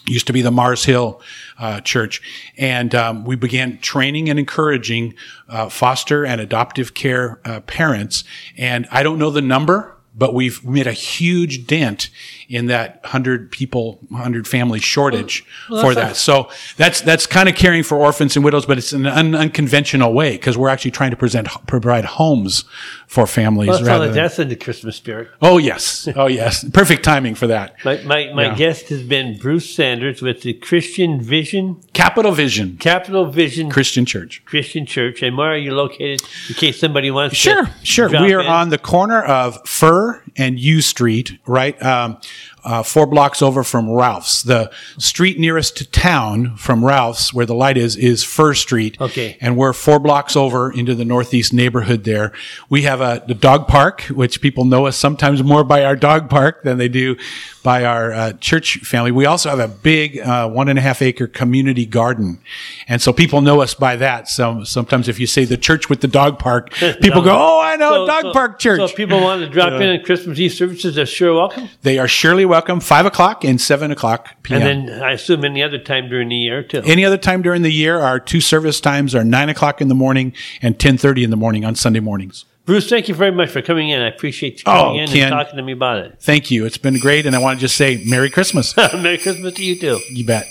used 0.07 0.27
to 0.27 0.33
be 0.33 0.43
the 0.43 0.51
Mars 0.51 0.85
Hill 0.85 1.21
uh, 1.59 1.81
Church, 1.81 2.51
and 2.57 2.95
um, 2.95 3.25
we 3.25 3.37
began 3.37 3.79
training 3.79 4.29
and 4.29 4.39
encouraging 4.39 5.15
uh, 5.49 5.69
foster 5.69 6.25
and 6.25 6.41
adoptive 6.41 6.95
care 6.95 7.41
uh, 7.45 7.61
parents. 7.61 8.25
And 8.57 8.89
I 8.91 9.03
don't 9.03 9.19
know 9.19 9.31
the 9.31 9.43
number, 9.43 9.97
but 10.15 10.35
we've 10.35 10.65
made 10.65 10.87
a 10.87 10.93
huge 10.93 11.67
dent 11.67 12.11
in 12.51 12.67
that 12.67 13.01
hundred 13.05 13.51
people, 13.53 14.01
hundred 14.13 14.47
family 14.47 14.81
shortage 14.81 15.45
for 15.69 15.95
that. 15.95 16.17
So 16.17 16.51
that's 16.77 17.01
that's 17.01 17.25
kind 17.27 17.49
of 17.49 17.55
caring 17.55 17.85
for 17.85 17.97
orphans 17.97 18.35
and 18.35 18.45
widows, 18.45 18.67
but 18.67 18.77
it's 18.77 18.93
an 18.93 19.07
un- 19.07 19.35
unconventional 19.37 20.13
way 20.13 20.33
because 20.33 20.59
we're 20.59 20.69
actually 20.69 20.91
trying 20.91 21.13
to 21.13 21.17
present 21.17 21.47
provide 21.69 22.05
homes 22.05 22.65
for 23.07 23.27
families. 23.27 23.69
Well, 23.69 23.77
it 23.77 23.79
sounds 23.79 23.89
rather 23.89 24.05
like 24.07 24.15
than- 24.15 24.23
that's 24.25 24.39
in 24.41 24.49
the 24.49 24.57
Christmas 24.57 24.97
spirit. 24.97 25.29
oh 25.41 25.59
yes, 25.59 26.09
oh 26.17 26.27
yes, 26.27 26.65
perfect 26.71 27.05
timing 27.05 27.37
for 27.37 27.47
that. 27.47 27.77
My, 27.85 28.03
my, 28.03 28.33
my 28.35 28.43
Yeah. 28.47 28.55
guest 28.57 28.89
has 28.89 29.03
been 29.05 29.39
Bruce 29.39 29.69
Sanders 29.73 30.21
with 30.21 30.43
the 30.43 30.55
Christian 30.55 31.21
Vision, 31.21 31.81
Capital 31.93 32.33
Vision 32.33 32.77
Capital 32.79 33.27
Vision 33.27 33.71
Christian 33.71 34.05
Church. 34.05 34.43
Christian 34.45 34.87
Church. 34.87 35.23
And 35.23 35.37
where 35.37 35.53
are 35.53 35.57
you 35.57 35.73
located 35.75 36.23
in 36.49 36.55
case 36.57 36.81
somebody 36.81 37.11
wants 37.13 37.37
Sure, 37.37 37.65
to? 37.67 37.73
sure. 37.85 38.09
drop 38.09 38.23
We 38.25 38.35
are 38.35 38.41
in? 38.41 38.47
on 38.49 38.71
the 38.71 38.79
corner 38.79 39.23
of 39.23 39.59
Fir 39.69 40.21
and 40.41 40.59
U 40.59 40.81
Street, 40.81 41.39
right? 41.47 41.81
Um, 41.83 42.19
uh, 42.65 42.83
four 42.83 43.07
blocks 43.07 43.43
over 43.43 43.63
from 43.65 43.91
Ralph's. 43.91 44.43
The 44.43 44.71
street 44.99 45.39
nearest 45.39 45.77
to 45.79 45.89
town 45.91 46.57
from 46.57 46.85
Ralph's, 46.85 47.33
where 47.33 47.47
the 47.47 47.55
light 47.55 47.77
is, 47.77 47.97
is 47.97 48.23
Fir 48.25 48.55
Street. 48.55 49.01
Okay. 49.01 49.37
And 49.41 49.57
we're 49.57 49.73
four 49.73 49.99
blocks 49.99 50.37
over 50.37 50.71
into 50.73 50.95
the 50.95 51.05
northeast 51.05 51.53
neighborhood 51.53 52.05
there. 52.05 52.33
We 52.69 52.83
have 52.83 53.01
a 53.01 53.23
the 53.27 53.35
dog 53.35 53.69
park, 53.69 54.03
which 54.03 54.41
people 54.41 54.65
know 54.65 54.87
us 54.87 54.97
sometimes 54.97 55.43
more 55.43 55.65
by 55.65 55.85
our 55.85 55.97
dog 55.97 56.29
park 56.31 56.63
than 56.63 56.79
they 56.79 56.89
do 56.89 57.17
by 57.63 57.85
our 57.85 58.13
uh, 58.13 58.33
church 58.35 58.79
family. 58.79 59.13
We 59.13 59.27
also 59.27 59.51
have 59.51 59.59
a 59.59 59.69
big 59.69 60.19
uh, 60.19 60.49
one 60.49 60.69
and 60.69 60.79
a 60.79 60.83
half 60.83 61.03
acre 61.03 61.27
community 61.27 61.85
garden, 61.87 62.41
and 62.89 63.03
so 63.03 63.13
people 63.13 63.41
know 63.43 63.61
us 63.61 63.75
by 63.75 63.97
that. 63.97 64.29
So 64.29 64.65
sometimes 64.65 65.09
if 65.09 65.21
you 65.21 65.27
say 65.27 65.45
the 65.45 65.59
church 65.59 65.89
with 65.91 66.01
the 66.01 66.09
dog 66.09 66.39
park, 66.39 66.73
people 67.03 67.23
go, 67.23 67.37
"Oh, 67.37 67.61
I 67.61 67.77
know 67.77 67.91
So- 67.91 68.07
dog 68.07 68.23
so- 68.23 68.33
park 68.33 68.59
church." 68.59 68.79
So 68.79 68.85
if 68.87 68.97
people 68.97 69.21
want 69.21 69.43
to 69.43 69.49
drop 69.49 69.73
in 69.81 69.89
on 69.99 70.05
Christmas 70.05 70.39
Eve 70.39 70.53
services, 70.53 70.95
they're 70.95 71.07
sure 71.07 71.35
welcome. 71.35 71.69
they 71.83 71.99
are 71.99 72.09
surely 72.09 72.45
welcome. 72.51 72.81
Five 72.81 73.07
o'clock 73.07 73.45
and 73.45 73.59
seven 73.61 73.91
o'clock 73.91 74.29
p.m. 74.43 74.61
And 74.63 74.89
then 74.89 75.03
I 75.03 75.13
assume 75.13 75.45
any 75.45 75.63
other 75.63 75.79
time 75.79 76.09
during 76.11 76.29
the 76.29 76.37
year 76.37 76.63
too. 76.63 76.83
Any 76.85 77.05
other 77.05 77.17
time 77.17 77.41
during 77.41 77.63
the 77.63 77.73
year, 77.73 77.99
our 77.99 78.21
two 78.21 78.41
service 78.43 78.81
times 78.81 79.15
are 79.15 79.25
nine 79.25 79.49
o'clock 79.49 79.81
in 79.81 79.89
the 79.89 79.95
morning 79.95 80.35
and 80.61 80.79
ten 80.79 80.99
thirty 80.99 81.25
in 81.25 81.31
the 81.31 81.37
morning 81.37 81.65
on 81.65 81.75
Sunday 81.75 82.01
mornings. 82.01 82.45
Bruce, 82.67 82.89
thank 82.91 83.09
you 83.09 83.15
very 83.15 83.33
much 83.33 83.49
for 83.49 83.63
coming 83.63 83.89
in. 83.89 84.01
I 84.01 84.09
appreciate 84.09 84.59
you 84.59 84.65
Oh, 84.67 84.83
coming 84.91 84.97
in 85.01 85.09
Ken. 85.09 85.23
and 85.23 85.31
talking 85.33 85.57
to 85.57 85.63
me 85.63 85.73
about 85.73 85.99
it. 86.05 86.17
Thank 86.21 86.51
you. 86.51 86.67
It's 86.67 86.77
been 86.79 86.99
great, 86.99 87.25
and 87.27 87.35
I 87.35 87.39
want 87.39 87.59
to 87.59 87.61
just 87.61 87.75
say 87.77 88.03
Merry 88.07 88.29
Christmas. 88.31 88.77
Merry 88.95 89.17
Christmas 89.19 89.55
to 89.55 89.65
you 89.65 89.77
too. 89.81 89.99
you 90.11 90.27
bet. 90.27 90.45